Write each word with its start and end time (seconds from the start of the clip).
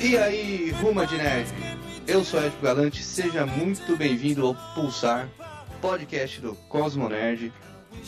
E 0.00 0.16
aí, 0.16 0.70
Ruma 0.70 1.06
de 1.06 1.18
Nerd? 1.18 1.52
Eu 2.06 2.24
sou 2.24 2.42
Ed 2.42 2.54
Galante, 2.62 3.02
seja 3.02 3.44
muito 3.44 3.94
bem-vindo 3.98 4.46
ao 4.46 4.54
Pulsar, 4.74 5.28
podcast 5.82 6.40
do 6.40 6.54
Cosmo 6.70 7.06
Nerd. 7.06 7.52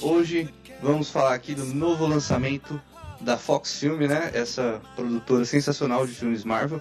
Hoje 0.00 0.48
vamos 0.80 1.10
falar 1.10 1.34
aqui 1.34 1.54
do 1.54 1.66
novo 1.66 2.06
lançamento 2.06 2.80
da 3.20 3.36
Fox 3.36 3.78
Film, 3.78 3.98
né? 4.06 4.30
Essa 4.32 4.80
produtora 4.96 5.44
sensacional 5.44 6.06
de 6.06 6.14
filmes 6.14 6.44
Marvel. 6.44 6.80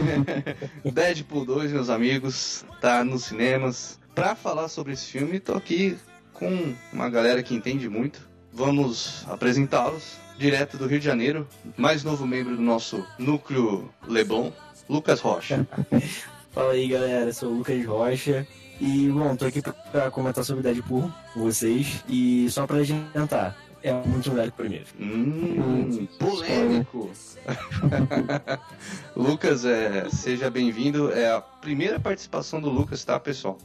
Deadpool 0.82 1.44
2, 1.44 1.72
meus 1.72 1.90
amigos, 1.90 2.64
tá 2.80 3.04
nos 3.04 3.26
cinemas. 3.26 4.00
Pra 4.14 4.34
falar 4.34 4.68
sobre 4.68 4.94
esse 4.94 5.08
filme, 5.08 5.38
tô 5.38 5.52
aqui 5.52 5.98
com 6.32 6.74
uma 6.90 7.10
galera 7.10 7.42
que 7.42 7.54
entende 7.54 7.86
muito. 7.86 8.32
Vamos 8.50 9.26
apresentá-los 9.28 10.21
direto 10.38 10.76
do 10.76 10.86
Rio 10.86 10.98
de 10.98 11.04
Janeiro, 11.04 11.46
mais 11.76 12.02
novo 12.02 12.26
membro 12.26 12.56
do 12.56 12.62
nosso 12.62 13.06
núcleo 13.18 13.90
Leblon, 14.06 14.50
Lucas 14.88 15.20
Rocha. 15.20 15.66
Fala 16.52 16.72
aí 16.72 16.88
galera, 16.88 17.26
eu 17.26 17.32
sou 17.32 17.50
o 17.50 17.58
Lucas 17.58 17.84
Rocha 17.86 18.46
e 18.80 19.08
bom, 19.08 19.34
tô 19.36 19.46
aqui 19.46 19.62
pra 19.90 20.10
comentar 20.10 20.44
sobre 20.44 20.62
Deadpool 20.62 21.10
com 21.32 21.40
vocês 21.40 22.04
e 22.08 22.50
só 22.50 22.66
pra 22.66 22.78
adiantar, 22.78 23.56
é 23.82 23.92
muito 23.92 24.30
melhor 24.30 24.44
que 24.44 24.50
o 24.50 24.56
primeiro. 24.56 24.84
Hum, 25.00 26.06
polêmico! 26.18 27.10
Lucas, 29.16 29.64
é, 29.64 30.08
seja 30.08 30.48
bem-vindo. 30.48 31.10
É 31.10 31.32
a 31.32 31.40
primeira 31.40 31.98
participação 31.98 32.60
do 32.60 32.70
Lucas, 32.70 33.04
tá, 33.04 33.18
pessoal? 33.18 33.58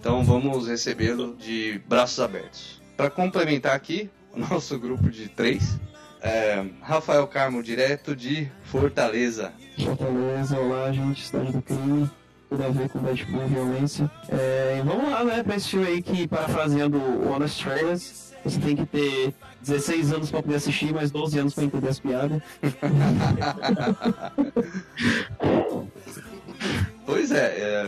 Então 0.00 0.24
vamos 0.24 0.66
recebê-lo 0.66 1.36
de 1.36 1.80
braços 1.86 2.18
abertos. 2.18 2.82
Para 2.96 3.10
complementar 3.10 3.76
aqui, 3.76 4.10
o 4.32 4.40
nosso 4.40 4.78
grupo 4.78 5.08
de 5.08 5.28
três, 5.28 5.78
é, 6.22 6.64
Rafael 6.82 7.26
Carmo, 7.26 7.62
direto 7.62 8.14
de 8.14 8.50
Fortaleza. 8.64 9.52
Fortaleza, 9.82 10.58
olá, 10.58 10.92
gente, 10.92 11.26
cidade 11.26 11.52
do 11.52 11.62
crime. 11.62 12.10
Tudo 12.48 12.64
a 12.64 12.68
ver 12.68 12.88
com 12.88 12.98
Deadpool 12.98 13.44
e 13.44 13.48
violência. 13.48 14.10
É, 14.28 14.82
vamos 14.84 15.10
lá, 15.10 15.24
né, 15.24 15.42
pra 15.42 15.56
esse 15.56 15.68
filme 15.68 15.86
aí 15.86 16.02
que, 16.02 16.26
parafraseando 16.26 16.98
o 16.98 17.30
Honest 17.30 17.62
Trailers, 17.62 18.34
você 18.44 18.58
tem 18.58 18.74
que 18.74 18.84
ter 18.86 19.32
16 19.62 20.12
anos 20.12 20.30
pra 20.30 20.42
poder 20.42 20.56
assistir, 20.56 20.92
mais 20.92 21.12
12 21.12 21.38
anos 21.38 21.54
pra 21.54 21.64
entender 21.64 21.88
as 21.88 22.00
piadas. 22.00 22.42
pois 27.06 27.30
é, 27.30 27.54
é, 27.56 27.86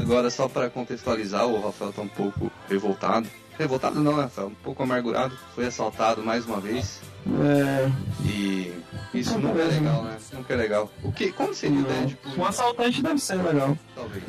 agora 0.00 0.28
só 0.28 0.46
para 0.46 0.68
contextualizar, 0.68 1.46
o 1.46 1.58
Rafael 1.60 1.92
tá 1.92 2.02
um 2.02 2.08
pouco 2.08 2.52
revoltado. 2.68 3.26
Revoltado 3.58 4.00
não, 4.00 4.16
né, 4.16 4.22
Rafael? 4.22 4.48
Um 4.48 4.54
pouco 4.54 4.84
amargurado. 4.84 5.36
Foi 5.54 5.66
assaltado 5.66 6.22
mais 6.22 6.46
uma 6.46 6.60
vez. 6.60 7.00
É, 7.26 7.90
E 8.24 8.72
isso 9.14 9.38
nunca 9.38 9.60
é 9.60 9.64
legal, 9.64 10.02
né? 10.04 10.16
Nunca 10.32 10.54
é 10.54 10.56
legal. 10.56 10.92
O 11.02 11.12
que? 11.12 11.32
Como 11.32 11.52
seria 11.54 11.80
o 11.80 11.82
Deadpool? 11.84 12.32
um 12.38 12.44
assaltante 12.44 13.02
deve 13.02 13.18
ser 13.18 13.36
legal. 13.42 13.76
Talvez. 13.94 14.24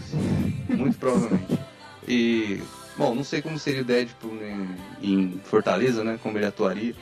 Muito 0.69 0.97
provavelmente. 0.97 1.59
E, 2.07 2.61
bom, 2.97 3.13
não 3.15 3.23
sei 3.23 3.41
como 3.41 3.57
seria 3.59 3.81
o 3.81 3.85
Deadpool 3.85 4.35
em, 4.43 4.67
em 5.01 5.41
Fortaleza, 5.45 6.03
né? 6.03 6.19
Como 6.21 6.37
ele 6.37 6.45
atuaria. 6.45 6.93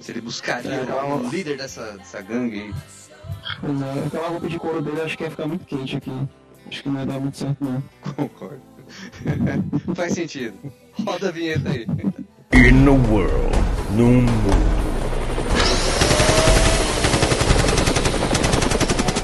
Se 0.00 0.12
ele 0.12 0.20
buscaria 0.20 0.70
É, 0.74 0.82
o 0.82 0.86
não. 1.22 1.30
líder 1.30 1.56
dessa, 1.56 1.92
dessa 1.92 2.20
gangue 2.20 2.60
aí. 2.60 2.74
Pois 3.60 3.80
é, 3.82 4.06
aquela 4.06 4.28
roupa 4.28 4.48
de 4.48 4.58
couro 4.58 4.82
dele 4.82 5.00
acho 5.00 5.16
que 5.16 5.24
ia 5.24 5.30
ficar 5.30 5.46
muito 5.46 5.64
quente 5.64 5.96
aqui. 5.96 6.12
Acho 6.68 6.82
que 6.82 6.88
não 6.88 7.00
ia 7.00 7.06
dar 7.06 7.18
muito 7.20 7.36
certo, 7.38 7.56
não. 7.64 7.82
Concordo. 8.14 8.60
Faz 9.94 10.12
sentido. 10.12 10.54
Roda 11.04 11.28
a 11.28 11.32
vinheta 11.32 11.70
aí. 11.70 11.86
In 12.52 12.84
the 12.84 13.10
world, 13.10 13.56
num 13.96 14.22
mundo. 14.22 14.75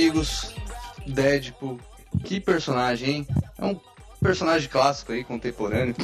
Amigos, 0.00 0.54
Deadpool, 1.06 1.78
que 2.24 2.40
personagem, 2.40 3.16
hein? 3.16 3.26
É 3.58 3.64
um 3.66 3.78
personagem 4.18 4.66
clássico 4.66 5.12
aí, 5.12 5.22
contemporâneo. 5.22 5.94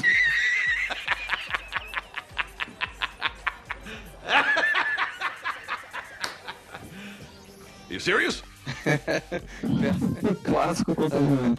You 7.88 7.98
serious? 7.98 8.44
Clássico 10.44 10.94
contemporâneo. 10.94 11.56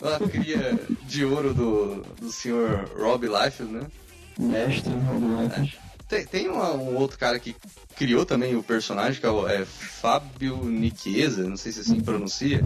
Uma 0.00 0.28
cria 0.30 0.80
de 1.02 1.24
ouro 1.26 1.52
do, 1.52 1.96
do 2.18 2.32
senhor 2.32 2.88
Rob 2.96 3.26
Liefeld, 3.26 3.70
né? 3.70 3.86
Mestre, 4.38 4.90
Rob 4.90 5.42
Liefeld. 5.42 5.83
Tem, 6.08 6.24
tem 6.26 6.48
uma- 6.48 6.72
um 6.72 6.96
outro 6.96 7.18
cara 7.18 7.38
que 7.38 7.56
criou 7.96 8.24
também 8.26 8.54
o 8.56 8.62
personagem, 8.62 9.20
que 9.20 9.26
é 9.26 9.30
o 9.30 9.48
é, 9.48 9.64
Fábio 9.64 10.56
Nichiesa, 10.64 11.48
não 11.48 11.56
sei 11.56 11.72
se 11.72 11.80
assim 11.80 12.00
pronuncia. 12.00 12.64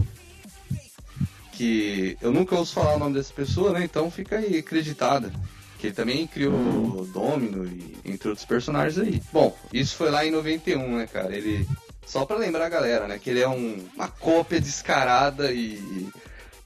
Que 1.53 2.17
eu 2.21 2.31
nunca 2.31 2.55
ouço 2.55 2.73
falar 2.73 2.95
o 2.95 2.99
nome 2.99 3.15
dessa 3.15 3.33
pessoa, 3.33 3.73
né? 3.73 3.83
Então 3.83 4.09
fica 4.09 4.37
aí 4.37 4.57
acreditada. 4.59 5.31
Que 5.77 5.87
ele 5.87 5.93
também 5.95 6.27
criou 6.27 6.53
o 6.53 7.05
Domino 7.05 7.65
e 7.65 7.95
entre 8.05 8.29
outros 8.29 8.45
personagens 8.45 8.97
aí. 8.99 9.21
Bom, 9.31 9.55
isso 9.73 9.95
foi 9.95 10.09
lá 10.11 10.25
em 10.25 10.31
91, 10.31 10.97
né, 10.97 11.07
cara? 11.07 11.35
Ele. 11.35 11.65
Só 12.05 12.25
pra 12.25 12.37
lembrar 12.37 12.65
a 12.65 12.69
galera, 12.69 13.07
né? 13.07 13.19
Que 13.19 13.29
ele 13.29 13.39
é 13.41 13.47
um- 13.47 13.85
uma 13.95 14.07
cópia 14.07 14.59
descarada 14.59 15.51
e. 15.51 16.07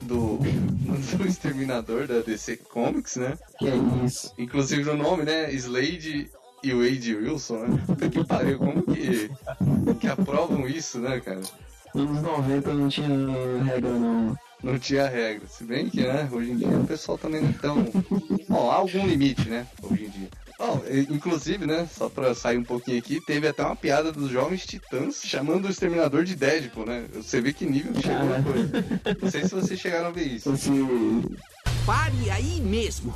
Do, 0.02 0.38
do 1.18 1.26
Exterminador 1.28 2.08
da 2.08 2.20
DC 2.20 2.58
Comics, 2.58 3.16
né? 3.16 3.38
Que 3.58 3.70
é 3.70 3.76
isso. 4.06 4.34
Inclusive 4.38 4.84
no 4.84 4.98
nome, 4.98 5.24
né? 5.24 5.52
Slade 5.54 6.30
e 6.64 6.74
Wade 6.74 7.16
Wilson, 7.16 7.58
né? 7.58 7.84
Puta 7.86 8.10
que 8.10 8.24
pariu, 8.24 8.58
como 8.58 8.82
que, 8.84 9.30
que 10.00 10.08
aprovam 10.08 10.68
isso, 10.68 11.00
né, 11.00 11.20
cara? 11.20 11.42
Nos 11.94 12.10
anos 12.10 12.22
90 12.24 12.74
não 12.74 12.90
tinha 12.90 13.08
regra, 13.64 13.90
não. 13.90 14.36
Não 14.64 14.80
tinha 14.80 15.08
regra. 15.08 15.46
Se 15.48 15.66
bem 15.66 15.90
que, 15.90 16.02
né, 16.02 16.28
hoje 16.32 16.52
em 16.52 16.58
dia 16.58 16.70
o 16.70 16.88
pessoal 16.88 17.18
também 17.18 17.42
não 17.42 17.52
tão. 17.54 17.86
Bom, 18.48 18.72
há 18.72 18.76
algum 18.76 19.06
limite, 19.06 19.50
né, 19.50 19.68
hoje 19.84 20.06
em 20.06 20.10
dia. 20.10 20.30
Bom, 20.58 20.82
inclusive, 21.10 21.66
né, 21.66 21.88
só 21.92 22.08
pra 22.08 22.34
sair 22.34 22.58
um 22.58 22.64
pouquinho 22.64 22.98
aqui, 22.98 23.20
teve 23.26 23.46
até 23.48 23.62
uma 23.64 23.76
piada 23.76 24.12
dos 24.12 24.30
jovens 24.32 24.66
titãs 24.66 25.22
chamando 25.22 25.66
o 25.66 25.70
exterminador 25.70 26.24
de 26.24 26.36
Deadpool, 26.36 26.86
né? 26.86 27.06
Você 27.14 27.42
vê 27.42 27.52
que 27.52 27.66
nível 27.66 27.92
que 27.92 28.04
chegou 28.04 28.28
a 28.28 28.30
Cara. 28.30 28.44
coisa. 28.44 28.72
Não 29.22 29.30
sei 29.30 29.44
se 29.44 29.54
vocês 29.54 29.80
chegaram 29.80 30.08
a 30.08 30.12
ver 30.12 30.28
isso. 30.28 30.54
Esse 30.54 30.72
Pare 31.86 32.30
aí 32.30 32.62
mesmo. 32.62 33.14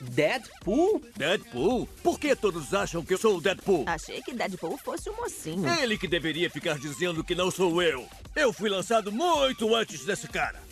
Deadpool? 0.00 1.02
Deadpool? 1.16 1.88
Por 2.02 2.20
que 2.20 2.36
todos 2.36 2.72
acham 2.72 3.04
que 3.04 3.14
eu 3.14 3.18
sou 3.18 3.36
o 3.36 3.40
Deadpool? 3.40 3.84
Achei 3.86 4.22
que 4.22 4.32
Deadpool 4.32 4.78
fosse 4.78 5.10
o 5.10 5.16
mocinho. 5.16 5.68
Ele 5.82 5.98
que 5.98 6.06
deveria 6.06 6.48
ficar 6.48 6.78
dizendo 6.78 7.24
que 7.24 7.34
não 7.34 7.50
sou 7.50 7.82
eu. 7.82 8.06
Eu 8.36 8.52
fui 8.52 8.68
lançado 8.68 9.10
muito 9.10 9.74
antes 9.74 10.04
desse 10.04 10.28
cara. 10.28 10.62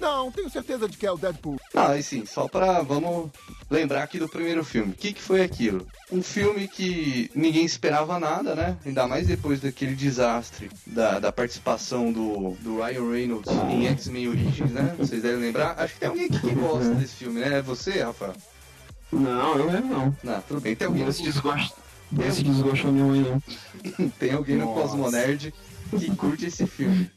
Não, 0.00 0.30
tenho 0.30 0.50
certeza 0.50 0.88
de 0.88 0.96
que 0.96 1.06
é 1.06 1.10
o 1.10 1.16
Deadpool. 1.16 1.58
Não, 1.74 1.86
assim, 1.86 2.26
só 2.26 2.46
pra. 2.46 2.82
Vamos 2.82 3.30
lembrar 3.70 4.02
aqui 4.02 4.18
do 4.18 4.28
primeiro 4.28 4.64
filme. 4.64 4.92
O 4.92 4.96
que, 4.96 5.12
que 5.12 5.22
foi 5.22 5.42
aquilo? 5.42 5.86
Um 6.12 6.22
filme 6.22 6.68
que 6.68 7.30
ninguém 7.34 7.64
esperava 7.64 8.18
nada, 8.18 8.54
né? 8.54 8.76
Ainda 8.84 9.06
mais 9.06 9.26
depois 9.26 9.60
daquele 9.60 9.94
desastre 9.94 10.70
da, 10.86 11.18
da 11.18 11.32
participação 11.32 12.12
do, 12.12 12.50
do 12.60 12.82
Ryan 12.82 13.10
Reynolds 13.10 13.52
em 13.70 13.86
X-Men 13.86 14.28
Origins, 14.28 14.70
né? 14.70 14.94
Vocês 14.98 15.22
devem 15.22 15.40
lembrar. 15.40 15.78
Acho 15.78 15.94
que 15.94 16.00
tem 16.00 16.08
alguém 16.08 16.26
aqui 16.26 16.40
que 16.40 16.54
gosta 16.54 16.90
desse 16.94 17.14
filme, 17.14 17.40
né? 17.40 17.58
É 17.58 17.62
você, 17.62 18.02
Rafael? 18.02 18.34
Não, 19.10 19.56
eu 19.56 19.70
mesmo 19.70 19.88
não. 19.88 20.16
Não, 20.22 20.40
tudo 20.42 20.60
bem. 20.60 20.76
Tem 20.76 20.86
alguém 20.86 21.04
no, 21.04 21.10
Esse 21.10 21.22
desgosto. 21.22 21.74
Esse 22.26 22.42
desgosto 22.42 22.88
minha 22.88 23.04
mãe 23.04 23.20
não. 23.20 24.10
tem 24.18 24.32
alguém 24.32 24.56
no 24.56 24.66
Nossa. 24.66 24.82
Cosmonerd 24.82 25.54
que 25.90 26.16
curte 26.16 26.46
esse 26.46 26.66
filme. 26.66 27.10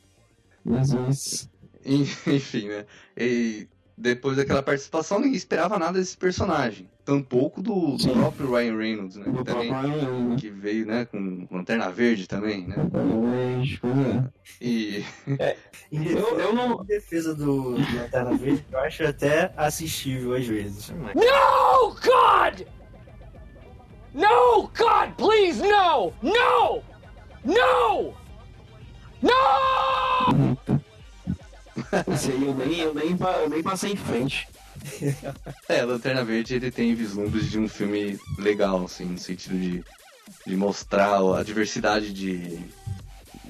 Jesus. 0.66 1.50
Enfim, 2.28 2.68
né? 2.68 2.86
E 3.18 3.68
depois 3.98 4.38
daquela 4.38 4.64
participação, 4.64 5.20
ninguém 5.20 5.36
esperava 5.36 5.78
nada 5.78 6.00
desse 6.00 6.16
personagem. 6.16 6.90
tampouco 7.04 7.62
do, 7.62 7.98
do 7.98 8.10
próprio 8.14 8.52
Ryan 8.56 8.78
Reynolds, 8.78 9.16
né? 9.18 9.26
Que 9.26 9.44
também, 9.44 9.72
né? 9.72 10.36
que 10.40 10.50
veio, 10.50 10.86
né, 10.86 11.06
com 11.06 11.48
Lanterna 11.52 11.90
Verde 11.92 12.28
também, 12.28 12.68
né? 12.68 12.76
É. 13.84 14.34
E 14.62 15.04
Em 15.92 16.06
Eu- 16.16 16.40
eu 16.40 16.54
não- 16.54 16.82
em 16.84 16.86
defesa 16.86 17.34
do, 17.36 17.74
do 17.74 17.96
Lanterna 17.98 18.38
Verde, 18.38 18.64
eu 18.72 18.80
acho 18.80 19.04
até 19.04 19.52
assistível 19.58 20.34
às 20.36 20.46
vezes. 20.46 20.92
No, 20.92 21.96
God! 21.96 22.62
No, 24.14 24.62
God, 24.78 25.12
please, 25.18 25.62
no! 25.62 26.14
No! 26.22 26.82
No! 27.44 28.14
No! 29.22 30.58
Eu 31.92 32.54
nem, 32.56 32.80
eu 32.80 32.94
nem, 32.94 33.18
eu 33.42 33.50
nem 33.50 33.64
passei 33.64 33.92
em 33.94 33.96
frente. 33.96 34.48
É, 35.68 35.82
Lanterna 35.84 36.24
Verde 36.24 36.56
ele 36.56 36.72
tem 36.72 36.94
vislumbres 36.96 37.50
de 37.50 37.60
um 37.60 37.68
filme 37.68 38.18
legal, 38.38 38.84
assim, 38.86 39.06
no 39.06 39.18
sentido 39.18 39.58
de, 39.60 39.84
de 40.48 40.56
mostrar 40.56 41.20
a 41.38 41.44
diversidade 41.44 42.14
de, 42.14 42.60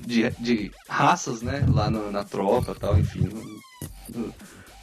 de, 0.06 0.30
de 0.40 0.72
raças, 0.88 1.42
né, 1.42 1.66
lá 1.72 1.90
no- 1.90 2.12
na 2.12 2.24
tropa 2.24 2.74
tal, 2.74 2.98
enfim. 2.98 3.30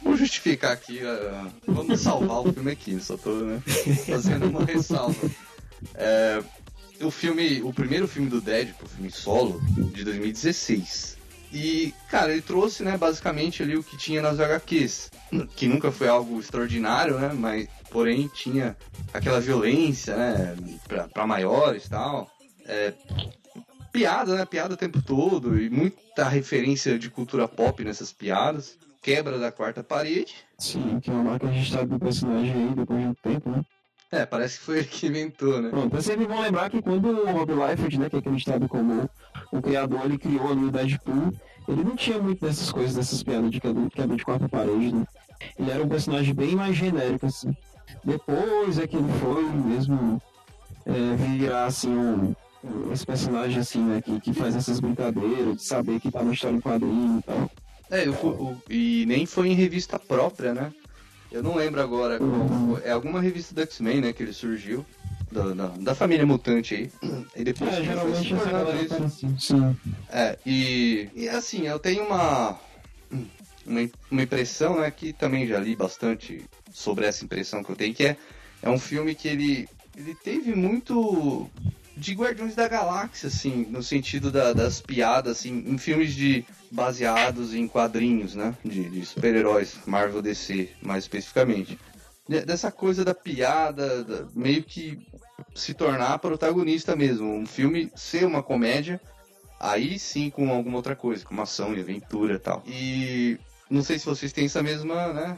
Vou 0.01 0.15
justificar 0.15 0.71
aqui, 0.71 1.01
ah, 1.01 1.47
vamos 1.67 1.99
salvar 1.99 2.39
o 2.47 2.53
filme 2.53 2.71
aqui, 2.71 2.97
só 3.01 3.17
tô 3.17 3.33
né, 3.35 3.61
fazendo 4.05 4.47
uma 4.47 4.63
ressalva. 4.63 5.29
É, 5.95 6.41
o 7.01 7.11
filme, 7.11 7.61
o 7.61 7.73
primeiro 7.73 8.07
filme 8.07 8.29
do 8.29 8.39
Deadpool, 8.39 8.85
o 8.85 8.89
filme 8.89 9.11
solo, 9.11 9.59
de 9.93 10.03
2016. 10.05 11.16
E, 11.51 11.93
cara, 12.09 12.31
ele 12.31 12.41
trouxe, 12.41 12.83
né, 12.83 12.97
basicamente 12.97 13.63
ali 13.63 13.77
o 13.77 13.83
que 13.83 13.97
tinha 13.97 14.21
nas 14.21 14.39
HQs, 14.39 15.09
que 15.55 15.67
nunca 15.67 15.91
foi 15.91 16.07
algo 16.07 16.39
extraordinário, 16.39 17.17
né, 17.17 17.31
mas, 17.33 17.67
porém, 17.89 18.27
tinha 18.27 18.75
aquela 19.13 19.39
violência, 19.39 20.15
né, 20.15 20.55
pra, 20.87 21.07
pra 21.07 21.27
maiores 21.27 21.85
e 21.85 21.89
tal. 21.89 22.29
É, 22.65 22.93
piada, 23.91 24.35
né, 24.35 24.45
piada 24.45 24.73
o 24.73 24.77
tempo 24.77 25.01
todo, 25.01 25.59
e 25.59 25.69
muita 25.69 26.27
referência 26.27 26.99
de 26.99 27.09
cultura 27.09 27.47
pop 27.47 27.83
nessas 27.83 28.11
piadas. 28.11 28.77
Quebra 29.01 29.39
da 29.39 29.51
quarta 29.51 29.81
parede. 29.83 30.35
Sim, 30.59 30.99
que 30.99 31.09
é 31.09 31.13
uma 31.13 31.23
marca 31.23 31.47
registrada 31.47 31.87
do 31.87 31.97
personagem 31.97 32.51
aí 32.51 32.75
depois 32.75 32.99
de 32.99 33.07
um 33.07 33.13
tempo, 33.13 33.49
né? 33.49 33.63
É, 34.11 34.25
parece 34.25 34.59
que 34.59 34.65
foi 34.65 34.77
ele 34.79 34.87
que 34.87 35.07
inventou, 35.07 35.61
né? 35.61 35.69
Pronto, 35.69 35.97
é 35.97 36.01
sempre 36.01 36.25
bom 36.25 36.41
lembrar 36.41 36.69
que 36.69 36.81
quando 36.81 37.09
o 37.09 37.31
Rob 37.31 37.51
Liefeld, 37.53 37.99
né, 37.99 38.09
que 38.09 38.15
é 38.15 38.19
acreditado 38.19 38.67
como 38.67 39.09
o 39.51 39.61
criador, 39.61 40.01
ele 40.05 40.17
criou 40.17 40.51
ali 40.51 40.65
o 40.65 40.71
Deadpool, 40.71 41.33
ele 41.67 41.83
não 41.83 41.95
tinha 41.95 42.19
muito 42.19 42.45
dessas 42.45 42.71
coisas, 42.71 42.95
dessas 42.95 43.21
piadas 43.23 43.51
de 43.51 43.59
quebra, 43.59 44.15
de 44.15 44.23
quarta 44.25 44.47
parede, 44.49 44.93
né? 44.93 45.05
Ele 45.59 45.71
era 45.71 45.83
um 45.83 45.87
personagem 45.87 46.33
bem 46.33 46.55
mais 46.55 46.75
genérico, 46.75 47.25
assim. 47.25 47.55
Depois 48.03 48.77
é 48.79 48.87
que 48.87 48.95
ele 48.97 49.11
foi 49.19 49.43
mesmo 49.43 50.21
é, 50.85 51.15
virar, 51.15 51.65
assim, 51.65 51.89
um, 51.95 52.33
esse 52.91 53.05
personagem, 53.05 53.59
assim, 53.59 53.81
né, 53.83 54.01
que, 54.01 54.19
que 54.19 54.33
faz 54.33 54.55
essas 54.55 54.79
brincadeiras, 54.79 55.57
de 55.57 55.63
saber 55.63 55.99
que 55.99 56.11
tá 56.11 56.23
na 56.23 56.33
história 56.33 56.55
em 56.55 56.61
quadrinho 56.61 57.19
e 57.19 57.23
tal. 57.23 57.51
É, 57.89 58.07
o- 58.09 58.27
o- 58.27 58.57
e 58.69 59.05
nem 59.07 59.25
foi 59.25 59.49
em 59.49 59.53
revista 59.53 59.97
própria, 59.99 60.53
né? 60.53 60.71
Eu 61.31 61.43
não 61.43 61.55
lembro 61.55 61.81
agora 61.81 62.17
qual 62.17 62.47
foi. 62.79 62.83
É 62.83 62.91
alguma 62.91 63.19
revista 63.21 63.53
do 63.53 63.61
X-Men, 63.61 64.01
né? 64.01 64.13
Que 64.13 64.23
ele 64.23 64.33
surgiu. 64.33 64.85
Da, 65.31 65.53
da, 65.53 65.67
da 65.67 65.95
família 65.95 66.25
mutante 66.25 66.73
aí. 66.73 66.91
E 67.35 67.43
depois 67.43 67.73
É, 67.73 67.83
geralmente 67.83 68.33
essa 68.33 68.51
galera 68.51 68.81
isso. 68.81 68.89
faz 68.89 69.01
assim. 69.03 69.35
Sim. 69.37 69.75
É, 70.09 70.37
e, 70.45 71.09
e 71.13 71.27
assim, 71.29 71.67
eu 71.67 71.77
tenho 71.79 72.05
uma, 72.05 72.57
uma, 73.65 73.89
uma 74.09 74.21
impressão, 74.23 74.79
né, 74.79 74.89
que 74.89 75.11
também 75.11 75.45
já 75.45 75.59
li 75.59 75.75
bastante 75.75 76.45
sobre 76.71 77.05
essa 77.05 77.25
impressão 77.25 77.61
que 77.63 77.69
eu 77.69 77.75
tenho, 77.75 77.93
que 77.93 78.05
é, 78.05 78.17
é 78.61 78.69
um 78.69 78.79
filme 78.79 79.13
que 79.15 79.27
ele, 79.27 79.67
ele 79.97 80.15
teve 80.15 80.55
muito 80.55 81.49
de 81.97 82.13
Guardiões 82.13 82.55
da 82.55 82.67
Galáxia, 82.67 83.27
assim, 83.27 83.65
no 83.69 83.83
sentido 83.83 84.31
da- 84.31 84.53
das 84.53 84.79
piadas, 84.79 85.39
assim, 85.39 85.63
em 85.67 85.77
filmes 85.77 86.13
de 86.13 86.45
baseados 86.71 87.53
em 87.53 87.67
quadrinhos, 87.67 88.33
né, 88.35 88.55
de, 88.63 88.87
de 88.89 89.05
super-heróis, 89.05 89.77
Marvel 89.85 90.21
DC, 90.21 90.69
mais 90.81 91.03
especificamente. 91.03 91.77
De- 92.27 92.45
Dessa 92.45 92.71
coisa 92.71 93.03
da 93.05 93.13
piada, 93.13 94.03
da- 94.03 94.27
meio 94.33 94.63
que 94.63 94.99
se 95.55 95.73
tornar 95.73 96.19
protagonista 96.19 96.95
mesmo, 96.95 97.31
um 97.33 97.45
filme 97.45 97.91
ser 97.95 98.25
uma 98.25 98.43
comédia, 98.43 98.99
Aí 99.59 99.97
sim 99.97 100.29
com 100.29 100.51
alguma 100.51 100.77
outra 100.77 100.95
coisa, 100.95 101.25
como 101.25 101.41
ação 101.41 101.73
e 101.75 101.79
aventura 101.79 102.35
e 102.35 102.39
tal. 102.39 102.63
E 102.67 103.39
não 103.69 103.81
sei 103.81 103.97
se 103.97 104.05
vocês 104.05 104.31
têm 104.31 104.45
essa 104.45 104.61
mesma, 104.61 105.11
né? 105.13 105.37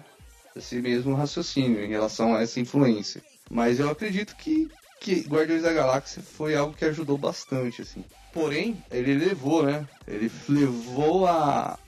Esse 0.55 0.75
mesmo 0.81 1.15
raciocínio 1.15 1.81
em 1.83 1.87
relação 1.87 2.35
a 2.35 2.41
essa 2.41 2.59
influência. 2.59 3.21
Mas 3.49 3.79
eu 3.79 3.89
acredito 3.89 4.35
que, 4.35 4.67
que 4.99 5.21
Guardiões 5.21 5.63
da 5.63 5.71
Galáxia 5.71 6.21
foi 6.21 6.53
algo 6.53 6.75
que 6.75 6.83
ajudou 6.83 7.17
bastante, 7.17 7.81
assim. 7.81 8.03
Porém, 8.33 8.83
ele 8.91 9.15
levou, 9.15 9.63
né? 9.63 9.87
Ele 10.07 10.29
levou 10.49 11.25
a. 11.25 11.79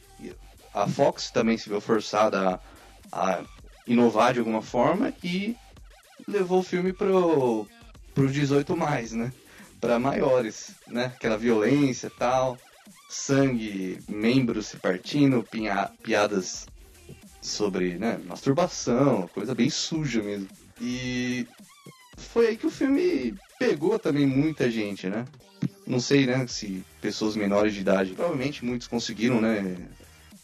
A 0.74 0.88
Fox 0.88 1.32
também 1.32 1.58
se 1.58 1.68
viu 1.68 1.82
forçada 1.82 2.62
a, 3.12 3.34
a 3.34 3.44
inovar 3.86 4.34
de 4.34 4.40
alguma 4.40 4.62
forma 4.62 5.14
e 5.24 5.56
levou 6.28 6.60
o 6.60 6.64
filme 6.64 6.94
pro, 6.94 7.68
pro 8.14 8.32
18 8.32 8.76
mais, 8.78 9.12
né? 9.12 9.32
para 9.82 9.98
maiores, 9.98 10.76
né? 10.88 11.06
Aquela 11.06 11.38
violência 11.38 12.10
tal, 12.12 12.62
sangue, 13.10 14.00
membros 14.08 14.68
se 14.68 14.78
partindo, 14.78 15.44
pinha- 15.44 15.92
piadas 16.04 16.68
sobre, 17.42 17.98
né, 17.98 18.20
masturbação, 18.28 19.28
coisa 19.30 19.56
bem 19.56 19.72
suja 19.72 20.22
mesmo. 20.22 20.48
E 20.80 21.48
foi 22.16 22.48
aí 22.48 22.58
que 22.58 22.68
o 22.68 22.72
filme 22.72 23.36
pegou 23.58 23.98
também 23.98 24.28
muita 24.28 24.70
gente, 24.70 25.10
né? 25.10 25.26
Não 25.88 26.00
sei, 26.00 26.28
né, 26.28 26.46
se 26.46 26.84
pessoas 27.02 27.36
menores 27.36 27.74
de 27.74 27.82
idade, 27.82 28.14
provavelmente 28.14 28.64
muitos 28.64 28.88
conseguiram, 28.88 29.42
né, 29.42 29.76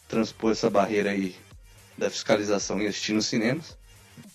transpor 0.07 0.51
essa 0.51 0.69
barreira 0.69 1.11
aí 1.11 1.35
da 1.97 2.09
fiscalização 2.09 2.79
e 2.81 2.87
assistir 2.87 3.13
nos 3.13 3.25
cinemas. 3.25 3.77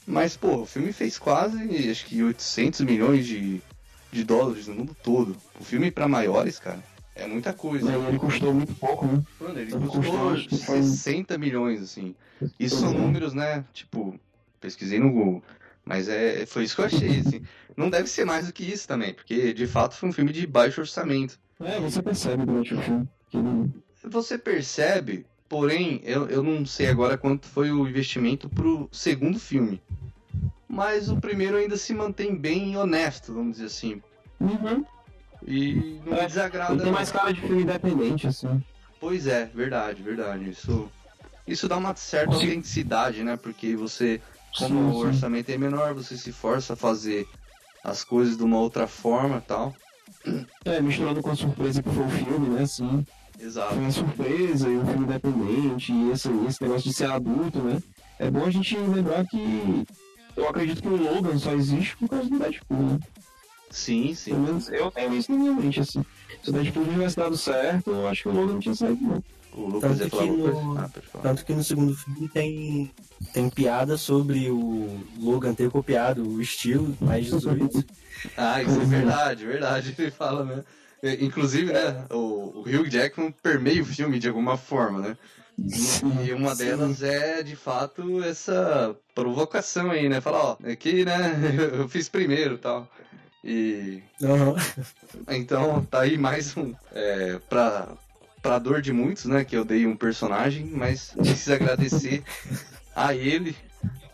Mas, 0.07 0.37
pô, 0.37 0.63
o 0.63 0.67
filme 0.67 0.93
fez 0.93 1.19
quase, 1.19 1.91
acho 1.91 2.07
que 2.07 2.23
800 2.23 2.81
milhões 2.81 3.27
de, 3.27 3.63
de 4.11 4.25
dólares 4.25 4.67
no 4.67 4.75
mundo 4.75 4.97
todo. 5.03 5.37
O 5.61 5.65
filme 5.65 5.91
pra 5.91 6.09
maiores, 6.09 6.59
cara, 6.59 6.83
é 7.15 7.27
muita 7.27 7.53
coisa. 7.53 7.89
Aí 7.91 8.09
ele 8.09 8.19
custou 8.19 8.53
muito 8.53 8.75
pouco, 8.75 9.07
né? 9.07 9.23
Mano, 9.41 9.59
ele 9.59 9.73
Ele 9.73 9.81
custou 9.81 10.03
custou, 10.03 10.31
acho 10.33 10.49
que 10.49 10.59
foi- 10.59 10.83
60 10.83 11.39
milhões, 11.39 11.83
assim. 11.83 12.15
Isso 12.59 12.79
são 12.81 12.93
números, 12.93 13.33
né? 13.33 13.65
Tipo, 13.73 14.19
pesquisei 14.61 14.99
no 14.99 15.11
Google. 15.13 15.43
Mas 15.85 16.09
é, 16.09 16.47
foi 16.47 16.65
isso 16.65 16.75
que 16.77 16.81
eu 16.81 16.87
achei, 16.87 17.21
assim. 17.21 17.43
Não 17.77 17.91
deve 17.91 18.09
ser 18.09 18.25
mais 18.25 18.47
do 18.47 18.53
que 18.53 18.65
isso 18.65 18.87
também, 18.87 19.13
porque 19.15 19.53
de 19.53 19.67
fato 19.67 19.95
foi 19.95 20.09
um 20.09 20.13
filme 20.13 20.33
de 20.33 20.47
baixo 20.47 20.81
orçamento. 20.81 21.39
É, 21.61 21.79
você 21.81 22.03
percebe 22.03 22.45
durante 22.45 22.75
o 22.75 22.81
filme 22.83 23.09
que. 23.31 23.39
Você 24.09 24.37
percebe, 24.37 25.25
porém, 25.53 26.01
eu, 26.03 26.27
eu 26.31 26.43
não 26.43 26.65
sei 26.65 26.89
agora 26.89 27.19
quanto 27.19 27.47
foi 27.47 27.71
o 27.71 27.87
investimento 27.87 28.49
pro 28.49 28.89
segundo 28.91 29.39
filme. 29.39 29.83
Mas 30.67 31.11
o 31.11 31.21
primeiro 31.21 31.59
ainda 31.59 31.77
se 31.77 31.93
mantém 31.93 32.35
bem 32.35 32.75
honesto, 32.75 33.35
vamos 33.35 33.57
dizer 33.57 33.67
assim. 33.67 34.03
Uhum. 34.41 34.83
E 35.47 36.01
não 36.07 36.17
É, 36.17 36.27
desagrada. 36.27 36.73
Ele 36.73 36.83
tem 36.85 36.91
mais 36.91 37.13
cara 37.13 37.35
de 37.35 37.43
filme 37.43 37.65
independente, 37.65 38.27
assim. 38.27 38.65
Pois 38.99 39.27
é, 39.27 39.45
verdade, 39.45 40.03
verdade. 40.03 40.49
Isso, 40.49 40.91
isso 41.47 41.69
dá 41.69 41.77
uma 41.77 41.95
certa 41.95 42.35
Sim. 42.35 42.47
autenticidade, 42.47 43.23
né? 43.23 43.37
Porque 43.37 43.77
você, 43.77 44.23
como 44.57 44.75
Sim, 44.75 44.87
o 44.87 44.95
sim. 44.95 45.07
orçamento 45.09 45.51
é 45.51 45.59
menor, 45.59 45.93
você 45.93 46.17
se 46.17 46.33
força 46.33 46.73
a 46.73 46.77
fazer 46.77 47.29
as 47.85 48.03
coisas 48.03 48.39
de 48.39 48.43
uma 48.43 48.59
outra 48.59 48.87
forma 48.87 49.37
e 49.37 49.43
tal. 49.43 49.75
É, 50.65 50.81
misturando 50.81 51.21
com 51.21 51.31
a 51.31 51.37
surpresa 51.37 51.83
que 51.83 51.91
foi 51.91 52.07
o 52.07 52.09
filme, 52.09 52.49
né, 52.49 52.63
assim. 52.63 53.05
Exato. 53.43 53.75
Foi 53.75 53.83
uma 53.83 53.91
surpresa 53.91 54.69
e 54.69 54.79
um 54.79 54.87
filme 54.87 55.05
independente 55.05 55.93
e 55.93 56.11
esse, 56.13 56.29
esse 56.49 56.63
negócio 56.63 56.89
de 56.89 56.97
ser 56.97 57.11
adulto, 57.11 57.59
né? 57.59 57.83
É 58.19 58.31
bom 58.31 58.45
a 58.45 58.51
gente 58.51 58.77
lembrar 58.77 59.27
que 59.27 59.85
eu 60.37 60.49
acredito 60.49 60.81
que 60.81 60.89
o 60.89 60.97
Logan 60.97 61.37
só 61.39 61.53
existe 61.53 61.97
por 61.97 62.09
causa 62.09 62.31
do 62.31 62.39
Deadpool, 62.39 62.83
né? 62.83 63.01
Sim, 63.69 64.15
sim. 64.15 64.31
Pelo 64.31 64.43
menos 64.43 64.69
eu 64.69 64.91
tenho 64.93 65.15
isso 65.15 65.33
na 65.33 65.39
minha 65.39 65.53
mente, 65.53 65.81
assim. 65.81 66.05
Se 66.43 66.51
o 66.51 66.53
Deadpool 66.53 66.85
não 66.85 66.93
tivesse 66.93 67.17
dado 67.17 67.37
certo, 67.37 67.91
eu 67.91 68.07
acho 68.07 68.23
que 68.23 68.29
o 68.29 68.33
Logan 68.33 68.53
não 68.53 68.61
tinha 68.61 68.75
saído, 68.75 69.03
não. 69.03 69.25
O 69.55 69.67
Lucas 69.69 69.99
Tanto 69.99 70.17
que 70.17 70.31
no-? 70.31 70.79
Ah. 70.79 70.91
Tanto 71.21 71.45
que 71.45 71.53
no 71.53 71.63
segundo 71.63 71.95
filme 71.95 72.29
tem, 72.29 72.91
tem 73.35 73.51
piada 73.51 73.99
sobre 73.99 74.51
o 74.51 75.01
Logan 75.19 75.53
ter 75.53 75.71
copiado 75.71 76.27
o 76.27 76.41
estilo 76.41 76.97
mais 77.01 77.27
18. 77.27 77.85
Ah, 78.37 78.63
isso 78.63 78.81
é 78.81 78.85
verdade, 78.85 79.45
verdade. 79.45 79.97
Ele 79.99 80.11
fala, 80.13 80.45
né? 80.45 80.63
É, 81.03 81.15
Inclusive, 81.25 81.73
né, 81.73 82.07
o, 82.11 82.61
o 82.61 82.61
Hugh 82.61 82.89
Jackman 82.89 83.35
permeia 83.43 83.83
o 83.83 83.87
filme 83.87 84.19
de 84.19 84.29
alguma 84.29 84.57
forma, 84.57 85.01
né? 85.01 85.17
E 85.59 86.33
uma 86.33 86.55
delas 86.55 87.03
é, 87.03 87.43
de 87.43 87.57
fato, 87.57 88.23
essa 88.23 88.97
provocação 89.15 89.91
aí, 89.91 90.09
né? 90.09 90.21
Falar, 90.21 90.45
ó, 90.45 90.57
aqui, 90.65 91.05
né, 91.05 91.35
eu 91.79 91.89
fiz 91.89 92.09
primeiro 92.09 92.55
e 92.55 92.59
tal. 92.59 92.89
E 93.45 94.03
Aham. 94.23 94.55
Então, 95.29 95.85
tá 95.85 96.03
aí 96.03 96.17
mais 96.17 96.57
um. 96.57 96.75
É, 96.93 97.39
pra, 97.49 97.89
pra 98.41 98.59
dor 98.59 98.81
de 98.81 98.93
muitos, 98.93 99.25
né? 99.25 99.45
Que 99.45 99.57
eu 99.57 99.65
dei 99.65 99.87
um 99.87 99.97
personagem, 99.97 100.65
mas 100.67 101.13
preciso 101.13 101.55
agradecer 101.55 102.23
a 102.95 103.15
ele 103.15 103.57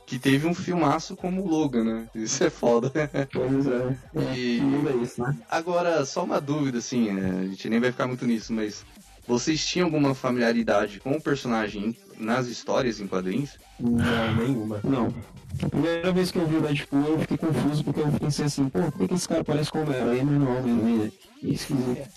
que 0.08 0.18
teve 0.18 0.46
um 0.46 0.54
filmaço 0.54 1.14
como 1.14 1.42
o 1.42 1.46
Logan, 1.46 1.84
né? 1.84 2.06
Isso 2.14 2.42
é 2.42 2.48
foda. 2.48 2.90
Pois 3.30 3.66
é. 3.66 3.96
é 4.16 4.34
E- 4.34 4.60
Muda 4.62 4.90
isso, 4.92 5.20
né? 5.22 5.36
Agora, 5.50 6.02
só 6.06 6.24
uma 6.24 6.40
dúvida, 6.40 6.78
assim, 6.78 7.08
é, 7.10 7.40
a 7.40 7.44
gente 7.44 7.68
nem 7.68 7.78
vai 7.78 7.92
ficar 7.92 8.06
muito 8.06 8.26
nisso, 8.26 8.50
mas 8.54 8.86
vocês 9.26 9.64
tinham 9.66 9.84
alguma 9.86 10.14
familiaridade 10.14 10.98
com 10.98 11.12
o 11.12 11.20
personagem 11.20 11.94
nas 12.18 12.46
histórias 12.46 13.00
em 13.00 13.06
quadrinhos? 13.06 13.58
Não, 13.78 14.34
nenhuma. 14.36 14.80
Não. 14.82 15.14
A 15.62 15.68
primeira 15.68 16.10
vez 16.10 16.30
que 16.30 16.38
eu 16.38 16.46
vi 16.46 16.56
o 16.56 16.60
Deadpool, 16.62 17.04
eu 17.06 17.18
fiquei 17.20 17.36
confuso 17.36 17.84
porque 17.84 18.00
eu 18.00 18.10
pensei 18.12 18.46
assim, 18.46 18.66
pô, 18.70 18.80
por 18.90 19.06
que, 19.06 19.14
esse 19.14 19.28
cara 19.28 19.44
parece 19.44 19.70
com 19.70 19.78
o 19.78 19.82
Homem-Aranha, 19.82 20.24
mas 20.24 20.40
não 20.40 20.56
é 20.56 20.58
Homem-Aranha? 20.60 21.12
Que 21.38 21.50
esquisito. 21.52 22.08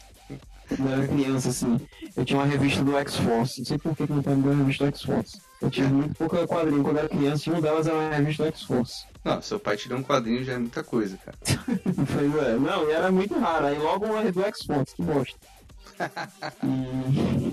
Quando 0.75 0.90
eu 0.90 0.98
era 0.98 1.08
criança, 1.08 1.50
assim, 1.50 1.80
eu 2.16 2.25
tinha 2.25 2.40
uma 2.40 2.46
revista 2.46 2.84
do 2.84 2.98
X-Force. 2.98 3.60
Não 3.60 3.66
sei 3.66 3.78
por 3.78 3.96
que 3.96 4.12
meu 4.12 4.24
pai 4.24 4.36
me 4.36 4.44
deu 4.44 4.51
a 4.51 4.56
revista 4.56 4.86
do 4.86 4.88
X-Force. 4.90 5.42
Eu 5.62 5.70
tive 5.70 5.88
muito 5.90 6.16
pouca 6.16 6.48
quadrinho 6.48 6.82
quando 6.84 6.96
eu 6.98 7.00
era 7.04 7.10
criança 7.10 7.50
e 7.50 7.54
uma 7.54 7.62
delas 7.62 7.88
era 7.88 7.98
a 8.10 8.16
revista 8.16 8.44
do 8.44 8.48
X-Force. 8.50 9.06
Não, 9.24 9.42
seu 9.42 9.60
pai 9.60 9.78
te 9.78 9.88
deu 9.88 9.98
um 9.98 10.04
quadrinho 10.04 10.44
já 10.44 10.54
é 10.54 10.58
muita 10.58 10.84
coisa, 10.84 11.18
cara. 11.18 11.38
Pois 11.84 12.36
é, 12.48 12.56
não, 12.58 12.90
e 12.90 12.92
era 12.92 13.12
muito 13.12 13.38
raro. 13.38 13.68
Aí 13.68 13.78
logo 13.78 14.06
uma 14.06 14.24
do 14.32 14.44
X-Force, 14.44 14.96
que 14.96 15.04
bosta. 15.04 15.38
E... 16.63 17.51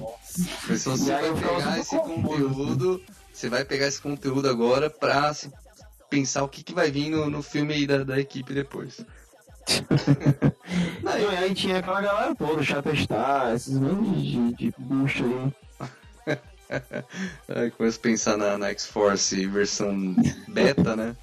Se 0.77 0.89
você 0.89 1.11
vai 1.13 1.35
pegar 1.35 1.79
esse 1.79 1.97
conteúdo, 1.99 3.03
você 3.33 3.49
vai 3.49 3.65
pegar 3.65 3.87
esse 3.87 4.01
conteúdo 4.01 4.49
agora 4.49 4.89
pra 4.89 5.33
se- 5.35 5.51
pensar 6.09 6.43
o 6.45 6.49
que, 6.49 6.63
que 6.63 6.73
vai 6.73 6.91
vir 6.91 7.11
no, 7.11 7.29
no 7.29 7.43
filme 7.43 7.75
aí 7.75 7.87
da, 7.87 8.05
da 8.05 8.19
equipe 8.19 8.55
depois. 8.55 9.01
Não, 11.03 11.19
e 11.19 11.37
aí 11.37 11.55
tinha 11.55 11.79
aquela 11.79 12.01
galera 12.01 12.35
toda, 12.35 12.63
Chatestar, 12.63 13.55
esses 13.55 13.79
monte 13.79 14.21
de, 14.23 14.55
de 14.55 14.75
bucha 14.79 15.25
aí. 15.25 15.53
Aí 17.49 17.71
começa 17.71 17.97
a 17.99 18.03
pensar 18.03 18.37
na, 18.37 18.59
na 18.59 18.69
X-Force 18.69 19.47
versão 19.47 20.15
beta, 20.49 20.95
né? 20.95 21.17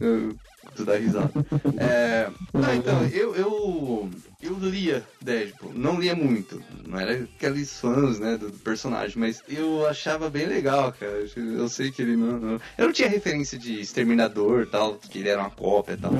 Eu, 0.00 0.34
tu 0.74 0.84
dá 0.84 0.96
risada. 0.96 1.30
É, 1.78 2.28
então, 2.76 3.04
eu, 3.06 3.32
eu, 3.36 4.10
eu 4.42 4.58
lia 4.58 5.04
Deadpool, 5.20 5.72
não 5.72 6.00
lia 6.00 6.16
muito, 6.16 6.60
não 6.84 6.98
era 6.98 7.14
aqueles 7.36 7.78
fãs, 7.78 8.18
né, 8.18 8.36
do 8.36 8.50
personagem, 8.50 9.16
mas 9.16 9.40
eu 9.48 9.86
achava 9.86 10.28
bem 10.28 10.46
legal, 10.46 10.92
cara. 10.98 11.24
Eu 11.36 11.68
sei 11.68 11.92
que 11.92 12.02
ele 12.02 12.16
não, 12.16 12.38
não- 12.40 12.60
Eu 12.76 12.86
não 12.86 12.92
tinha 12.92 13.08
referência 13.08 13.56
de 13.56 13.80
Exterminador 13.80 14.66
tal, 14.66 14.94
que 14.96 15.20
ele 15.20 15.28
era 15.28 15.40
uma 15.42 15.50
cópia 15.50 15.92
e 15.92 15.96
tal. 15.96 16.12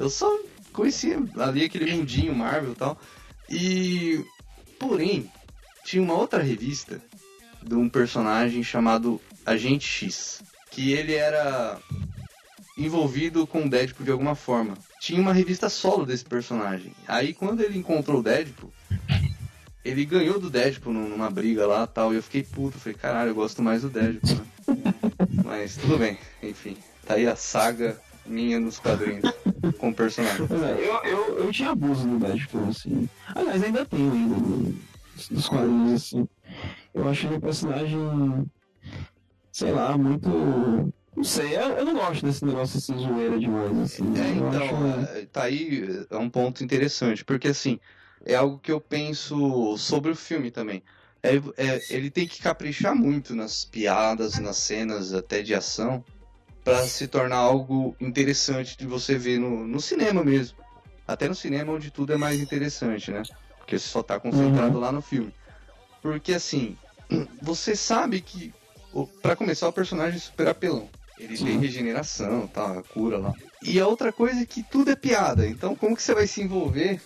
Eu 0.00 0.10
só 0.10 0.28
conhecia 0.78 1.18
ali 1.38 1.64
aquele 1.64 1.92
mundinho 1.92 2.34
Marvel 2.34 2.72
e 2.72 2.76
tal. 2.76 2.98
E. 3.50 4.24
Porém, 4.78 5.28
tinha 5.84 6.02
uma 6.02 6.14
outra 6.14 6.40
revista 6.42 7.00
de 7.62 7.74
um 7.74 7.88
personagem 7.88 8.62
chamado 8.62 9.20
Agente 9.44 9.84
X. 9.86 10.40
Que 10.70 10.92
ele 10.92 11.14
era 11.14 11.78
envolvido 12.76 13.44
com 13.46 13.64
o 13.64 13.68
Deadpool 13.70 14.04
de 14.04 14.12
alguma 14.12 14.36
forma. 14.36 14.74
Tinha 15.00 15.20
uma 15.20 15.32
revista 15.32 15.68
solo 15.68 16.06
desse 16.06 16.24
personagem. 16.24 16.92
Aí 17.08 17.34
quando 17.34 17.60
ele 17.60 17.76
encontrou 17.78 18.20
o 18.20 18.22
Deadpool, 18.22 18.72
ele 19.84 20.04
ganhou 20.04 20.38
do 20.38 20.48
Deadpool 20.48 20.92
num- 20.92 21.08
numa 21.08 21.28
briga 21.30 21.66
lá 21.66 21.86
tal. 21.88 22.12
E 22.12 22.16
eu 22.16 22.22
fiquei 22.22 22.44
puto. 22.44 22.78
Falei, 22.78 22.96
caralho, 22.96 23.30
eu 23.30 23.34
gosto 23.34 23.60
mais 23.62 23.82
do 23.82 23.88
Deadpool. 23.88 24.36
né? 24.68 24.94
Mas 25.44 25.76
tudo 25.76 25.98
bem, 25.98 26.16
enfim. 26.42 26.76
Tá 27.04 27.14
aí 27.14 27.26
a 27.26 27.34
saga 27.34 28.00
minha 28.28 28.60
nos 28.60 28.78
quadrinhos 28.78 29.24
com 29.78 29.90
o 29.90 29.94
personagem. 29.94 30.46
É, 30.46 30.88
eu, 30.88 31.10
eu, 31.10 31.38
eu 31.44 31.52
tinha 31.52 31.70
abuso 31.70 32.06
do 32.06 32.18
Deadpool, 32.18 32.68
assim. 32.68 33.08
Aliás, 33.34 33.62
ainda 33.62 33.84
tenho 33.86 34.12
ainda 34.12 34.34
do- 34.36 34.78
dos 35.30 35.48
quadrinhos, 35.48 35.92
assim. 36.02 36.28
Eu 36.94 37.08
achei 37.08 37.30
o 37.34 37.40
personagem, 37.40 37.98
sei 39.52 39.72
lá, 39.72 39.96
muito. 39.96 40.28
Não 41.16 41.24
sei, 41.24 41.56
eu, 41.56 41.60
eu 41.70 41.84
não 41.84 41.94
gosto 41.94 42.24
desse 42.24 42.44
negócio 42.44 42.78
assim, 42.78 42.96
zoeira 42.96 43.38
demais, 43.38 43.76
assim. 43.78 44.04
É, 44.16 44.38
eu 44.38 44.48
então, 44.48 44.92
acho- 45.02 45.16
é, 45.16 45.26
tá 45.26 45.42
aí 45.44 46.06
é 46.10 46.16
um 46.16 46.30
ponto 46.30 46.62
interessante, 46.62 47.24
porque 47.24 47.48
assim, 47.48 47.78
é 48.24 48.34
algo 48.36 48.58
que 48.60 48.70
eu 48.70 48.80
penso 48.80 49.76
sobre 49.76 50.10
o 50.12 50.16
filme 50.16 50.50
também. 50.50 50.82
É, 51.22 51.34
é, 51.56 51.80
ele 51.90 52.10
tem 52.10 52.28
que 52.28 52.40
caprichar 52.40 52.94
muito 52.94 53.34
nas 53.34 53.64
piadas, 53.64 54.38
nas 54.38 54.58
cenas 54.58 55.12
até 55.12 55.42
de 55.42 55.52
ação, 55.54 56.04
pra 56.68 56.86
se 56.86 57.08
tornar 57.08 57.36
algo 57.36 57.96
interessante 57.98 58.76
de 58.76 58.86
você 58.86 59.16
ver 59.16 59.38
no, 59.38 59.66
no 59.66 59.80
cinema 59.80 60.22
mesmo. 60.22 60.58
Até 61.06 61.26
no 61.26 61.34
cinema 61.34 61.72
onde 61.72 61.90
tudo 61.90 62.12
é 62.12 62.16
mais 62.18 62.38
interessante, 62.40 63.10
né? 63.10 63.22
Porque 63.56 63.78
você 63.78 63.88
só 63.88 64.02
tá 64.02 64.20
concentrado 64.20 64.78
lá 64.78 64.92
no 64.92 65.00
filme. 65.00 65.32
Porque 66.02 66.34
assim, 66.34 66.76
você 67.40 67.74
sabe 67.74 68.20
que, 68.20 68.52
pra 69.22 69.34
começar, 69.34 69.66
o 69.68 69.72
personagem 69.72 70.16
é 70.16 70.20
super 70.20 70.48
apelão. 70.48 70.88
Ele 71.18 71.36
tem 71.36 71.58
regeneração, 71.58 72.46
tá, 72.46 72.82
cura 72.92 73.16
lá. 73.18 73.32
E 73.62 73.80
a 73.80 73.86
outra 73.86 74.12
coisa 74.12 74.42
é 74.42 74.46
que 74.46 74.62
tudo 74.62 74.90
é 74.90 74.96
piada. 74.96 75.46
Então 75.46 75.74
como 75.74 75.96
que 75.96 76.02
você 76.02 76.14
vai 76.14 76.26
se 76.26 76.42
envolver? 76.42 77.00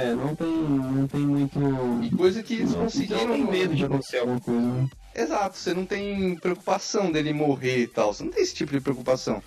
É, 0.00 0.14
não 0.14 0.34
tem, 0.34 0.48
não 0.48 1.06
tem 1.06 1.20
muito. 1.20 1.58
E 2.02 2.10
coisa 2.10 2.42
que 2.42 2.54
eles 2.54 2.72
Não, 2.72 2.80
conseguiram. 2.80 3.28
não 3.28 3.34
tem 3.34 3.44
medo 3.46 3.74
de 3.76 3.84
acontecer 3.84 4.18
alguma 4.18 4.40
coisa, 4.40 4.60
né? 4.60 4.88
Exato, 5.16 5.56
você 5.56 5.72
não 5.72 5.86
tem 5.86 6.36
preocupação 6.36 7.10
dele 7.10 7.32
morrer 7.32 7.78
e 7.78 7.86
tal. 7.86 8.12
Você 8.12 8.22
não 8.22 8.30
tem 8.30 8.42
esse 8.42 8.54
tipo 8.54 8.72
de 8.72 8.80
preocupação. 8.80 9.42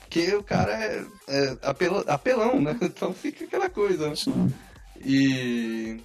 Porque 0.00 0.32
o 0.34 0.42
cara 0.42 0.72
é, 0.72 1.04
é 1.26 1.56
apela- 1.62 2.04
apelão, 2.06 2.60
né? 2.60 2.76
Então 2.80 3.12
fica 3.12 3.44
aquela 3.44 3.68
coisa. 3.68 4.08
né? 4.08 4.14
E 5.04 6.00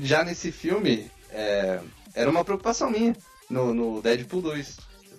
já 0.00 0.24
nesse 0.24 0.50
filme, 0.50 1.10
é, 1.30 1.80
era 2.14 2.28
uma 2.28 2.44
preocupação 2.44 2.90
minha 2.90 3.14
no, 3.48 3.72
no 3.72 4.02
Deadpool 4.02 4.42
2. 4.42 4.78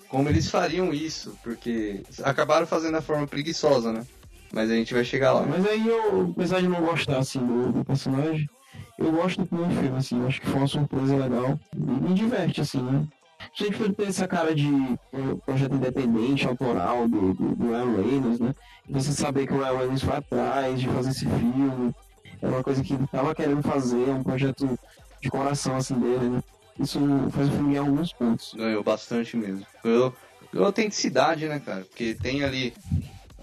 Como 0.10 0.30
eles 0.30 0.50
fariam 0.50 0.94
isso, 0.94 1.38
porque 1.44 2.02
acabaram 2.24 2.66
fazendo 2.68 2.94
da 2.94 3.02
forma 3.02 3.28
preguiçosa, 3.28 3.92
né? 3.92 4.06
Mas 4.54 4.70
a 4.72 4.76
gente 4.76 4.94
vai 4.94 5.04
chegar 5.04 5.34
lá. 5.34 5.46
Mas 5.46 5.66
aí 5.66 5.86
eu, 5.88 6.32
apesar 6.32 6.62
de 6.62 6.68
não 6.68 6.82
gostar 6.82 7.18
assim 7.20 7.40
do, 7.40 7.72
do 7.74 7.86
personagem, 7.86 8.50
eu 8.98 9.12
gosto 9.12 9.42
do 9.42 9.48
primeiro 9.48 9.74
filme, 9.74 9.98
assim, 9.98 10.20
eu 10.22 10.28
acho 10.28 10.40
que 10.42 10.48
foi 10.48 10.56
uma 10.60 10.68
surpresa 10.68 11.16
legal. 11.18 11.60
E 11.76 11.80
me 11.80 12.14
diverte, 12.14 12.62
assim, 12.62 12.82
né? 12.82 13.06
Se 13.56 13.64
a 13.64 13.66
gente 13.68 13.78
for 13.78 13.94
ter 13.94 14.08
essa 14.08 14.28
cara 14.28 14.54
de 14.54 14.68
eh, 14.68 15.36
projeto 15.46 15.76
independente, 15.76 16.48
autoral 16.48 17.08
do, 17.08 17.34
do, 17.34 17.56
do 17.56 17.68
Ryan 17.70 18.02
Reynolds, 18.02 18.40
né? 18.40 18.56
E 18.88 18.94
você 18.94 19.12
saber 19.12 19.48
que 19.48 19.54
o 19.54 19.58
Ryan 19.58 19.78
Reynolds 19.78 20.04
foi 20.04 20.16
atrás 20.16 20.80
de 20.80 20.88
fazer 20.88 21.10
esse 21.10 21.26
filme, 21.26 21.96
é 22.42 22.48
uma 22.48 22.64
coisa 22.64 22.84
que 22.84 22.94
ele 22.94 23.08
tava 23.08 23.34
querendo 23.34 23.62
fazer, 23.64 24.10
é 24.10 24.14
um 24.14 24.24
projeto 24.24 24.78
de 25.22 25.30
coração, 25.30 25.76
assim, 25.76 26.00
dele, 26.00 26.30
né? 26.30 26.44
Isso 26.80 27.00
faz 27.32 27.48
o 27.48 27.52
filme 27.52 27.76
em 27.76 27.78
alguns 27.78 28.14
pontos. 28.14 28.54
Ganhou 28.54 28.84
bastante 28.84 29.36
mesmo. 29.36 29.66
Ganhou, 29.84 30.14
ganhou 30.54 30.68
autenticidade, 30.68 31.48
né, 31.48 31.60
cara? 31.60 31.82
Porque 31.82 32.14
tem 32.14 32.44
ali. 32.44 32.74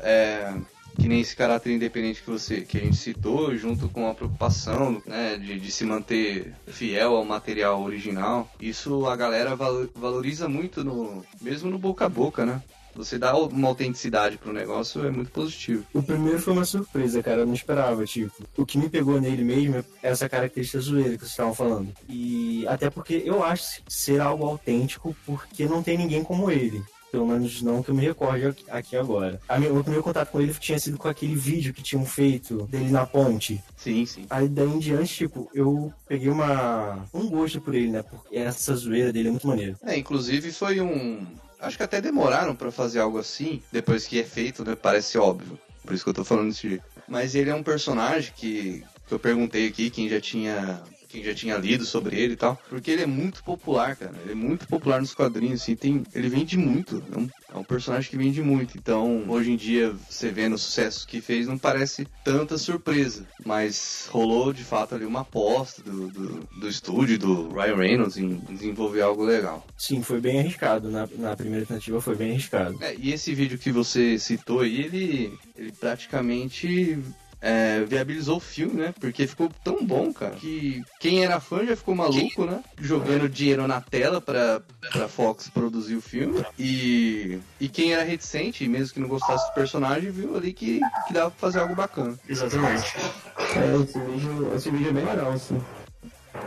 é, 0.01 0.55
que 0.99 1.09
nem 1.09 1.21
esse 1.21 1.35
caráter 1.37 1.73
independente 1.73 2.23
que 2.23 2.31
você 2.31 2.61
que 2.63 2.79
a 2.79 2.81
gente 2.81 2.97
citou, 2.97 3.57
junto 3.57 3.89
com 3.89 4.09
a 4.09 4.15
preocupação 4.15 5.03
né, 5.07 5.37
de, 5.37 5.59
de 5.59 5.71
se 5.71 5.85
manter 5.85 6.53
fiel 6.67 7.17
ao 7.17 7.25
material 7.25 7.83
original. 7.83 8.49
Isso 8.61 9.07
a 9.07 9.17
galera 9.17 9.55
valo- 9.57 9.91
valoriza 9.95 10.49
muito 10.49 10.85
no. 10.85 11.25
mesmo 11.41 11.71
no 11.71 11.79
boca 11.79 12.07
a 12.07 12.09
boca, 12.09 12.45
né? 12.47 12.63
Você 12.97 13.19
dá 13.19 13.37
uma 13.37 13.67
autenticidade 13.67 14.37
pro 14.39 14.53
negócio 14.53 15.05
é 15.05 15.11
muito 15.11 15.33
positivo. 15.33 15.85
O 15.93 16.01
primeiro 16.01 16.39
foi 16.39 16.53
uma 16.53 16.65
surpresa, 16.65 17.21
cara. 17.25 17.41
Eu 17.41 17.47
não 17.47 17.53
esperava, 17.55 18.05
tipo. 18.05 18.33
O 18.57 18.65
que 18.65 18.79
me 18.79 18.89
pegou 18.89 19.21
nele 19.21 19.43
mesmo 19.43 19.79
é 19.79 19.85
essa 20.01 20.29
característica 20.29 20.79
zoeira 20.79 21.11
que 21.15 21.19
vocês 21.19 21.31
estavam 21.33 21.53
falando. 21.55 21.89
E 22.09 22.65
até 22.69 22.89
porque 22.91 23.21
eu 23.27 23.43
acho 23.43 23.83
ser 23.89 24.21
algo 24.21 24.47
autêntico, 24.47 25.15
porque 25.27 25.67
não 25.67 25.83
tem 25.83 25.99
ninguém 25.99 26.23
como 26.23 26.49
ele. 26.53 26.85
Pelo 27.15 27.29
menos 27.29 27.63
não 27.63 27.81
que 27.81 27.91
eu 27.91 27.95
me 27.95 28.03
recorde 28.03 28.53
aqui- 28.69 28.97
agora. 28.97 29.41
A 29.49 29.57
meu, 29.57 29.77
o 29.77 29.83
primeiro 29.83 30.03
contato 30.03 30.31
com 30.33 30.41
ele 30.41 30.53
tinha 30.55 30.77
sido 30.81 30.99
com 30.99 31.07
aquele 31.07 31.37
vídeo 31.37 31.73
que 31.73 31.81
tinham 31.81 32.05
feito 32.05 32.67
dele 32.67 32.91
na 32.91 33.07
ponte. 33.07 33.63
Sim, 33.77 34.05
sim. 34.05 34.27
Aí 34.29 34.49
daí 34.49 34.67
em 34.69 34.81
diante, 34.81 35.15
tipo, 35.15 35.49
eu 35.55 35.93
peguei 36.09 36.29
uma 36.29 37.07
um 37.15 37.29
gosto 37.29 37.61
por 37.61 37.73
ele, 37.73 37.89
né? 37.93 38.03
Porque 38.03 38.37
essa 38.37 38.75
zoeira 38.75 39.13
dele 39.13 39.29
é 39.29 39.31
muito 39.31 39.47
maneira. 39.47 39.77
É, 39.85 39.97
inclusive 39.97 40.51
foi 40.51 40.81
um. 40.81 41.25
Acho 41.61 41.77
que 41.77 41.85
até 41.85 42.01
demoraram 42.01 42.55
pra 42.57 42.73
fazer 42.73 42.99
algo 42.99 43.17
assim, 43.19 43.63
depois 43.71 44.09
que 44.09 44.19
é 44.19 44.25
feito, 44.25 44.65
né? 44.65 44.75
Parece 44.75 45.17
óbvio. 45.17 45.57
Por 45.85 45.95
isso 45.95 46.03
que 46.03 46.11
eu 46.11 46.15
tô 46.15 46.25
falando 46.25 46.49
desse 46.49 46.69
jeito. 46.69 46.83
Mas 47.07 47.37
ele 47.37 47.49
é 47.51 47.55
um 47.55 47.63
personagem 47.63 48.33
que, 48.35 48.83
que 49.07 49.15
eu 49.15 49.21
perguntei 49.21 49.69
aqui 49.69 49.89
quem 49.89 50.09
já 50.09 50.21
tinha. 50.21 50.83
Quem 51.15 51.23
já 51.23 51.33
tinha 51.33 51.57
lido 51.57 51.85
sobre 51.85 52.19
ele 52.19 52.33
e 52.33 52.37
tal. 52.37 52.61
Porque 52.69 52.91
ele 52.91 53.03
é 53.03 53.07
muito 53.07 53.45
popular, 53.45 53.95
cara. 53.95 54.13
Ele 54.25 54.33
é 54.33 54.35
muito 54.35 54.67
popular 54.67 55.01
nos 55.01 55.15
quadrinhos, 55.15 55.63
assim. 55.63 55.77
Tem, 55.77 56.03
ele 56.13 56.29
vende 56.29 56.59
muito. 56.59 57.01
É 57.13 57.17
um, 57.17 57.29
é 57.55 57.57
um 57.57 57.63
personagem 57.63 58.11
que 58.11 58.17
vende 58.17 58.43
muito. 58.43 58.77
Então, 58.77 59.25
hoje 59.29 59.53
em 59.53 59.57
dia, 59.57 59.95
você 60.11 60.31
vendo 60.31 60.55
o 60.55 60.59
sucesso 60.59 61.07
que 61.07 61.21
fez, 61.21 61.47
não 61.47 61.57
parece 61.57 62.05
tanta 62.25 62.59
surpresa. 62.59 63.29
Mas 63.47 64.09
rolou, 64.11 64.53
de 64.53 64.65
fato, 64.65 64.97
ali 64.97 65.05
uma 65.05 65.21
aposta 65.21 65.85
do, 65.85 66.09
do, 66.09 66.49
do 66.59 66.69
estúdio, 66.69 67.17
do 67.17 67.49
Ryan 67.51 67.77
Reynolds, 67.77 68.17
em 68.17 68.35
desenvolver 68.51 69.03
algo 69.03 69.23
legal. 69.23 69.65
Sim, 69.79 70.03
foi 70.03 70.21
bem 70.21 70.41
arriscado. 70.41 70.91
Na, 70.91 71.09
na 71.17 71.37
primeira 71.37 71.65
tentativa 71.65 72.01
foi 72.01 72.17
bem 72.17 72.33
arriscado. 72.33 72.77
É, 72.83 72.97
e 72.99 73.13
esse 73.13 73.33
vídeo 73.33 73.57
que 73.57 73.71
você 73.71 74.19
citou 74.19 74.63
aí, 74.63 74.81
ele, 74.81 75.39
ele 75.57 75.71
praticamente 75.71 76.99
é, 77.45 77.85
viabilizou 77.85 78.39
o 78.39 78.41
filme, 78.41 78.81
né? 78.81 78.95
Porque 78.99 79.27
ficou 79.27 79.51
tão 79.63 79.85
bom, 79.85 80.11
cara, 80.15 80.35
que 80.37 80.83
quem 80.99 81.23
era 81.23 81.39
fã 81.39 81.63
já 81.67 81.77
ficou 81.77 81.95
maluco, 81.95 82.47
né? 82.47 82.65
Jogando 82.81 83.29
dinheiro 83.29 83.69
na 83.69 83.83
tela 83.83 84.19
pra, 84.19 84.63
pra 84.91 85.09
Fox 85.09 85.51
produzir 85.51 85.95
o 85.95 86.01
filme. 86.01 86.43
E, 86.59 87.39
e 87.61 87.69
quem 87.69 87.93
era 87.93 88.03
reticente, 88.03 88.67
mesmo 88.67 88.95
que 88.95 89.01
não 89.01 89.09
gostasse 89.09 89.47
do 89.51 89.55
personagem, 89.55 90.11
viu 90.11 90.35
ali 90.35 90.55
que, 90.55 90.81
que 91.07 91.13
dava 91.13 91.31
pra 91.31 91.39
fazer 91.39 91.59
algo 91.59 91.75
bacana. 91.75 92.19
Exatamente. 92.27 92.97
É, 93.37 93.83
esse 93.83 93.99
vídeo, 93.99 94.53
esse 94.57 94.71
vídeo 94.71 94.89
é 94.89 94.93
bem 94.93 95.05
legal, 95.05 95.33
assim. 95.33 95.61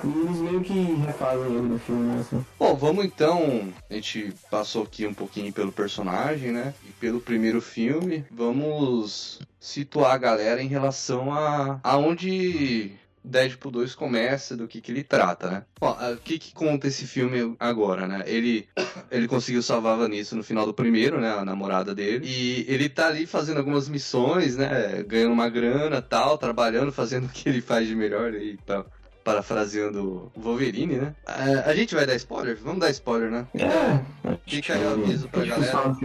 E 0.04 0.08
eles 0.08 0.38
meio 0.38 0.62
que 0.62 0.96
refazem 1.06 1.46
ele 1.46 1.62
no 1.62 1.80
filme, 1.80 2.08
né, 2.08 2.20
assim. 2.20 2.46
Bom, 2.60 2.76
vamos 2.76 3.06
então. 3.06 3.74
A 3.90 3.94
gente 3.94 4.34
passou 4.50 4.84
aqui 4.84 5.06
um 5.08 5.14
pouquinho 5.14 5.52
pelo 5.52 5.72
personagem, 5.72 6.52
né? 6.52 6.74
E 6.88 6.92
pelo 6.94 7.20
primeiro 7.20 7.62
filme. 7.62 8.26
Vamos 8.32 9.40
situar 9.60 10.12
a 10.12 10.18
galera 10.18 10.62
em 10.62 10.68
relação 10.68 11.34
a 11.34 11.80
aonde 11.84 12.98
Deadpool 13.28 13.72
2 13.72 13.94
começa, 13.94 14.56
do 14.56 14.68
que, 14.68 14.80
que 14.80 14.92
ele 14.92 15.04
trata, 15.04 15.52
né? 15.52 15.66
Bom, 15.80 15.96
o 16.14 16.18
que, 16.18 16.40
que 16.40 16.54
conta 16.54 16.88
esse 16.88 17.06
filme 17.06 17.56
agora, 17.60 18.08
né? 18.08 18.24
Ele, 18.26 18.68
ele 19.12 19.28
conseguiu 19.28 19.62
salvar 19.62 19.94
a 19.94 19.98
Vanessa 19.98 20.36
no 20.36 20.44
final 20.44 20.66
do 20.66 20.74
primeiro, 20.74 21.20
né? 21.20 21.32
A 21.32 21.46
namorada 21.46 21.94
dele. 21.94 22.26
E 22.26 22.66
ele 22.68 22.88
tá 22.90 23.08
ali 23.08 23.26
fazendo 23.26 23.58
algumas 23.58 23.90
missões, 23.90 24.56
né? 24.56 25.04
Ganhando 25.04 25.34
uma 25.34 25.50
grana 25.50 26.02
tal, 26.02 26.38
trabalhando, 26.38 26.92
fazendo 26.92 27.26
o 27.26 27.30
que 27.30 27.50
ele 27.50 27.62
faz 27.62 27.88
de 27.88 27.96
melhor 27.96 28.34
aí, 28.34 28.58
tá? 28.66 28.86
Parafraseando 29.32 30.32
o 30.34 30.40
Wolverine, 30.42 30.96
né? 30.96 31.14
A, 31.26 31.70
a 31.72 31.76
gente 31.76 31.94
vai 31.94 32.06
dar 32.06 32.16
spoiler? 32.16 32.58
Vamos 32.64 32.80
dar 32.80 32.90
spoiler, 32.92 33.30
né? 33.30 33.46
É, 33.56 34.38
Fica 34.48 34.74
aí 34.74 34.86
o 34.86 34.90
aviso 34.94 35.28
pra 35.28 35.44
galera. 35.44 35.98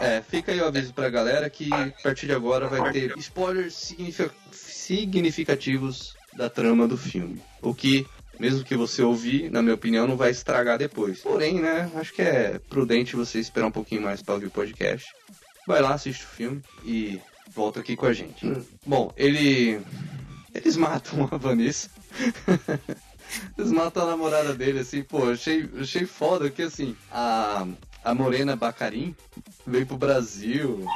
É, 0.00 0.22
fica 0.22 0.50
aí 0.52 0.58
o 0.60 0.66
aviso 0.66 0.94
pra 0.94 1.10
galera 1.10 1.50
que 1.50 1.68
a 1.72 1.90
partir 2.02 2.24
de 2.26 2.32
agora 2.32 2.66
vai 2.66 2.90
ter 2.92 3.12
spoilers 3.18 3.74
significa- 3.74 4.32
significativos 4.50 6.14
da 6.34 6.48
trama 6.48 6.88
do 6.88 6.96
filme. 6.96 7.42
O 7.60 7.74
que, 7.74 8.06
mesmo 8.40 8.64
que 8.64 8.74
você 8.74 9.02
ouvir, 9.02 9.50
na 9.50 9.60
minha 9.60 9.74
opinião, 9.74 10.06
não 10.06 10.16
vai 10.16 10.30
estragar 10.30 10.78
depois. 10.78 11.20
Porém, 11.20 11.60
né, 11.60 11.90
acho 11.96 12.14
que 12.14 12.22
é 12.22 12.58
prudente 12.70 13.14
você 13.14 13.38
esperar 13.38 13.66
um 13.66 13.70
pouquinho 13.70 14.00
mais 14.00 14.22
pra 14.22 14.32
ouvir 14.34 14.46
o 14.46 14.50
podcast. 14.50 15.12
Vai 15.66 15.82
lá, 15.82 15.92
assiste 15.92 16.24
o 16.24 16.28
filme 16.28 16.62
e 16.86 17.20
volta 17.54 17.80
aqui 17.80 17.94
com 17.96 18.06
a 18.06 18.14
gente. 18.14 18.50
Bom, 18.86 19.12
ele. 19.14 19.78
Eles 20.54 20.76
matam 20.76 21.28
a 21.30 21.36
Vanessa. 21.36 21.90
Eles 23.58 23.72
matam 23.72 24.04
a 24.04 24.06
namorada 24.06 24.54
dele, 24.54 24.78
assim, 24.80 25.02
pô, 25.02 25.30
achei, 25.30 25.68
achei 25.80 26.06
foda 26.06 26.50
que 26.50 26.62
assim, 26.62 26.96
a, 27.10 27.66
a 28.04 28.14
Morena 28.14 28.54
Bacarim 28.54 29.16
veio 29.66 29.86
pro 29.86 29.96
Brasil, 29.96 30.86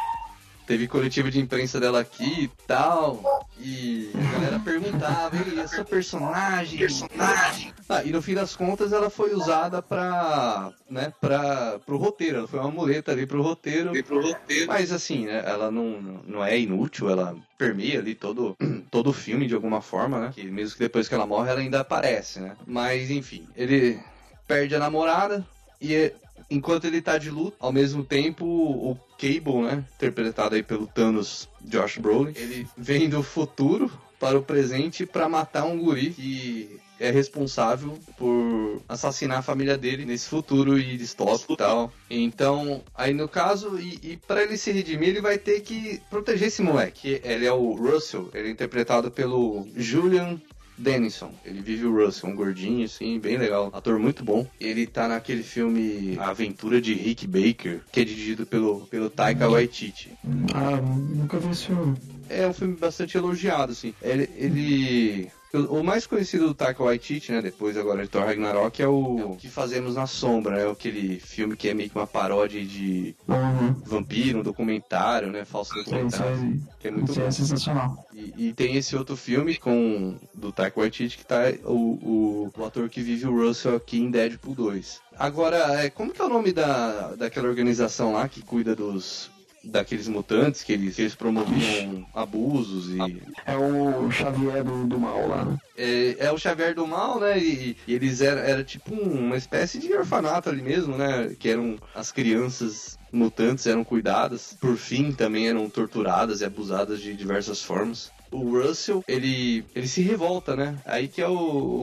teve 0.69 0.87
coletiva 0.87 1.31
de 1.31 1.41
imprensa 1.41 1.81
dela 1.81 2.01
aqui 2.01 2.45
e 2.45 2.51
tal, 2.67 3.49
e 3.59 4.13
a 4.15 4.33
galera 4.33 4.61
perguntava, 4.61 5.35
e 5.35 5.59
essa 5.59 5.83
personagem, 5.83 6.79
personagem. 6.79 7.73
Ah, 7.89 8.05
e 8.05 8.13
no 8.13 8.21
fim 8.21 8.35
das 8.35 8.55
contas 8.55 8.93
ela 8.93 9.09
foi 9.09 9.33
usada 9.33 9.81
pra, 9.81 10.71
né, 10.91 11.11
pra, 11.23 11.79
pro 11.87 11.97
roteiro, 11.97 12.41
ela 12.41 12.47
foi 12.47 12.61
uma 12.61 12.71
muleta 12.71 13.13
ali 13.13 13.25
pro 13.25 13.41
roteiro, 13.41 13.93
pro 14.05 14.21
roteiro. 14.21 14.67
mas 14.67 14.93
assim, 14.93 15.25
né, 15.25 15.43
ela 15.47 15.71
não, 15.71 16.21
não 16.27 16.45
é 16.45 16.59
inútil, 16.59 17.09
ela 17.09 17.35
permeia 17.57 18.01
ali 18.01 18.15
todo, 18.15 18.55
todo 18.91 19.09
o 19.09 19.15
filme 19.15 19.47
de 19.47 19.55
alguma 19.55 19.81
forma, 19.81 20.21
né, 20.21 20.33
que 20.35 20.45
mesmo 20.51 20.77
que 20.77 20.83
depois 20.83 21.09
que 21.09 21.15
ela 21.15 21.27
morre 21.27 21.51
ela 21.51 21.61
ainda 21.61 21.81
aparece, 21.81 22.41
né, 22.41 22.55
mas 22.67 23.11
enfim, 23.11 23.49
ele 23.57 23.99
perde 24.47 24.75
a 24.75 24.79
namorada 24.79 25.47
e 25.81 26.13
enquanto 26.51 26.85
ele 26.85 27.01
tá 27.01 27.17
de 27.17 27.31
luto, 27.31 27.57
ao 27.59 27.73
mesmo 27.73 28.05
tempo 28.05 28.45
o 28.45 29.08
Cable, 29.19 29.63
né, 29.63 29.85
interpretado 29.97 30.55
aí 30.55 30.63
pelo 30.63 30.87
Thanos 30.87 31.49
Josh 31.61 31.99
Brolin, 31.99 32.33
ele 32.37 32.67
vem 32.77 33.09
do 33.09 33.23
futuro 33.23 33.91
para 34.19 34.39
o 34.39 34.43
presente 34.43 35.05
para 35.05 35.29
matar 35.29 35.65
um 35.65 35.79
guri 35.79 36.11
que 36.11 36.81
é 37.01 37.11
responsável 37.11 37.99
por 38.17 38.83
assassinar 38.89 39.39
a 39.39 39.43
família 39.43 39.79
dele 39.79 40.05
nesse 40.05 40.29
futuro 40.29 40.79
e 40.79 40.97
distópico 40.97 41.53
e 41.53 41.57
tal. 41.57 41.93
Então, 42.11 42.83
aí 42.95 43.15
no 43.15 43.29
caso, 43.29 43.79
e, 43.79 43.99
e 44.03 44.17
para 44.17 44.43
ele 44.43 44.57
se 44.57 44.73
redimir, 44.73 45.11
ele 45.11 45.21
vai 45.21 45.39
ter 45.39 45.61
que 45.61 46.01
proteger 46.11 46.49
esse 46.49 46.61
moleque. 46.61 47.21
Ele 47.23 47.47
é 47.47 47.53
o 47.53 47.73
Russell, 47.73 48.29
ele 48.35 48.49
é 48.49 48.51
interpretado 48.51 49.11
pelo 49.11 49.67
Julian 49.77 50.41
Dennison. 50.79 51.31
Ele 51.45 51.61
vive 51.61 51.87
o 51.87 51.95
Russell, 52.05 52.31
um 52.31 52.35
gordinho, 52.37 52.85
assim, 52.85 53.19
bem 53.19 53.37
legal. 53.37 53.71
Ator 53.73 53.99
muito 53.99 54.25
bom. 54.25 54.47
Ele 54.61 54.87
tá 54.87 55.09
naquele 55.09 55.43
filme 55.43 56.17
A 56.19 56.31
Aventura 56.31 56.81
de 56.81 56.95
Rick 56.95 57.27
Baker, 57.27 57.81
que 57.93 58.01
é 58.01 58.05
dirigido 58.05 58.47
pelo, 58.47 58.81
pelo 58.87 59.11
Taika 59.11 59.49
Waititi. 59.49 60.13
Ah, 60.55 60.77
nunca 60.81 61.39
vi 61.39 61.51
esse 61.51 61.67
filme. 61.67 61.97
É 62.29 62.47
um 62.47 62.53
filme 62.53 62.77
bastante 62.77 63.17
elogiado, 63.17 63.73
assim. 63.73 63.93
Ele. 64.03 64.29
ele- 64.37 65.31
O 65.71 65.83
mais 65.83 66.07
conhecido 66.07 66.49
do 66.49 66.55
Taika 66.55 66.83
Waititi, 66.83 67.33
né? 67.33 67.41
Depois 67.41 67.77
agora 67.77 68.03
de 68.03 68.09
Thor 68.09 68.23
Ragnarok, 68.25 68.83
é 68.83 68.87
o, 68.87 69.19
é 69.19 69.25
o 69.25 69.37
Que 69.37 69.49
Fazemos 69.49 69.95
na 69.95 70.07
Sombra, 70.07 70.57
né? 70.57 70.71
Aquele 70.71 71.19
filme 71.19 71.57
que 71.57 71.69
é 71.69 71.75
meio 71.75 71.89
que 71.89 71.97
uma 71.97 72.07
paródia 72.07 72.63
de 72.65 73.15
Uhum. 73.27 73.73
vampiro, 73.85 74.41
um 74.41 74.43
documentário, 74.43 75.31
né? 75.31 75.45
Falso 75.45 75.75
documentário. 75.75 76.35
aí, 76.35 76.61
Que 76.81 76.89
é 76.89 76.91
muito 76.91 77.11
isso 77.11 77.21
aí 77.21 77.25
bom. 77.25 77.29
é 77.29 77.33
sensacional. 77.33 78.07
E, 78.13 78.49
e 78.49 78.53
tem 78.53 78.77
esse 78.77 78.95
outro 78.95 79.17
filme 79.17 79.57
com 79.57 80.17
do 80.35 80.53
Taika 80.53 80.81
Waititi 80.81 81.17
que 81.17 81.25
tá 81.25 81.45
o, 81.65 81.73
o, 81.73 82.53
o 82.57 82.65
ator 82.65 82.89
que 82.91 83.01
vive 83.01 83.27
o 83.27 83.35
Russell 83.47 83.77
aqui 83.77 83.99
em 83.99 84.11
Deadpool 84.11 84.55
2. 84.55 85.01
Agora, 85.19 85.83
é, 85.83 85.91
como 85.91 86.13
que 86.13 86.21
é 86.21 86.25
o 86.25 86.29
nome 86.29 86.53
da, 86.53 87.15
daquela 87.17 87.49
organização 87.49 88.13
lá 88.13 88.29
que 88.29 88.43
cuida 88.43 88.77
dos 88.77 89.31
daqueles 89.71 90.09
mutantes 90.09 90.63
que 90.63 90.73
eles, 90.73 90.97
que 90.97 91.03
eles 91.03 91.15
promoviam 91.15 92.07
abusos 92.15 92.91
e 92.91 93.21
É 93.47 93.57
o 93.57 94.11
Xavier 94.11 94.65
do, 94.65 94.87
do 94.87 94.99
mal 94.99 95.27
lá, 95.29 95.45
né? 95.45 95.57
é, 95.77 96.27
é 96.27 96.33
o 96.33 96.39
Xavier 96.39 96.75
do 96.75 96.87
Mal, 96.87 97.21
né? 97.21 97.39
E, 97.39 97.77
e 97.87 97.95
eles 97.95 98.21
eram 98.21 98.43
era 98.43 98.65
tipo 98.65 98.95
um- 98.95 99.27
uma 99.27 99.37
espécie 99.37 99.79
de 99.79 99.93
orfanato 99.95 100.49
ali 100.49 100.63
mesmo, 100.63 100.97
né? 100.97 101.35
Que 101.39 101.49
eram 101.51 101.79
as 101.95 102.11
crianças 102.11 102.99
mutantes 103.13 103.67
eram 103.67 103.85
cuidadas, 103.85 104.57
por 104.61 104.77
fim 104.77 105.13
também 105.13 105.49
eram 105.49 105.69
torturadas 105.71 106.41
e 106.41 106.45
abusadas 106.45 107.01
de 107.01 107.15
diversas 107.17 107.63
formas. 107.63 108.13
O 108.31 108.59
Russell, 108.61 109.03
ele, 109.09 109.65
ele 109.75 109.89
se 109.89 110.03
revolta, 110.03 110.55
né? 110.55 110.79
Aí 110.85 111.09
que 111.09 111.23
é 111.23 111.29
o, 111.29 111.33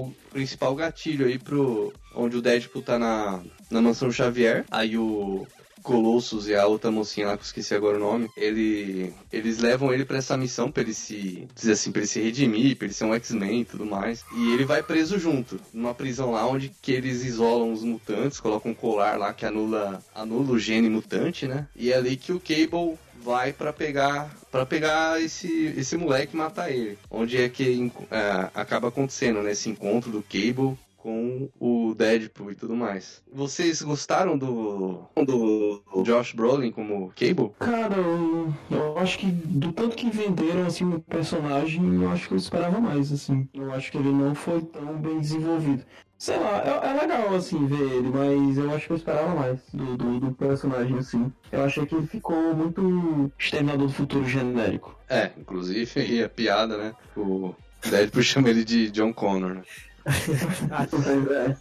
o 0.10 0.12
principal 0.32 0.76
gatilho 0.76 1.26
aí 1.26 1.40
pro 1.40 1.92
onde 2.14 2.38
o 2.38 2.42
Deadpool 2.42 2.84
tá 2.84 3.00
na, 3.00 3.44
na 3.72 3.82
mansão 3.82 4.12
Xavier. 4.12 4.66
Aí 4.70 4.96
o 4.98 5.48
Colossus 5.86 6.48
e 6.48 6.56
a 6.56 6.66
outra 6.66 6.92
mocinha 6.92 7.28
lá, 7.28 7.38
que 7.38 7.44
eu 7.44 7.46
esqueci 7.46 7.74
agora 7.76 7.98
o 7.98 8.00
nome, 8.00 8.28
ele, 8.36 9.14
eles 9.32 9.60
levam 9.60 9.94
ele 9.94 10.04
pra 10.04 10.18
essa 10.18 10.36
missão 10.36 10.72
pra 10.72 10.82
ele 10.82 10.94
se, 10.94 11.48
dizer 11.54 11.74
assim, 11.74 11.92
pra 11.92 12.02
ele 12.02 12.08
se 12.08 12.20
redimir, 12.20 12.76
pra 12.76 12.86
ele 12.86 12.94
ser 12.94 13.06
um 13.06 13.14
X-Men 13.14 13.62
e 13.62 13.66
tudo 13.66 13.86
mais. 13.86 14.26
E 14.36 14.52
ele 14.52 14.66
vai 14.66 14.82
preso 14.82 15.20
junto, 15.20 15.60
numa 15.72 15.94
prisão 15.94 16.32
lá 16.32 16.46
onde 16.48 16.72
que 16.82 16.92
eles 16.92 17.24
isolam 17.24 17.72
os 17.72 17.84
mutantes, 17.84 18.40
colocam 18.40 18.72
um 18.72 18.76
colar 18.76 19.18
lá 19.18 19.32
que 19.32 19.46
anula, 19.46 20.04
anula 20.14 20.52
o 20.54 20.60
gene 20.60 20.90
mutante, 20.90 21.48
né? 21.48 21.68
E 21.76 21.92
é 21.92 21.98
ali 21.98 22.18
que 22.18 22.34
o 22.34 22.40
Cable 22.40 22.98
vai 23.22 23.52
pra 23.52 23.74
pegar 23.74 24.30
para 24.52 24.66
pegar 24.66 25.20
esse 25.20 25.74
esse 25.76 25.98
moleque 25.98 26.36
e 26.36 26.38
matar 26.38 26.72
ele. 26.72 26.98
Onde 27.10 27.42
é 27.42 27.50
que 27.50 27.92
é, 28.12 28.50
acaba 28.54 28.90
acontecendo 28.90 29.42
nesse 29.42 29.70
encontro 29.70 30.12
do 30.12 30.22
Cable 30.24 30.78
com 31.06 31.48
o 31.60 31.94
Deadpool 31.94 32.52
e 32.52 32.56
tudo 32.56 32.76
mais. 32.76 33.22
Vocês 33.32 33.80
gostaram 33.84 34.36
do, 34.36 35.04
do 35.16 35.84
Josh 36.04 36.34
Brolin 36.34 36.72
como 36.72 37.14
Cable? 37.16 37.52
Cara, 37.60 37.96
eu, 37.96 38.52
eu 38.72 38.98
acho 38.98 39.20
que 39.20 39.28
do 39.28 39.72
tanto 39.72 39.96
que 39.96 40.10
venderam 40.10 40.66
assim 40.66 40.92
o 40.92 41.00
personagem, 41.00 42.02
eu 42.02 42.10
acho 42.10 42.28
que 42.28 42.34
eu 42.34 42.40
esperava 42.40 42.80
mais, 42.80 43.12
assim. 43.12 43.48
Eu 43.54 43.72
acho 43.72 43.92
que 43.92 44.00
ele 44.00 44.12
não 44.12 44.34
foi 44.34 44.64
tão 44.64 44.98
bem 44.98 45.20
desenvolvido. 45.20 45.84
Sei 46.18 46.38
lá, 46.38 46.64
é, 46.64 46.90
é 46.90 47.00
legal 47.00 47.36
assim 47.36 47.68
ver 47.68 47.98
ele, 47.98 48.10
mas 48.10 48.58
eu 48.58 48.74
acho 48.74 48.88
que 48.88 48.94
eu 48.94 48.98
esperava 48.98 49.36
mais 49.36 49.60
do, 49.72 49.96
do, 49.96 50.20
do 50.22 50.32
personagem, 50.32 50.98
assim. 50.98 51.32
Eu 51.52 51.64
achei 51.64 51.86
que 51.86 51.94
ele 51.94 52.08
ficou 52.08 52.56
muito 52.56 53.32
Exterminador 53.38 53.86
do 53.86 53.94
Futuro 53.94 54.28
genérico. 54.28 54.98
É, 55.08 55.30
inclusive 55.38 56.00
aí 56.00 56.24
a 56.24 56.30
piada, 56.30 56.76
né? 56.78 56.96
O 57.16 57.54
Deadpool 57.88 58.24
chama 58.26 58.50
ele 58.50 58.64
de 58.64 58.90
John 58.90 59.14
Connor, 59.14 59.54
né? 59.54 59.62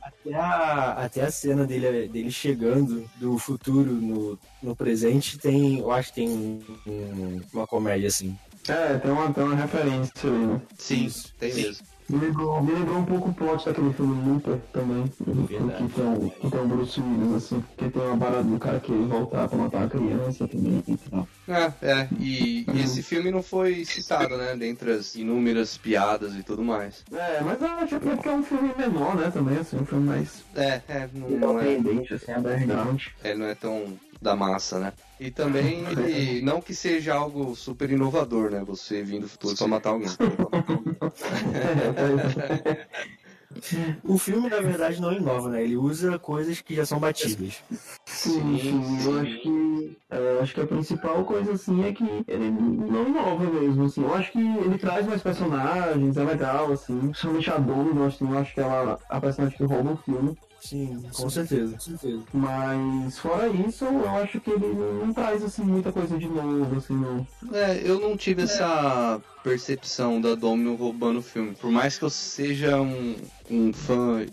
Até 0.03 0.35
a, 0.35 0.91
até 1.05 1.23
a 1.23 1.31
cena 1.31 1.67
dele, 1.67 2.09
dele 2.09 2.31
chegando 2.31 3.09
do 3.17 3.39
futuro 3.39 3.91
no, 3.93 4.39
no 4.63 4.77
presente 4.77 5.39
tem. 5.39 5.79
Eu 5.81 5.91
acho 5.91 6.09
que 6.11 6.15
tem 6.17 6.29
um- 6.29 6.61
um- 6.87 7.41
uma 7.53 7.67
comédia 7.67 8.09
assim. 8.09 8.37
É, 8.69 8.99
tem 8.99 9.11
uma, 9.11 9.33
tem 9.33 9.45
uma 9.45 9.55
referência 9.55 10.13
ali, 10.25 10.47
né? 10.47 10.61
Sim, 10.79 11.11
tem 11.39 11.55
mesmo. 11.55 11.85
Me 12.09 12.19
lembrou, 12.19 12.62
me 12.62 12.73
lembrou 12.73 12.99
um 12.99 13.05
pouco 13.05 13.31
o 13.31 13.35
plot 13.35 13.64
daquele 13.64 13.93
filme 13.95 14.29
Looper 14.29 14.59
também. 14.73 15.05
Verdade. 15.21 15.83
Que 15.85 15.95
tem, 15.95 16.05
um, 16.07 16.29
que 16.29 16.51
tem 16.51 16.61
um 16.61 16.69
Bruce 16.69 17.01
Willis, 17.01 17.35
assim. 17.35 17.64
Que 17.79 17.88
tem 17.88 18.03
uma 18.03 18.17
parada 18.19 18.43
do 18.43 18.59
cara 18.59 18.79
que 18.81 18.93
voltar 18.93 19.49
pra 19.49 19.57
matar 19.59 19.85
a 19.85 19.88
criança 19.88 20.47
também 20.47 20.83
e 20.87 20.97
tal. 20.97 21.27
É, 21.49 21.73
é. 21.83 22.09
E, 22.19 22.67
e 22.73 22.81
esse 22.83 23.03
filme 23.03 23.31
não 23.31 23.43
foi 23.43 23.85
citado, 23.87 24.37
né? 24.37 24.55
Dentre 24.55 24.93
as 24.93 25.14
inúmeras 25.14 25.79
piadas 25.79 26.35
e 26.37 26.43
tudo 26.43 26.62
mais. 26.62 27.03
É, 27.11 27.40
mas 27.40 27.61
eu 27.61 27.69
acho 27.69 27.99
que 28.01 28.09
é 28.09 28.14
porque 28.14 28.29
é 28.29 28.33
um 28.33 28.43
filme 28.43 28.71
menor, 28.77 29.17
né, 29.17 29.31
também, 29.33 29.59
assim, 29.59 29.77
um 29.79 29.87
filme 29.87 30.07
mais 30.07 30.45
É, 30.55 30.81
é, 30.88 31.09
não, 31.14 31.31
não 31.31 31.61
é, 31.61 31.75
independente, 31.75 32.14
assim, 32.14 32.33
underground. 32.33 33.03
é, 33.23 33.35
não 33.35 33.47
é 33.47 33.55
tão 33.55 33.85
da 34.25 34.35
massa, 34.35 34.81
né? 34.81 34.93
E 35.21 35.31
também, 35.31 35.85
ele, 35.93 36.43
não 36.43 36.61
que 36.61 36.75
seja 36.75 37.15
algo 37.15 37.55
super 37.55 37.91
inovador, 37.91 38.51
né? 38.51 38.65
Você 38.67 39.03
vir 39.03 39.21
do 39.21 39.29
futuro 39.29 39.57
pra 39.57 39.69
matar 39.69 39.91
alguém. 39.91 40.09
O 44.03 44.19
filme, 44.19 44.49
na 44.49 44.61
verdade, 44.61 45.01
não 45.01 45.13
inova, 45.13 45.49
né? 45.51 45.63
Ele 45.63 45.77
usa 45.77 46.19
coisas 46.19 46.61
que 46.61 46.75
já 46.75 46.85
são 46.85 46.99
batidas. 46.99 47.63
Sim, 48.05 48.59
sim, 48.59 49.05
eu 49.05 49.21
acho 49.21 49.39
que 49.39 49.97
é, 50.11 50.39
acho 50.43 50.55
que 50.55 50.61
a 50.61 50.67
principal 50.67 51.25
coisa 51.25 51.53
assim 51.53 51.85
é 51.85 51.93
que 51.93 52.05
ele 52.27 52.51
não 52.51 53.07
inova 53.07 53.45
mesmo, 53.45 53.85
assim. 53.85 54.03
Eu 54.03 54.15
acho 54.15 54.33
que 54.33 54.39
ele 54.39 54.77
traz 54.77 55.07
mais 55.07 55.23
personagens, 55.23 56.17
é 56.17 56.25
legal, 56.25 56.73
assim, 56.73 56.99
principalmente 56.99 57.51
a 57.51 57.59
Domino, 57.59 58.05
assim, 58.05 58.29
eu 58.29 58.39
acho 58.39 58.55
que 58.55 58.61
ela 58.61 58.99
a 59.09 59.21
personagem 59.21 59.57
que 59.57 59.65
rouba 59.65 59.93
o 59.93 59.97
filme. 59.99 60.37
Sim, 60.64 61.03
com 61.12 61.29
certeza, 61.29 61.74
com 61.74 61.81
certeza. 61.81 62.22
Mas 62.33 63.18
fora 63.18 63.48
isso, 63.48 63.85
eu 63.85 64.09
acho 64.09 64.40
que 64.40 64.50
ele 64.50 64.66
não, 64.68 65.12
traz 65.12 65.42
assim 65.42 65.62
muita 65.62 65.92
coisa 65.92 66.16
de 66.16 66.27
novo, 66.27 66.79
assim, 66.79 66.94
não. 66.94 67.27
É, 67.53 67.83
eu 67.85 68.00
não 68.00 68.16
tive 68.16 68.42
essa 68.42 69.20
percepção 69.42 70.22
da 70.22 70.35
Domino 70.35 70.74
roubando 70.74 71.18
o 71.18 71.22
filme. 71.22 71.55
Por 71.55 71.70
mais 71.70 71.98
que 71.98 72.05
eu 72.07 72.09
seja 72.09 72.81
um, 72.81 73.14
um 73.50 73.74
fã, 73.74 74.24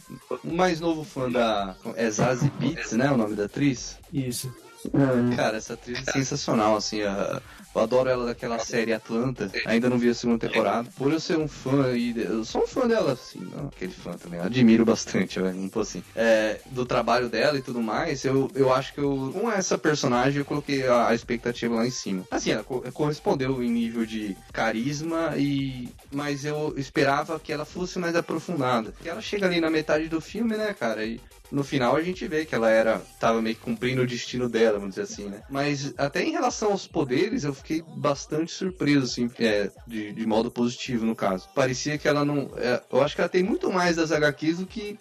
um 0.46 0.56
mais 0.56 0.80
novo 0.80 1.04
fã 1.04 1.30
da. 1.30 1.76
É 1.96 2.10
Zazie 2.10 2.50
Beats, 2.52 2.94
né? 2.94 3.12
O 3.12 3.18
nome 3.18 3.36
da 3.36 3.44
atriz. 3.46 3.98
Isso. 4.14 4.50
É, 4.86 5.36
Cara, 5.36 5.58
essa 5.58 5.74
atriz 5.74 6.08
é 6.08 6.12
sensacional, 6.12 6.76
assim. 6.76 7.02
a- 7.04 7.42
eu 7.74 7.82
adoro 7.82 8.10
ela 8.10 8.26
daquela 8.26 8.60
série 8.60 8.92
Atlanta. 8.94 9.50
Ainda 9.66 9.90
não 9.90 9.98
vi 9.98 10.10
a 10.10 10.14
segunda 10.14 10.40
temporada. 10.40 10.90
Por 10.98 11.12
eu 11.12 11.20
ser 11.20 11.38
um 11.38 11.48
fã 11.48 11.94
de- 11.94 12.20
Eu 12.22 12.44
sou 12.44 12.64
um 12.64 12.68
fã 12.68 12.88
dela, 12.88 13.14
assim. 13.14 13.40
Não 13.56 13.68
aquele 13.68 13.94
fã 13.94 14.12
também. 14.14 14.40
Eu 14.40 14.46
admiro 14.46 14.84
bastante, 14.84 15.40
velho. 15.40 15.56
Não 15.56 15.70
tô 15.70 15.80
assim. 15.80 16.04
É, 16.16 16.60
do 16.72 16.86
trabalho 16.86 17.30
dela 17.30 17.58
e 17.58 17.62
tudo 17.62 17.82
mais. 17.82 18.26
Eu, 18.26 18.52
eu 18.56 18.74
acho 18.74 18.94
que 18.94 19.00
eu. 19.00 19.32
Com 19.34 19.50
essa 19.52 19.78
personagem, 19.78 20.40
eu 20.40 20.46
coloquei 20.46 20.86
a, 20.88 21.08
a 21.10 21.16
expectativa 21.16 21.76
lá 21.76 21.86
em 21.88 21.92
cima. 21.92 22.26
Assim, 22.30 22.52
ela 22.52 22.64
co- 22.64 22.82
correspondeu 22.92 23.64
em 23.64 23.70
nível 23.72 24.06
de 24.06 24.36
carisma 24.52 25.34
e. 25.38 25.90
Mas 26.12 26.44
eu 26.44 26.74
esperava 26.76 27.40
que 27.40 27.54
ela 27.54 27.64
fosse 27.66 27.98
mais 28.00 28.16
aprofundada. 28.16 28.92
Porque 28.92 29.08
ela 29.10 29.22
chega 29.22 29.46
ali 29.46 29.62
na 29.62 29.70
metade 29.70 30.10
do 30.10 30.20
filme, 30.20 30.58
né, 30.58 30.74
cara? 30.78 31.06
E 31.06 31.22
no 31.52 31.64
final 31.64 31.96
a 31.96 32.02
gente 32.02 32.28
vê 32.28 32.46
que 32.46 32.56
ela 32.56 32.70
era 32.70 33.02
tava 33.20 33.42
meio 33.42 33.56
que 33.56 33.62
cumprindo 33.62 34.02
o 34.02 34.08
destino 34.08 34.48
dela, 34.48 34.80
vamos 34.80 34.96
dizer 34.96 35.04
assim, 35.04 35.26
né? 35.26 35.42
Mas 35.50 35.94
até 35.98 36.24
em 36.24 36.32
relação 36.32 36.72
aos 36.72 36.88
poderes, 36.88 37.44
eu 37.44 37.54
fiquei 37.54 37.84
bastante 37.96 38.52
surpreso, 38.52 39.06
assim, 39.06 39.30
é, 39.40 39.70
de, 39.86 40.14
de 40.14 40.26
modo 40.26 40.50
positivo, 40.50 41.06
no 41.06 41.16
caso. 41.16 41.50
Parecia 41.54 41.98
que 41.98 42.08
ela 42.08 42.24
não. 42.24 42.52
é, 42.58 42.82
eu 42.92 43.02
acho 43.02 43.16
que 43.16 43.22
ela 43.22 43.30
tem 43.30 43.44
muito 43.44 43.72
mais 43.72 43.96
das 43.96 44.12
HQs 44.12 44.60
do 44.60 44.66
que 44.66 44.98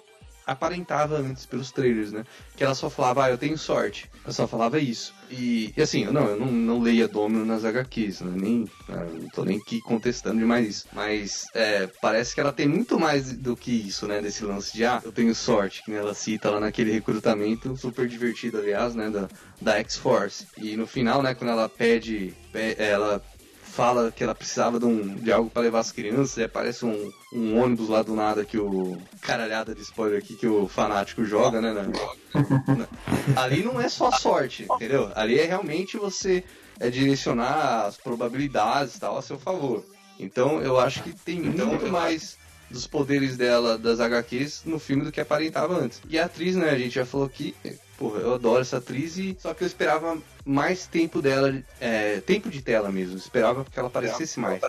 aparentava 0.53 1.17
antes 1.19 1.47
pelos 1.47 1.71
trailers, 1.71 2.13
né? 2.13 2.25
Que 2.57 2.65
ela 2.65 2.75
só 2.75 2.91
falava, 2.91 3.25
ah, 3.25 3.31
eu 3.31 3.39
tenho 3.39 3.57
sorte. 3.57 4.11
Ela 4.25 4.33
só 4.33 4.47
falava 4.47 4.79
isso. 4.79 5.15
E, 5.31 5.73
e 5.77 5.81
assim, 5.83 6.05
não, 6.07 6.27
eu 6.27 6.37
não, 6.37 6.51
não 6.51 6.81
leia 6.81 7.07
Domino 7.07 7.45
nas 7.45 7.65
HQs, 7.65 8.21
né? 8.23 8.33
nem, 8.35 8.69
ah, 8.89 9.05
não 9.05 9.29
tô 9.29 9.45
nem 9.45 9.59
aqui 9.59 9.81
contestando 9.81 10.39
demais 10.39 10.69
isso. 10.69 10.87
Mas 10.93 11.47
é, 11.55 11.87
parece 12.01 12.35
que 12.35 12.41
ela 12.41 12.53
tem 12.53 12.67
muito 12.69 12.99
mais 12.99 13.33
do 13.33 13.57
que 13.57 13.71
isso, 13.71 14.07
né? 14.07 14.21
Desse 14.21 14.45
lance 14.45 14.73
de, 14.73 14.85
ah, 14.85 15.01
eu 15.05 15.13
tenho 15.13 15.35
sorte, 15.35 15.83
que 15.85 15.93
ela 15.93 16.15
cita 16.15 16.51
lá 16.51 16.59
naquele 16.61 16.91
recrutamento, 16.91 17.77
super 17.77 18.09
divertido, 18.09 18.59
aliás, 18.59 18.95
né? 18.95 19.09
Da, 19.09 19.29
da 19.61 19.77
X-Force. 19.79 20.47
E 20.59 20.77
no 20.77 20.87
final, 20.87 21.23
né, 21.23 21.35
quando 21.35 21.51
ela 21.51 21.69
pede, 21.69 22.35
pe- 22.53 22.75
ela 22.79 23.23
fala 23.71 24.11
que 24.11 24.23
ela 24.23 24.35
precisava 24.35 24.79
de, 24.79 24.85
um, 24.85 25.15
de 25.17 25.33
algo 25.33 25.49
para 25.49 25.63
levar 25.63 25.79
as 25.81 25.93
crianças, 25.93 26.37
e 26.37 26.43
aparece 26.45 26.85
um, 26.85 27.11
um 27.33 27.59
ônibus 27.61 27.89
lá 27.89 28.03
do 28.03 28.15
nada 28.15 28.45
que 28.45 28.59
o. 28.59 28.99
Caralhada 29.23 29.75
de 29.75 29.83
spoiler 29.83 30.19
aqui 30.19 30.35
que 30.35 30.47
o 30.47 30.67
fanático 30.69 31.25
joga, 31.25 31.61
né? 31.61 31.73
na- 31.73 31.89
ali 33.37 33.63
não 33.63 33.81
é 33.81 33.89
só 33.89 34.11
sorte, 34.11 34.67
entendeu? 34.71 35.11
Ali 35.15 35.39
é 35.39 35.45
realmente 35.45 35.97
você 35.97 36.45
é, 36.79 36.91
direcionar 36.91 37.87
as 37.87 37.97
probabilidades 37.97 38.97
e 38.97 39.01
tal 39.01 39.17
a 39.17 39.23
seu 39.23 39.39
favor. 39.39 39.85
Então 40.19 40.61
eu 40.61 40.79
acho 40.79 41.03
que 41.03 41.13
tem 41.13 41.41
muito 41.41 41.89
mais 41.89 42.37
dos 42.71 42.87
poderes 42.87 43.37
dela, 43.37 43.77
das 43.77 43.99
HQs, 43.99 44.63
no 44.65 44.79
filme 44.79 45.05
do 45.05 45.11
que 45.11 45.21
aparentava 45.21 45.75
antes. 45.77 46.01
E 46.09 46.19
a 46.19 46.27
atriz, 46.27 46.55
né, 46.55 46.71
a 46.71 46.79
gente 46.79 46.95
já 46.95 47.05
falou 47.05 47.27
aqui, 47.27 47.55
porra, 47.99 48.21
eu 48.21 48.35
adoro 48.35 48.61
essa 48.61 48.77
atriz 48.77 49.17
e 49.19 49.37
só 49.41 49.53
que 49.53 49.65
eu 49.65 49.67
esperava 49.67 50.17
mais 50.51 50.87
tempo 50.87 51.23
dela, 51.23 51.63
é, 51.81 52.21
tempo 52.21 52.51
de 52.51 52.61
tela 52.61 52.91
mesmo, 52.91 53.17
esperava 53.17 53.65
que 53.65 53.79
ela 53.79 53.89
aparecesse 53.89 54.41
mais. 54.41 54.61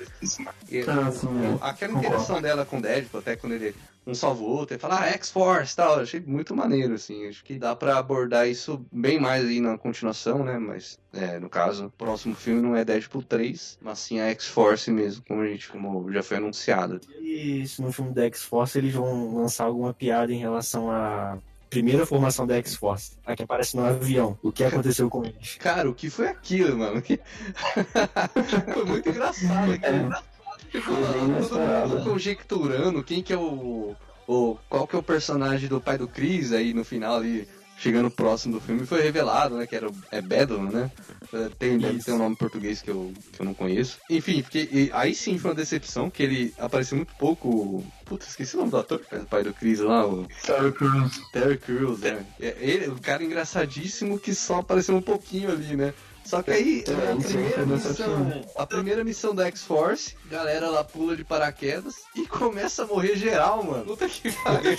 E, 0.69 0.81
Ah, 0.81 1.11
sim, 1.11 1.27
é. 1.27 1.57
aquela 1.59 1.93
interação 1.97 2.39
dela 2.39 2.65
com 2.65 2.77
o 2.77 2.81
Deadpool, 2.81 3.19
até 3.19 3.35
quando 3.35 3.53
ele 3.53 3.75
um 4.05 4.15
salva 4.15 4.41
o 4.41 4.45
outro, 4.45 4.73
ele 4.73 4.81
fala, 4.81 4.99
ah, 4.99 5.07
X-Force 5.09 5.75
tal, 5.75 5.97
eu 5.97 6.03
achei 6.03 6.19
muito 6.19 6.55
maneiro, 6.55 6.95
assim, 6.95 7.27
acho 7.27 7.43
que 7.43 7.59
dá 7.59 7.75
pra 7.75 7.99
abordar 7.99 8.47
isso 8.47 8.83
bem 8.91 9.19
mais 9.19 9.45
aí 9.45 9.59
na 9.61 9.77
continuação, 9.77 10.43
né, 10.43 10.57
mas, 10.57 10.97
é, 11.13 11.39
no 11.39 11.47
caso, 11.47 11.85
o 11.85 11.91
próximo 11.91 12.33
filme 12.35 12.61
não 12.61 12.75
é 12.75 12.83
Deadpool 12.83 13.21
3, 13.21 13.77
mas 13.81 13.99
sim 13.99 14.19
a 14.19 14.29
X-Force 14.29 14.89
mesmo, 14.89 15.23
como 15.27 15.41
a 15.41 15.47
gente, 15.47 15.69
como 15.69 16.11
já 16.11 16.23
foi 16.23 16.37
anunciado. 16.37 16.99
E 17.19 17.65
se 17.67 17.81
no 17.81 17.91
filme 17.91 18.11
da 18.11 18.25
X-Force 18.25 18.77
eles 18.77 18.93
vão 18.93 19.35
lançar 19.35 19.65
alguma 19.65 19.93
piada 19.93 20.33
em 20.33 20.39
relação 20.39 20.89
à 20.89 21.37
primeira 21.71 22.05
formação 22.05 22.45
da 22.45 22.57
X-Force, 22.57 23.13
a 23.25 23.33
que 23.33 23.43
aparece 23.43 23.77
no 23.77 23.85
avião. 23.85 24.37
O 24.43 24.51
que 24.51 24.61
aconteceu 24.63 25.09
com 25.09 25.23
eles? 25.23 25.55
Cara, 25.55 25.89
o 25.89 25.95
que 25.95 26.09
foi 26.09 26.27
aquilo, 26.27 26.77
mano? 26.77 27.01
foi 28.73 28.85
muito 28.85 29.09
engraçado 29.09 29.71
aquilo. 29.71 30.11
Ficou 30.69 30.95
inesperado. 31.25 31.89
mundo 31.89 32.03
conjecturando 32.03 33.03
quem 33.03 33.23
que 33.23 33.31
é 33.31 33.37
o, 33.37 33.95
o. 34.27 34.57
Qual 34.69 34.85
que 34.85 34.95
é 34.95 34.99
o 34.99 35.03
personagem 35.03 35.69
do 35.69 35.79
pai 35.79 35.97
do 35.97 36.07
Chris 36.07 36.51
aí 36.51 36.73
no 36.73 36.83
final 36.83 37.15
ali. 37.15 37.47
Chegando 37.81 38.11
próximo 38.11 38.53
do 38.53 38.61
filme, 38.61 38.85
foi 38.85 39.01
revelado, 39.01 39.57
né? 39.57 39.65
Que 39.65 39.75
era 39.75 39.89
o, 39.89 39.95
é 40.11 40.21
Bedlam, 40.21 40.69
né? 40.69 40.91
É, 41.33 41.49
Tem, 41.57 41.79
deve 41.79 41.97
ter 41.97 42.11
um 42.11 42.19
nome 42.19 42.33
em 42.33 42.37
português 42.37 42.79
que 42.79 42.91
eu, 42.91 43.11
que 43.33 43.41
eu 43.41 43.45
não 43.45 43.55
conheço. 43.55 43.97
Enfim, 44.07 44.43
porque 44.43 44.91
aí 44.93 45.15
sim 45.15 45.39
foi 45.39 45.49
uma 45.49 45.55
decepção, 45.55 46.07
que 46.07 46.21
ele 46.21 46.53
apareceu 46.59 46.95
muito 46.95 47.15
pouco. 47.15 47.83
Puta, 48.05 48.27
esqueci 48.27 48.55
o 48.55 48.59
nome 48.59 48.69
do 48.69 48.77
ator, 48.77 48.99
que 48.99 49.15
é 49.15 49.17
o 49.17 49.25
pai 49.25 49.43
do 49.43 49.51
Chris 49.51 49.79
lá, 49.79 50.05
o 50.05 50.27
Terry 50.45 50.71
Crews. 50.73 51.21
Terry 51.33 51.57
Crews, 51.57 51.99
né? 52.01 52.23
É, 52.39 52.55
Ele, 52.59 52.87
o 52.89 53.01
cara 53.01 53.23
engraçadíssimo 53.23 54.19
que 54.19 54.35
só 54.35 54.59
apareceu 54.59 54.95
um 54.95 55.01
pouquinho 55.01 55.51
ali, 55.51 55.75
né? 55.75 55.91
Só 56.23 56.41
que 56.41 56.51
aí, 56.51 56.83
É, 56.87 57.11
a 57.11 57.15
primeira 57.17 57.65
missão, 57.65 58.43
a 58.55 58.67
primeira 58.67 59.03
missão 59.03 59.35
da 59.35 59.47
X-Force, 59.47 60.15
galera 60.29 60.69
lá 60.69 60.83
pula 60.83 61.15
de 61.15 61.23
paraquedas 61.23 61.95
e 62.15 62.25
começa 62.25 62.83
a 62.83 62.87
morrer 62.87 63.15
geral, 63.15 63.63
mano. 63.63 63.85
Puta 63.85 64.07
que 64.07 64.31
pariu. 64.31 64.71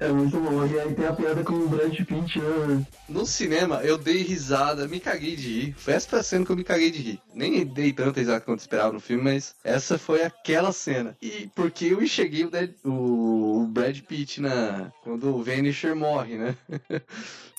É 0.00 0.08
muito 0.08 0.38
bom. 0.40 0.66
E 0.66 0.80
aí 0.80 0.94
tem 0.94 1.06
a 1.06 1.12
piada 1.12 1.44
com 1.44 1.54
o 1.54 1.68
Brad 1.68 1.94
Pitt, 1.94 2.38
né? 2.40 2.86
No 3.08 3.24
cinema, 3.26 3.76
eu 3.84 3.96
dei 3.98 4.22
risada, 4.22 4.88
me 4.88 4.98
caguei 4.98 5.36
de 5.36 5.60
rir. 5.60 5.74
Foi 5.78 5.94
essa 5.94 6.22
cena 6.22 6.44
que 6.44 6.50
eu 6.52 6.56
me 6.56 6.64
caguei 6.64 6.90
de 6.90 6.98
rir. 7.02 7.20
Nem 7.34 7.64
dei 7.64 7.92
tanta 7.92 8.20
risada 8.20 8.40
quanto 8.40 8.60
esperava 8.60 8.92
no 8.92 9.00
filme, 9.00 9.22
mas 9.22 9.54
essa 9.62 9.98
foi 9.98 10.22
aquela 10.24 10.72
cena. 10.72 11.16
E 11.20 11.48
porque 11.54 11.86
eu 11.86 12.02
enxerguei 12.02 12.48
o- 12.84 13.62
o 13.62 13.66
Brad 13.66 13.98
Pitt 14.00 14.40
na 14.40 14.90
quando 15.04 15.34
o 15.36 15.42
Vanisher 15.42 15.94
morre, 15.94 16.36
né? 16.36 16.56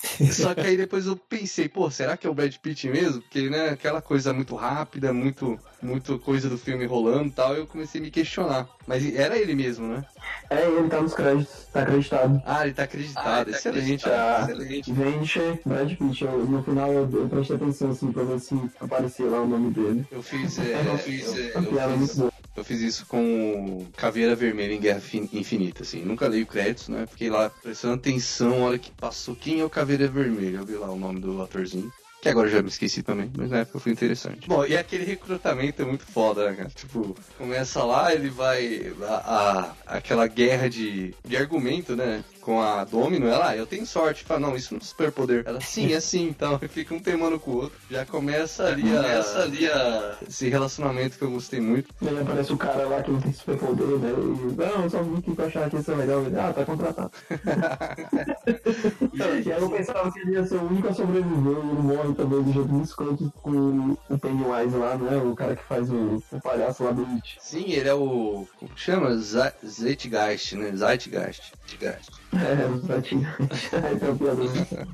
Só 0.32 0.54
que 0.54 0.62
aí 0.62 0.76
depois 0.78 1.06
eu 1.06 1.16
pensei, 1.16 1.70
pô, 1.70 1.90
será 1.90 2.18
que 2.18 2.28
é 2.28 2.30
o 2.30 2.34
Brad 2.34 2.54
Pitt 2.58 2.90
mesmo? 2.90 3.22
Porque, 3.22 3.50
né, 3.50 3.70
aquela 3.70 4.02
coisa 4.02 4.34
muito 4.34 4.56
rápida, 4.56 5.14
muito, 5.14 5.58
muito 5.82 6.20
coisa 6.20 6.50
do 6.50 6.58
filme 6.58 6.86
rolando 6.86 7.30
e 7.30 7.32
tal, 7.32 7.56
eu 7.56 7.66
comecei 7.66 8.02
a 8.02 8.04
me 8.04 8.12
questionar. 8.12 8.68
Mas 8.86 9.04
era 9.16 9.38
ele 9.38 9.56
mesmo, 9.56 9.88
né? 9.88 10.06
É, 10.50 10.68
ele 10.68 10.90
tá 10.90 11.02
nos 11.02 11.14
créditos, 11.14 11.68
tá 11.72 11.82
acreditado. 11.84 12.42
Ah, 12.46 12.66
ele 12.66 12.74
tá 12.74 12.84
acreditado, 12.84 13.50
excelente, 13.50 14.04
Tá. 14.04 14.42
excelente. 14.50 14.92
Venture, 14.92 15.60
Brad 15.66 15.96
Pitt. 15.96 16.24
Eu- 16.24 16.46
no 16.46 16.64
final 16.64 16.92
eu, 16.92 17.10
eu 17.12 17.30
prestei 17.30 17.56
atenção 17.56 17.92
assim 17.92 18.12
pra 18.12 18.24
ver 18.24 18.40
se 18.40 18.56
aparecia 18.80 19.26
lá 19.26 19.42
o 19.42 19.48
nome 19.48 19.72
dele. 19.72 20.06
Eu 20.12 20.22
fiz, 20.22 20.60
é, 20.60 20.64
eu 20.88 20.98
fiz, 20.98 21.24
é, 21.34 21.52
é 21.54 21.58
eu 21.58 21.98
muito 21.98 22.08
fiz, 22.10 22.18
boa. 22.18 22.33
Eu 22.56 22.64
fiz 22.64 22.82
isso 22.82 23.06
com 23.08 23.86
Caveira 23.98 24.36
Vermelha 24.36 24.74
em 24.74 24.80
Guerra 24.80 25.00
Fin- 25.00 25.30
Infinita, 25.34 25.84
assim. 25.84 26.04
Nunca 26.04 26.28
leio 26.28 26.46
créditos, 26.46 26.90
né? 26.90 27.06
Fiquei 27.08 27.30
lá 27.30 27.50
prestando 27.50 27.96
atenção, 27.96 28.64
a 28.64 28.68
hora 28.70 28.78
que 28.80 28.92
passou 28.92 29.36
quem 29.36 29.60
é 29.60 29.66
o 29.66 29.70
Caveira 29.70 30.08
Vermelha. 30.08 30.58
Eu 30.58 30.66
vi 30.66 30.74
lá 30.76 30.90
o 30.92 30.98
nome 31.00 31.20
do 31.20 31.42
atorzinho. 31.42 31.92
Que 32.22 32.30
agora 32.30 32.48
já 32.50 32.62
me 32.62 32.70
esqueci 32.70 33.04
também, 33.04 33.30
mas 33.36 33.50
na 33.50 33.58
época 33.60 33.80
foi 33.80 33.92
interessante. 33.92 34.48
Bom, 34.48 34.66
e 34.66 34.78
aquele 34.78 35.04
recrutamento 35.04 35.82
é 35.82 35.86
muito 35.86 36.06
foda, 36.06 36.50
né, 36.50 36.56
cara? 36.56 36.70
Tipo, 36.70 37.14
começa 37.38 37.84
lá, 37.84 38.14
ele 38.14 38.30
vai. 38.30 38.94
A, 39.02 39.16
a- 39.16 39.76
aquela 39.98 40.26
guerra 40.26 40.70
de, 40.70 41.14
de 41.26 41.36
argumento, 41.36 41.98
né? 41.98 42.24
Com 42.44 42.62
a 42.62 42.84
Domino, 42.84 43.28
ela, 43.28 43.50
ah, 43.50 43.56
eu 43.56 43.66
tenho 43.66 43.86
sorte. 43.86 44.26
Fala, 44.26 44.42
não, 44.42 44.56
isso 44.56 44.74
não 44.74 44.82
é 44.82 44.84
superpoder. 44.84 45.44
Ela, 45.46 45.62
sim, 45.62 45.94
é 45.94 46.00
sim, 46.02 46.28
então. 46.28 46.60
Fica 46.68 46.94
um 46.94 47.00
temando 47.00 47.40
com 47.40 47.52
o 47.52 47.56
outro. 47.56 47.78
Já 47.90 48.06
começa 48.06 48.66
ali 48.66 48.84
a. 48.92 49.02
Começa 49.02 49.40
ali 49.44 49.68
a. 49.70 50.18
Esse 50.28 50.50
relacionamento 50.50 51.18
que 51.18 51.24
eu 51.24 51.32
gostei 51.32 51.62
muito. 51.62 51.88
E 52.02 52.10
aí 52.10 52.20
aparece 52.20 52.52
o 52.52 52.58
cara 52.58 52.86
lá 52.86 53.02
que 53.02 53.12
não 53.12 53.22
tem 53.22 53.32
superpoder, 53.32 53.88
né? 53.98 54.10
E, 54.10 54.78
não, 54.78 54.90
só 54.90 55.02
vim 55.02 55.20
aqui 55.20 55.34
pra 55.34 55.46
achar 55.46 55.70
que 55.70 55.78
isso 55.78 55.90
é 55.90 55.96
legal. 55.96 56.22
Ele, 56.22 56.38
ah, 56.38 56.52
tá 56.52 56.66
contratado. 56.66 57.12
e 59.14 59.24
aí 59.24 59.50
eu 59.50 59.70
pensava 59.70 60.12
que 60.12 60.20
ele 60.20 60.34
ia 60.34 60.46
ser 60.46 60.56
o 60.56 60.68
único 60.68 60.90
a 60.90 60.94
sobreviver 60.94 61.54
e 61.54 61.70
ele 61.70 61.82
morre 61.82 62.14
também 62.14 62.44
do 62.44 62.52
jeito 62.52 62.68
muito 62.68 62.88
escroto 62.88 63.34
com 63.42 63.96
o 64.10 64.20
Pennywise 64.20 64.76
lá, 64.76 64.98
né? 64.98 65.16
O 65.16 65.34
cara 65.34 65.56
que 65.56 65.64
faz 65.64 65.90
o, 65.90 66.22
o 66.30 66.42
palhaço 66.42 66.84
lá 66.84 66.92
do 66.92 67.06
It. 67.06 67.38
Sim, 67.40 67.72
ele 67.72 67.88
é 67.88 67.94
o. 67.94 68.46
Como 68.60 68.74
que 68.74 68.82
chama? 68.82 69.16
Zeitgeist, 69.16 70.56
né? 70.58 70.76
Zeitgeist. 70.76 71.54
É, 71.82 72.88
praticamente. 72.88 73.28
Aí 73.74 73.96
uma 74.10 74.16
piada. 74.18 74.44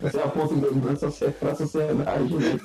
Você 0.01 0.17
o 0.19 0.55
dedo 0.55 0.75
na 0.91 0.95
sociedade, 0.95 1.37
pra 1.39 1.55
sociedade, 1.55 2.33
né? 2.33 2.59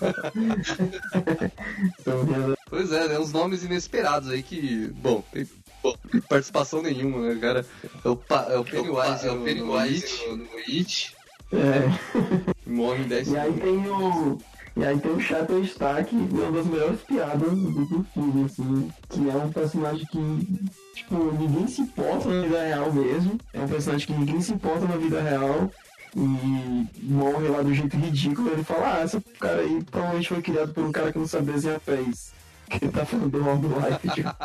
Pois 2.69 2.93
é, 2.93 3.09
né? 3.09 3.19
Uns 3.19 3.33
nomes 3.33 3.65
inesperados 3.65 4.31
aí 4.31 4.43
que. 4.43 4.89
Bom, 4.97 5.23
tem 5.33 5.47
bom, 5.83 5.95
participação 6.29 6.83
nenhuma, 6.83 7.21
né, 7.35 7.39
cara? 7.41 7.65
É 8.05 8.09
o, 8.09 8.17
pa, 8.17 8.47
é 8.51 8.57
o 8.59 8.65
Pennywise, 8.65 9.27
É 9.27 9.31
o 9.31 9.37
no- 9.37 9.45
Pennywise 9.45 10.27
no, 10.29 10.37
no 10.39 10.47
It. 10.69 11.15
É. 11.53 12.45
Morre 12.67 13.05
em 13.05 13.09
10 13.09 13.29
E 13.29 13.37
aí 13.39 13.53
tem 13.53 13.87
o. 13.89 14.39
E 14.77 14.85
aí 14.85 14.99
tem 14.99 15.13
o 15.13 15.65
Stark, 15.65 16.15
uma 16.15 16.51
das 16.51 16.67
melhores 16.67 17.01
piadas 17.03 17.49
do, 17.49 18.05
filme, 18.13 18.45
assim, 18.45 18.91
que 19.09 19.31
é 19.31 19.37
um 19.37 19.53
personagem 19.53 20.05
que, 20.07 20.69
tipo, 20.95 21.33
ninguém 21.39 21.69
se 21.69 21.83
importa 21.83 22.29
na 22.29 22.43
vida 22.43 22.61
real 22.61 22.93
mesmo. 22.93 23.39
É 23.53 23.61
um 23.61 23.69
personagem 23.69 24.07
que 24.07 24.13
ninguém 24.13 24.41
se 24.41 24.53
importa 24.53 24.87
na 24.87 24.97
vida 24.97 25.23
real. 25.23 25.71
E 26.17 26.87
morre 27.03 27.49
lá 27.49 27.63
do 27.63 27.75
jeito 27.75 27.97
ridículo. 27.97 28.51
Ele 28.51 28.65
fala, 28.65 28.99
ah, 28.99 29.05
esse 29.05 29.21
cara 29.39 29.61
aí 29.61 29.83
provavelmente 29.91 30.29
foi 30.29 30.43
criado 30.43 30.73
por 30.73 30.85
um 30.85 30.93
cara 30.93 31.13
que 31.13 31.19
não 31.19 31.27
sabe 31.27 31.53
desenhar 31.53 31.81
pés. 31.81 32.33
Que 32.71 32.85
ele 32.85 32.93
tá 32.93 33.05
falando 33.05 33.31
do 33.31 33.43
Rob 33.43 33.67
Life, 33.67 34.09
tipo. 34.15 34.31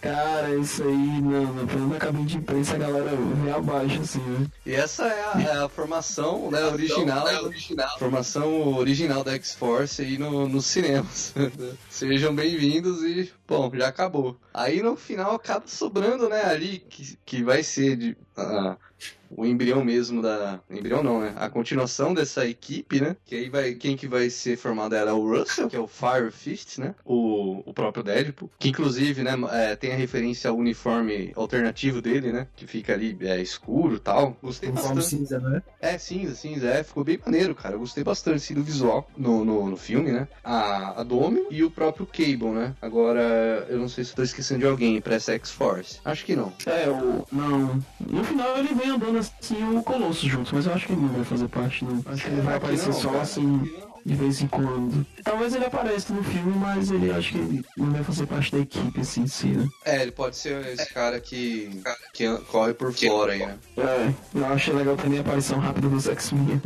cara, 0.00 0.54
isso 0.56 0.82
aí, 0.82 1.20
não, 1.20 1.52
não, 1.52 1.66
pelo 1.66 1.88
na 1.88 1.98
cabine 1.98 2.26
de 2.26 2.38
imprensa 2.38 2.74
a 2.74 2.78
galera 2.78 3.10
vê 3.44 3.50
abaixo, 3.50 4.00
assim, 4.00 4.20
né? 4.20 4.46
E 4.64 4.72
essa 4.72 5.06
é 5.06 5.24
a, 5.34 5.40
é 5.40 5.64
a 5.64 5.68
formação 5.68 6.50
né, 6.50 6.64
original, 6.64 7.28
é 7.28 7.40
original. 7.40 7.98
formação 7.98 8.74
original 8.76 9.22
da 9.22 9.34
X-Force 9.34 10.02
aí 10.02 10.18
no, 10.18 10.48
nos 10.48 10.66
cinemas. 10.66 11.34
Sejam 11.90 12.34
bem-vindos 12.34 13.02
e, 13.02 13.32
bom, 13.46 13.70
já 13.74 13.88
acabou. 13.88 14.38
Aí 14.52 14.82
no 14.82 14.96
final 14.96 15.34
acaba 15.34 15.66
sobrando, 15.66 16.28
né, 16.28 16.44
ali, 16.44 16.78
que, 16.88 17.18
que 17.24 17.42
vai 17.42 17.62
ser 17.62 17.96
de, 17.96 18.16
ah, 18.36 18.76
o 19.30 19.44
embrião 19.44 19.84
mesmo 19.84 20.22
da... 20.22 20.60
Embrião 20.70 21.02
não, 21.02 21.20
né? 21.20 21.32
A 21.36 21.48
continuação 21.48 22.14
dessa 22.14 22.46
equipe, 22.46 23.00
né? 23.00 23.16
Que 23.24 23.36
aí 23.36 23.48
vai... 23.48 23.74
Quem 23.74 23.96
que 23.96 24.06
vai 24.06 24.30
ser 24.30 24.56
formado 24.56 24.94
era 24.94 25.14
o 25.14 25.28
Russell, 25.28 25.68
que 25.68 25.76
é 25.76 25.80
o 25.80 25.86
Fire 25.86 26.30
Fist, 26.30 26.78
né? 26.78 26.94
O, 27.04 27.62
o 27.66 27.74
próprio 27.74 28.02
Deadpool. 28.02 28.50
Que 28.58 28.68
inclusive, 28.68 29.22
né, 29.22 29.32
é, 29.52 29.76
tem 29.76 29.92
a 29.92 29.96
referência 29.96 30.50
ao 30.50 30.56
uniforme 30.56 31.32
alternativo 31.36 32.00
dele, 32.00 32.32
né? 32.32 32.46
Que 32.56 32.66
fica 32.66 32.92
ali 32.92 33.16
é, 33.20 33.40
escuro 33.40 33.96
e 33.96 34.00
tal. 34.00 34.36
Gostei 34.42 34.70
Uniforme 34.70 34.96
bastante. 34.96 35.20
cinza, 35.20 35.38
né? 35.38 35.62
É, 35.80 35.98
cinza, 35.98 36.34
cinza, 36.34 36.68
é, 36.68 36.82
ficou 36.82 37.04
bem 37.04 37.18
maneiro, 37.24 37.54
cara. 37.54 37.74
Eu 37.74 37.80
gostei 37.80 38.04
bastante 38.04 38.36
assim, 38.36 38.54
do 38.54 38.62
visual 38.62 39.08
no, 39.16 39.44
no, 39.44 39.70
no 39.70 39.76
filme, 39.76 40.12
né? 40.12 40.28
A, 40.42 41.00
a 41.00 41.02
Domi 41.02 41.44
e 41.50 41.62
o 41.62 41.70
próprio 41.70 42.06
Cable, 42.06 42.50
né? 42.50 42.74
Agora, 42.80 43.66
eu 43.68 43.78
não 43.78 43.88
sei 43.88 44.04
se 44.04 44.10
eu 44.12 44.16
tô 44.16 44.22
esquecendo 44.22 44.60
de 44.60 44.66
alguém 44.66 45.00
pra 45.00 45.14
essa 45.14 45.32
X-Force. 45.32 46.00
Acho 46.04 46.24
que 46.24 46.36
não. 46.36 46.52
É, 46.66 46.88
o. 46.88 47.26
Não. 47.32 47.82
No 48.00 48.24
final 48.24 48.58
ele 48.58 48.74
vem 48.74 48.90
andando 48.90 49.13
assim 49.16 49.76
o 49.76 49.82
Colosso 49.82 50.28
junto, 50.28 50.54
mas 50.54 50.66
eu 50.66 50.74
acho 50.74 50.86
que 50.86 50.92
ele 50.92 51.02
não 51.02 51.08
vai 51.08 51.24
fazer 51.24 51.48
parte, 51.48 51.84
não. 51.84 52.02
Acho 52.06 52.24
que 52.24 52.30
ele 52.30 52.40
vai 52.40 52.56
aparecer 52.56 52.92
só 52.92 53.20
assim, 53.20 53.62
de 54.04 54.14
vez 54.14 54.42
em 54.42 54.46
quando. 54.46 55.06
Talvez 55.22 55.54
ele 55.54 55.64
apareça 55.64 56.12
no 56.12 56.22
filme, 56.22 56.54
mas 56.58 56.90
ele 56.90 57.10
acho 57.10 57.32
que 57.32 57.38
ele 57.38 57.64
não 57.76 57.92
vai 57.92 58.04
fazer 58.04 58.26
parte 58.26 58.52
da 58.52 58.58
equipe 58.58 59.00
assim 59.00 59.22
em 59.22 59.26
si, 59.26 59.46
né? 59.48 59.68
É, 59.84 60.02
ele 60.02 60.12
pode 60.12 60.36
ser 60.36 60.64
esse 60.66 60.92
cara 60.92 61.18
que, 61.20 61.80
que 62.12 62.28
corre 62.50 62.74
por 62.74 62.92
fora 62.92 63.32
aí, 63.32 63.46
né? 63.46 63.58
É, 63.78 64.38
eu 64.38 64.46
achei 64.46 64.74
legal 64.74 64.96
também 64.96 65.18
a 65.18 65.22
aparição 65.22 65.58
rápida 65.58 65.88
dos 65.88 66.06
X-Men. 66.06 66.60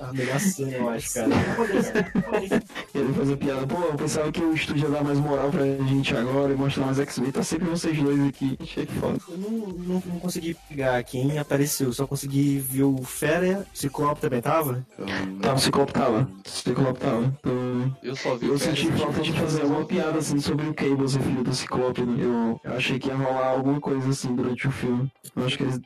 A 0.00 0.12
melhor 0.14 0.40
cena, 0.40 0.72
eu 0.72 0.88
acho, 0.88 1.12
cara. 1.12 1.28
Ele 2.94 3.12
faz 3.12 3.30
a 3.30 3.36
piada, 3.36 3.66
pô, 3.66 3.78
eu 3.82 3.94
pensava 3.94 4.32
que 4.32 4.40
o 4.42 4.54
estúdio 4.54 4.84
ia 4.84 4.90
dar 4.90 5.04
mais 5.04 5.18
moral 5.18 5.50
pra 5.50 5.62
gente 5.64 6.16
agora 6.16 6.52
e 6.52 6.56
mostrar 6.56 6.86
mais 6.86 6.98
X-Men, 6.98 7.30
tá 7.30 7.42
sempre 7.42 7.68
vocês 7.68 7.98
dois 7.98 8.18
aqui. 8.28 8.56
Achei 8.62 8.86
que 8.86 8.94
foda. 8.94 9.18
Eu 9.28 9.36
não, 9.36 9.50
não, 9.50 10.02
não 10.06 10.20
consegui 10.20 10.56
pegar 10.68 11.02
quem 11.04 11.38
apareceu, 11.38 11.92
só 11.92 12.06
consegui 12.06 12.58
ver 12.58 12.84
o 12.84 13.02
Fera, 13.02 13.66
o 13.74 13.78
Ciclope 13.78 14.22
também 14.22 14.40
tava? 14.40 14.86
Eu, 14.98 15.06
Tá, 15.40 15.54
o 15.54 15.58
Ciclope 15.58 15.92
tava. 15.92 16.09
O 16.18 16.48
Ciclope 16.48 16.98
tava. 17.00 17.24
Então, 17.24 17.96
eu 18.02 18.16
só 18.16 18.36
vi 18.36 18.48
Eu 18.48 18.58
senti 18.58 18.90
falta 18.92 19.20
de 19.20 19.32
fazer 19.32 19.62
alguma 19.62 19.84
piada 19.84 20.18
assim 20.18 20.38
sobre 20.40 20.66
o 20.68 20.74
Cable 20.74 21.08
ser 21.08 21.20
filho 21.20 21.44
do 21.44 21.54
Ciclope. 21.54 22.02
né? 22.02 22.16
Eu, 22.24 22.60
eu 22.64 22.76
achei 22.76 22.98
que 22.98 23.08
ia 23.08 23.16
rolar 23.16 23.48
alguma 23.48 23.80
coisa 23.80 24.08
assim 24.08 24.34
durante 24.34 24.66
o 24.66 24.70
filme. 24.70 25.10
Eu 25.36 25.44
acho 25.44 25.56
que 25.56 25.62
eles 25.64 25.80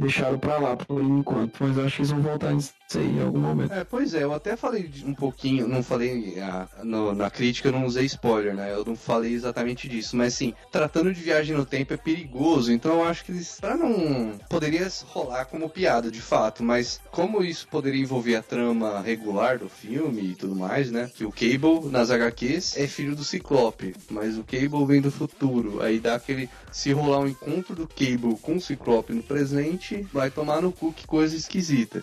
deixaram 0.00 0.38
pra 0.38 0.58
lá 0.58 0.76
por 0.76 1.02
enquanto, 1.02 1.58
mas 1.60 1.78
acho 1.78 1.96
que 1.96 2.02
eles 2.02 2.10
vão 2.10 2.22
voltar 2.22 2.52
nisso 2.52 2.72
aí 2.94 3.18
em 3.18 3.22
algum 3.22 3.40
momento. 3.40 3.72
É, 3.72 3.84
pois 3.84 4.14
é, 4.14 4.22
eu 4.24 4.32
até 4.34 4.56
falei 4.56 4.90
um 5.04 5.14
pouquinho, 5.14 5.68
não 5.68 5.82
falei 5.82 6.36
no- 6.82 7.14
na 7.14 7.30
crítica, 7.30 7.68
eu 7.68 7.72
não 7.72 7.84
usei 7.86 8.04
spoiler, 8.06 8.54
né? 8.54 8.72
Eu 8.72 8.84
não 8.84 8.96
falei 8.96 9.32
exatamente 9.32 9.88
disso, 9.88 10.16
mas 10.16 10.34
assim, 10.34 10.54
tratando 10.72 11.12
de 11.12 11.20
viagem 11.20 11.56
no 11.56 11.64
tempo 11.64 11.92
é 11.94 11.96
perigoso, 11.96 12.72
então 12.72 12.92
eu 12.94 13.04
acho 13.04 13.24
que 13.24 13.32
eles, 13.32 13.58
pra 13.60 13.76
não. 13.76 14.38
poderia 14.48 14.88
rolar 15.06 15.44
como 15.44 15.68
piada 15.68 16.10
de 16.10 16.20
fato, 16.20 16.62
mas 16.62 17.00
como 17.10 17.42
isso 17.44 17.68
poderia 17.68 18.00
envolver 18.02 18.36
a 18.36 18.42
trama 18.42 19.00
regular 19.00 19.58
do 19.58 19.68
filme 19.68 20.30
e 20.30 20.34
tudo 20.34 20.56
mais, 20.56 20.90
né? 20.90 21.10
Que 21.14 21.24
o 21.24 21.30
Cable 21.32 21.88
nas 21.90 22.10
HQs 22.10 22.76
é 22.76 22.86
filho 22.86 23.14
do 23.14 23.22
Ciclope, 23.24 23.94
mas 24.10 24.36
o 24.38 24.44
Cable 24.44 24.86
vem 24.86 25.00
do 25.00 25.10
futuro, 25.10 25.82
aí 25.82 25.98
dá 26.00 26.14
aquele. 26.14 26.48
se 26.72 26.92
rolar 26.92 27.20
um 27.20 27.26
encontro 27.28 27.74
do 27.74 27.86
Cable 27.86 28.36
com 28.40 28.56
o 28.56 28.60
Ciclope 28.60 29.12
no 29.12 29.22
presente, 29.22 29.89
vai 30.12 30.30
tomar 30.30 30.60
no 30.60 30.72
cu 30.72 30.92
que 30.92 31.06
coisa 31.06 31.36
esquisita. 31.36 32.02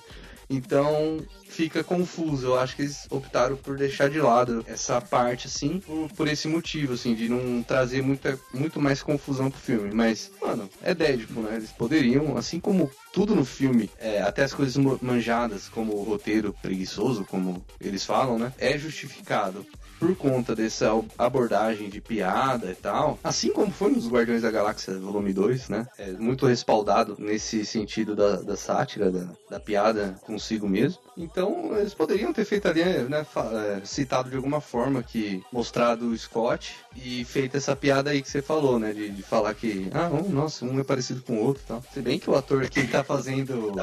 Então 0.49 1.19
fica 1.47 1.83
confuso. 1.83 2.47
Eu 2.47 2.59
acho 2.59 2.75
que 2.75 2.83
eles 2.83 3.07
optaram 3.09 3.57
por 3.57 3.77
deixar 3.77 4.09
de 4.09 4.19
lado 4.19 4.63
essa 4.67 5.01
parte, 5.01 5.47
assim, 5.47 5.79
por, 5.79 6.09
por 6.13 6.27
esse 6.27 6.47
motivo, 6.47 6.93
assim, 6.93 7.15
de 7.15 7.27
não 7.27 7.63
trazer 7.63 8.01
muita, 8.01 8.39
muito 8.53 8.79
mais 8.79 9.01
confusão 9.01 9.49
pro 9.49 9.59
filme. 9.59 9.93
Mas, 9.93 10.31
mano, 10.41 10.69
é 10.81 10.93
Deadpool, 10.93 11.43
né? 11.43 11.55
Eles 11.55 11.71
poderiam, 11.71 12.37
assim 12.37 12.59
como 12.59 12.89
tudo 13.11 13.35
no 13.35 13.43
filme, 13.43 13.89
é, 13.99 14.21
até 14.21 14.43
as 14.43 14.53
coisas 14.53 14.77
manjadas, 15.01 15.67
como 15.67 15.93
o 15.95 16.03
roteiro 16.03 16.55
preguiçoso, 16.61 17.25
como 17.25 17.65
eles 17.81 18.05
falam, 18.05 18.37
né? 18.37 18.53
É 18.57 18.77
justificado 18.77 19.65
por 19.99 20.15
conta 20.15 20.55
dessa 20.55 20.91
abordagem 21.17 21.89
de 21.89 21.99
piada 21.99 22.71
e 22.71 22.75
tal, 22.75 23.19
assim 23.23 23.51
como 23.51 23.71
foi 23.71 23.91
nos 23.91 24.07
Guardiões 24.07 24.41
da 24.41 24.51
Galáxia 24.51 24.97
Volume 24.97 25.33
2, 25.33 25.69
né? 25.69 25.87
É 25.97 26.11
muito 26.11 26.45
respaldado 26.45 27.15
nesse 27.19 27.65
sentido 27.65 28.15
da, 28.15 28.37
da 28.41 28.55
sátira, 28.55 29.11
da, 29.11 29.27
da 29.49 29.59
piada 29.59 30.19
consigo 30.25 30.67
mesmo. 30.67 31.01
Então, 31.17 31.75
eles 31.77 31.93
poderiam 31.93 32.31
ter 32.31 32.45
feito 32.45 32.67
ali, 32.67 32.83
né, 32.83 33.25
é, 33.25 33.81
citado 33.83 34.29
de 34.29 34.35
alguma 34.35 34.61
forma 34.61 35.01
que 35.01 35.43
mostrado 35.51 36.07
o 36.07 36.17
Scott 36.17 36.75
e 36.95 37.25
feito 37.25 37.57
essa 37.57 37.75
piada 37.75 38.11
aí 38.11 38.21
que 38.21 38.29
você 38.29 38.41
falou, 38.41 38.77
né, 38.77 38.93
de, 38.93 39.09
de 39.09 39.23
falar 39.23 39.53
que, 39.55 39.89
ah, 39.93 40.09
um, 40.09 40.29
nossa, 40.29 40.63
um 40.63 40.79
é 40.79 40.83
parecido 40.83 41.21
com 41.23 41.37
o 41.37 41.43
outro 41.43 41.63
e 41.63 41.67
tal. 41.67 41.83
Se 41.93 42.01
bem 42.01 42.19
que 42.19 42.29
o 42.29 42.35
ator 42.35 42.69
que 42.69 42.85
tá 42.87 43.03
fazendo 43.03 43.73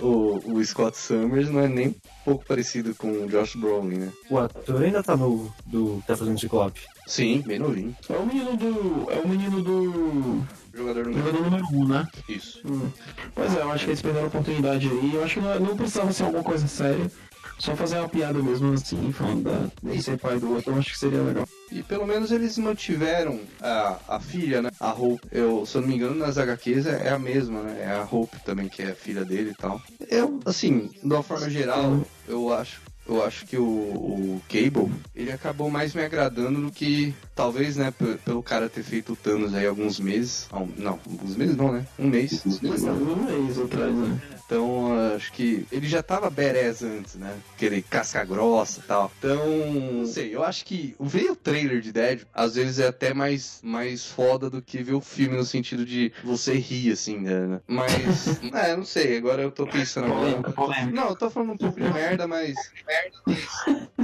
o, 0.00 0.54
o 0.54 0.64
Scott 0.64 0.96
Summers 0.96 1.50
não 1.50 1.60
é 1.60 1.68
nem 1.68 1.88
um 1.88 1.94
pouco 2.24 2.44
parecido 2.46 2.94
com 2.94 3.10
o 3.10 3.28
Josh 3.28 3.54
Brolin, 3.56 3.98
né? 3.98 4.12
O 4.30 4.38
ator 4.38 4.82
ainda 4.82 5.02
tá 5.02 5.16
novo, 5.16 5.54
do 5.66 6.02
tá 6.06 6.16
fazendo 6.16 6.38
Ciclope. 6.38 6.80
Sim, 7.06 7.42
bem 7.46 7.58
novinho. 7.58 7.96
É 8.08 8.16
o 8.16 8.26
menino 8.26 8.56
do. 8.56 9.10
É 9.10 9.18
o 9.18 9.28
menino 9.28 9.62
do. 9.62 10.42
Jogador 10.74 11.06
no 11.06 11.12
Jogador 11.12 11.42
número 11.42 11.66
1, 11.72 11.76
um, 11.76 11.88
né? 11.88 12.08
Isso. 12.28 12.60
Hum. 12.66 12.90
Pois 13.34 13.54
é, 13.56 13.62
eu 13.62 13.70
acho 13.70 13.84
que 13.84 13.90
eles 13.90 14.02
perderam 14.02 14.26
a 14.26 14.28
oportunidade 14.28 14.88
aí. 14.88 15.14
Eu 15.14 15.24
acho 15.24 15.34
que 15.34 15.40
não, 15.40 15.60
não 15.60 15.76
precisava 15.76 16.12
ser 16.12 16.24
alguma 16.24 16.44
coisa 16.44 16.66
séria. 16.66 17.10
Só 17.58 17.74
fazer 17.74 17.98
uma 17.98 18.08
piada 18.08 18.40
mesmo 18.40 18.72
assim, 18.72 19.12
falando 19.12 19.42
da, 19.42 19.90
de 19.90 20.00
ser 20.00 20.16
pai 20.16 20.38
do 20.38 20.54
outro, 20.54 20.72
eu 20.72 20.78
acho 20.78 20.92
que 20.92 20.98
seria 20.98 21.20
legal. 21.20 21.48
E 21.72 21.82
pelo 21.82 22.06
menos 22.06 22.30
eles 22.30 22.56
mantiveram 22.56 23.40
a, 23.60 23.96
a 24.06 24.20
filha, 24.20 24.62
né? 24.62 24.70
A 24.78 24.92
Hope. 24.92 25.26
Eu, 25.32 25.66
se 25.66 25.76
eu 25.76 25.80
não 25.80 25.88
me 25.88 25.96
engano, 25.96 26.14
nas 26.14 26.38
HQs 26.38 26.86
é, 26.86 27.08
é 27.08 27.10
a 27.10 27.18
mesma, 27.18 27.62
né? 27.62 27.82
É 27.82 27.90
a 27.90 28.06
Hope 28.08 28.38
também, 28.44 28.68
que 28.68 28.82
é 28.82 28.90
a 28.90 28.94
filha 28.94 29.24
dele 29.24 29.50
e 29.50 29.54
tal. 29.54 29.82
Eu, 30.08 30.38
assim, 30.46 30.88
de 31.02 31.12
uma 31.12 31.22
forma 31.22 31.50
geral, 31.50 32.00
eu 32.28 32.52
acho. 32.52 32.80
Eu 33.08 33.24
acho 33.24 33.46
que 33.46 33.56
o, 33.56 33.64
o 33.64 34.42
Cable, 34.48 34.92
ele 35.14 35.32
acabou 35.32 35.70
mais 35.70 35.94
me 35.94 36.02
agradando 36.04 36.60
do 36.60 36.70
que, 36.70 37.14
talvez, 37.34 37.76
né, 37.76 37.90
pe- 37.90 38.18
pelo 38.22 38.42
cara 38.42 38.68
ter 38.68 38.82
feito 38.82 39.14
o 39.14 39.16
Thanos 39.16 39.54
aí 39.54 39.66
alguns 39.66 39.98
meses. 39.98 40.46
Não, 40.76 41.00
alguns 41.10 41.34
meses 41.34 41.56
não, 41.56 41.72
né? 41.72 41.86
Um 41.98 42.06
mês. 42.08 42.42
Mas 42.62 42.82
não, 42.82 42.94
um 42.94 43.24
mês 43.24 43.58
atrás, 43.58 43.94
né? 43.96 44.20
Então, 44.44 45.14
acho 45.14 45.30
que 45.32 45.66
ele 45.70 45.86
já 45.86 46.02
tava 46.02 46.30
badass 46.30 46.82
antes, 46.82 47.16
né? 47.16 47.34
Aquele 47.54 47.82
casca 47.82 48.24
grossa 48.24 48.80
e 48.80 48.82
tal. 48.82 49.12
Então, 49.18 49.46
não 49.72 50.06
sei, 50.06 50.34
eu 50.34 50.42
acho 50.42 50.64
que 50.64 50.94
ver 51.00 51.30
o 51.30 51.36
trailer 51.36 51.80
de 51.82 51.92
Dead, 51.92 52.20
às 52.32 52.54
vezes 52.54 52.78
é 52.78 52.88
até 52.88 53.12
mais, 53.12 53.60
mais 53.62 54.06
foda 54.06 54.48
do 54.48 54.60
que 54.62 54.82
ver 54.82 54.94
o 54.94 55.00
filme 55.02 55.36
no 55.36 55.44
sentido 55.44 55.84
de 55.84 56.12
você 56.24 56.54
rir, 56.54 56.92
assim, 56.92 57.18
né? 57.18 57.60
Mas, 57.66 58.40
é, 58.54 58.74
não 58.76 58.84
sei, 58.84 59.16
agora 59.18 59.42
eu 59.42 59.50
tô 59.50 59.66
pensando 59.66 60.08
polêmica. 60.52 60.92
Não, 60.92 61.08
eu 61.10 61.16
tô 61.16 61.30
falando 61.30 61.52
um 61.52 61.58
pouco 61.58 61.78
de 61.80 61.90
merda, 61.90 62.26
mas. 62.26 62.54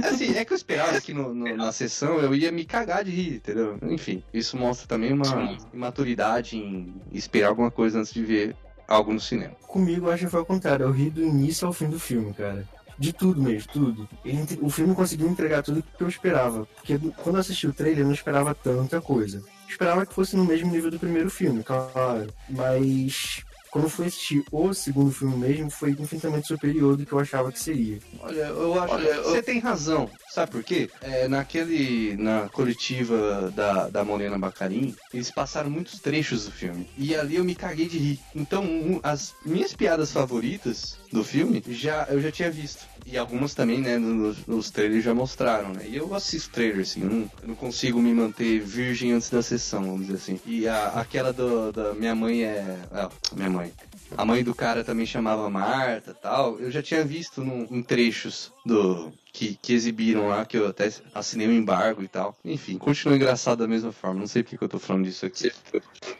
Assim, 0.03 0.35
é 0.35 0.43
que 0.45 0.53
eu 0.53 0.57
esperava 0.57 0.99
que 1.01 1.13
no- 1.13 1.33
no- 1.33 1.55
na 1.55 1.71
sessão 1.71 2.19
eu 2.19 2.35
ia 2.35 2.51
me 2.51 2.65
cagar 2.65 3.03
de 3.03 3.11
rir, 3.11 3.35
entendeu? 3.35 3.77
Enfim, 3.83 4.23
isso 4.33 4.57
mostra 4.57 4.87
também 4.87 5.13
uma 5.13 5.57
imaturidade 5.73 6.57
em 6.57 6.93
esperar 7.11 7.47
alguma 7.49 7.71
coisa 7.71 7.99
antes 7.99 8.13
de 8.13 8.23
ver 8.23 8.55
algo 8.87 9.13
no 9.13 9.19
cinema. 9.19 9.55
Comigo, 9.67 10.07
eu 10.07 10.11
acho 10.11 10.25
que 10.25 10.31
foi 10.31 10.39
ao 10.39 10.45
contrário. 10.45 10.83
Eu 10.83 10.91
ri 10.91 11.09
do 11.09 11.21
início 11.23 11.65
ao 11.65 11.73
fim 11.73 11.89
do 11.89 11.99
filme, 11.99 12.33
cara. 12.33 12.67
De 12.97 13.11
tudo 13.11 13.41
mesmo, 13.41 13.69
tudo. 13.73 14.09
Ele 14.23 14.45
o 14.61 14.69
filme 14.69 14.95
conseguiu 14.95 15.27
entregar 15.27 15.61
tudo 15.63 15.83
que 15.83 16.03
eu 16.03 16.07
esperava. 16.07 16.65
Porque 16.75 16.97
quando 17.23 17.35
eu 17.35 17.41
assisti 17.41 17.67
o 17.67 17.73
trailer, 17.73 17.99
eu 17.99 18.05
não 18.05 18.13
esperava 18.13 18.55
tanta 18.55 19.01
coisa. 19.01 19.43
Esperava 19.67 20.05
que 20.05 20.13
fosse 20.13 20.35
no 20.37 20.45
mesmo 20.45 20.71
nível 20.71 20.89
do 20.91 20.99
primeiro 20.99 21.29
filme, 21.29 21.61
claro. 21.63 22.27
Mas 22.47 23.43
quando 23.75 23.85
eu 23.87 23.89
fui 23.89 24.05
assistir 24.05 24.41
o 24.53 24.73
segundo 24.73 25.11
filme 25.11 25.35
mesmo, 25.35 25.69
foi 25.69 25.89
infinitamente 25.91 26.47
superior 26.47 26.95
do 26.95 27.05
que 27.05 27.11
eu 27.11 27.19
achava 27.19 27.51
que 27.51 27.59
seria. 27.59 27.99
Olha, 28.21 28.43
eu 28.43 28.81
acho 28.81 28.97
que 28.97 29.13
você 29.23 29.43
tem 29.43 29.59
razão. 29.59 30.09
Sabe 30.29 30.49
por 30.49 30.63
quê? 30.63 30.89
É, 31.01 31.27
naquele. 31.27 32.15
Na 32.15 32.47
coletiva 32.47 33.51
da, 33.53 33.89
da 33.89 34.05
Morena 34.05 34.39
Bacarim, 34.39 34.95
eles 35.13 35.29
passaram 35.29 35.69
muitos 35.69 35.99
trechos 35.99 36.45
do 36.45 36.51
filme. 36.51 36.87
E 36.97 37.13
ali 37.17 37.35
eu 37.35 37.43
me 37.43 37.53
caguei 37.53 37.89
de 37.89 37.97
rir. 37.97 38.19
Então, 38.33 38.63
um- 38.63 39.01
as 39.03 39.33
minhas 39.45 39.73
piadas 39.73 40.09
favoritas 40.09 40.97
do 41.11 41.21
filme 41.21 41.61
já 41.67 42.05
eu 42.09 42.21
já 42.21 42.31
tinha 42.31 42.49
visto. 42.49 42.87
E 43.05 43.17
algumas 43.17 43.53
também, 43.53 43.79
né, 43.79 43.97
nos, 43.99 44.45
nos 44.47 44.71
trailers 44.71 45.03
já 45.03 45.13
mostraram, 45.13 45.69
né? 45.73 45.85
E 45.87 45.95
eu 45.95 46.13
assisto 46.15 46.49
trailers, 46.49 46.89
assim, 46.91 47.01
não, 47.01 47.29
não 47.43 47.55
consigo 47.55 48.01
me 48.01 48.11
manter 48.13 48.59
virgem 48.59 49.11
antes 49.11 49.29
da 49.29 49.43
sessão, 49.43 49.83
vamos 49.83 50.07
dizer 50.07 50.15
assim. 50.15 50.39
E 50.45 50.67
a, 50.67 50.87
aquela 50.87 51.31
do, 51.31 51.71
da 51.71 51.93
minha 51.93 52.15
mãe 52.15 52.43
é. 52.43 52.79
Ah, 52.91 53.09
minha 53.35 53.49
mãe. 53.49 53.71
A 54.17 54.25
mãe 54.25 54.43
do 54.43 54.55
cara 54.55 54.83
também 54.83 55.05
chamava 55.05 55.49
Marta 55.49 56.13
tal. 56.13 56.59
Eu 56.59 56.71
já 56.71 56.81
tinha 56.81 57.03
visto 57.03 57.41
num- 57.43 57.67
em 57.69 57.83
trechos 57.83 58.51
do. 58.65 59.13
Que, 59.31 59.59
que 59.61 59.73
exibiram 59.73 60.29
lá, 60.29 60.45
que 60.45 60.55
eu 60.55 60.65
até 60.67 60.89
assinei 61.13 61.45
um 61.47 61.51
embargo 61.51 62.01
e 62.01 62.07
tal. 62.07 62.37
Enfim, 62.45 62.77
continua 62.77 63.17
engraçado 63.17 63.59
da 63.59 63.67
mesma 63.67 63.91
forma. 63.91 64.19
Não 64.21 64.27
sei 64.27 64.41
porque 64.43 64.57
que 64.57 64.63
eu 64.63 64.69
tô 64.69 64.79
falando 64.79 65.03
disso 65.05 65.25
aqui. 65.25 65.51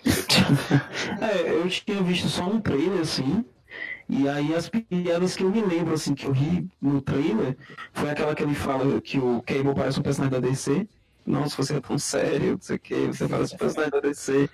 É, 1.21 1.50
eu 1.50 1.67
tinha 1.69 2.02
visto 2.04 2.28
só 2.30 2.43
um 2.48 2.60
trailer, 2.60 3.00
assim. 3.02 3.43
E 4.08 4.30
aí 4.30 4.54
as 4.54 4.70
piadas 4.70 5.36
que 5.36 5.44
eu 5.44 5.50
me 5.50 5.62
lembro, 5.62 5.94
assim, 5.94 6.13
que 6.13 6.26
eu 6.26 6.32
ri 6.32 6.68
no 6.82 7.02
trailer, 7.02 7.58
foi 7.91 8.10
aquela 8.10 8.36
que 8.36 8.44
ele 8.44 8.54
fala 8.54 9.02
que 9.02 9.18
o 9.20 9.41
Cable 9.41 9.74
parece 9.76 10.00
um 10.00 10.04
personagem 10.04 10.39
da 10.39 10.48
DC. 10.48 10.88
Nossa, 11.26 11.58
você 11.58 11.76
é 11.76 11.82
tão 11.82 11.98
sério, 11.98 12.52
não 12.54 12.62
sei 12.62 12.76
o 12.76 12.80
que, 12.80 13.08
você 13.08 13.28
parece 13.28 13.56
um 13.56 13.58
personagem 13.58 13.91
da 13.91 14.00
DC. 14.00 14.50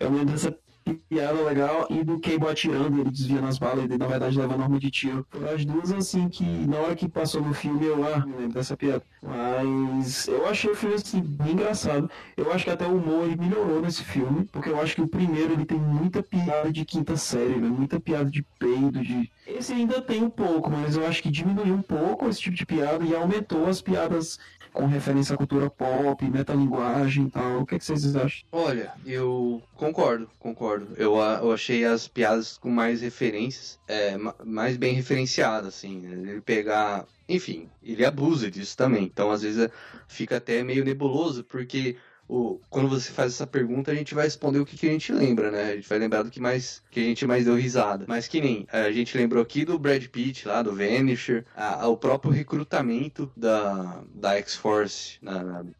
Eu 0.00 0.10
lembro 0.10 0.32
dessa 0.32 0.50
piada 0.92 1.40
legal 1.42 1.86
e 1.88 2.04
do 2.04 2.20
Cable 2.20 2.48
atirando, 2.48 3.00
ele 3.00 3.10
desviando 3.10 3.46
as 3.46 3.58
balas, 3.58 3.84
ele 3.84 3.96
na 3.96 4.06
verdade 4.06 4.36
leva 4.36 4.56
norma 4.56 4.78
de 4.78 4.90
tiro. 4.90 5.26
As 5.54 5.64
duas 5.64 5.92
assim 5.92 6.28
que 6.28 6.44
na 6.44 6.76
hora 6.78 6.94
que 6.94 7.08
passou 7.08 7.40
no 7.40 7.54
filme 7.54 7.86
eu 7.86 8.04
ah, 8.06 8.24
me 8.26 8.32
lembro 8.32 8.54
dessa 8.54 8.76
piada. 8.76 9.02
Mas 9.22 10.28
eu 10.28 10.46
achei 10.46 10.70
o 10.70 10.76
filme 10.76 10.96
assim 10.96 11.20
bem 11.22 11.52
engraçado. 11.52 12.10
Eu 12.36 12.52
acho 12.52 12.64
que 12.64 12.70
até 12.70 12.86
o 12.86 12.96
humor 12.96 13.24
ele 13.24 13.36
melhorou 13.36 13.80
nesse 13.80 14.04
filme, 14.04 14.44
porque 14.52 14.68
eu 14.68 14.80
acho 14.80 14.94
que 14.94 15.00
o 15.00 15.08
primeiro 15.08 15.54
ele 15.54 15.64
tem 15.64 15.78
muita 15.78 16.22
piada 16.22 16.70
de 16.70 16.84
quinta 16.84 17.16
série, 17.16 17.56
muita 17.56 17.98
piada 17.98 18.30
de 18.30 18.42
peido, 18.58 19.00
de. 19.00 19.30
Esse 19.46 19.72
ainda 19.72 20.02
tem 20.02 20.22
um 20.22 20.30
pouco, 20.30 20.70
mas 20.70 20.96
eu 20.96 21.06
acho 21.06 21.22
que 21.22 21.30
diminuiu 21.30 21.74
um 21.74 21.82
pouco 21.82 22.28
esse 22.28 22.40
tipo 22.40 22.56
de 22.56 22.66
piada 22.66 23.04
e 23.04 23.14
aumentou 23.14 23.66
as 23.66 23.80
piadas 23.80 24.38
com 24.74 24.86
referência 24.86 25.34
à 25.34 25.38
cultura 25.38 25.70
pop, 25.70 26.22
metalinguagem 26.28 27.26
e 27.26 27.30
tal. 27.30 27.60
O 27.60 27.66
que, 27.66 27.76
é 27.76 27.78
que 27.78 27.84
vocês 27.84 28.14
acham? 28.14 28.44
Olha, 28.52 28.92
eu 29.06 29.62
concordo, 29.76 30.28
concordo. 30.38 30.88
Eu, 30.96 31.14
eu 31.16 31.52
achei 31.52 31.84
as 31.84 32.06
piadas 32.08 32.58
com 32.58 32.68
mais 32.68 33.00
referências, 33.00 33.78
é, 33.88 34.18
ma- 34.18 34.34
mais 34.44 34.76
bem 34.76 34.92
referenciadas, 34.92 35.68
assim. 35.68 36.00
né? 36.00 36.32
Ele 36.32 36.40
pegar. 36.40 37.06
Enfim, 37.28 37.70
ele 37.82 38.04
abusa 38.04 38.50
disso 38.50 38.76
também. 38.76 39.04
Então, 39.04 39.30
às 39.30 39.42
vezes, 39.42 39.70
fica 40.08 40.36
até 40.36 40.62
meio 40.62 40.84
nebuloso, 40.84 41.42
porque 41.44 41.96
o, 42.28 42.60
quando 42.70 42.88
você 42.88 43.10
faz 43.12 43.32
essa 43.34 43.46
pergunta, 43.46 43.90
a 43.90 43.94
gente 43.94 44.14
vai 44.14 44.24
responder 44.24 44.58
o 44.58 44.66
que, 44.66 44.76
que 44.76 44.86
a 44.88 44.92
gente 44.92 45.12
lembra, 45.12 45.50
né? 45.50 45.72
A 45.72 45.76
gente 45.76 45.88
vai 45.88 45.98
lembrar 45.98 46.22
do 46.22 46.30
que 46.30 46.40
mais 46.40 46.82
que 46.90 47.00
a 47.00 47.04
gente 47.04 47.26
mais 47.26 47.44
deu 47.44 47.54
risada. 47.54 48.04
Mas 48.08 48.28
que 48.28 48.40
nem 48.40 48.66
a 48.72 48.90
gente 48.90 49.16
lembrou 49.16 49.42
aqui 49.42 49.64
do 49.64 49.78
Brad 49.78 50.04
Pitt 50.06 50.46
lá, 50.48 50.62
do 50.62 50.74
Vanisher, 50.74 51.44
a- 51.54 51.82
a- 51.84 51.88
o 51.88 51.96
próprio 51.96 52.30
recrutamento 52.32 53.30
da, 53.36 54.02
da 54.14 54.34
X-Force, 54.36 55.18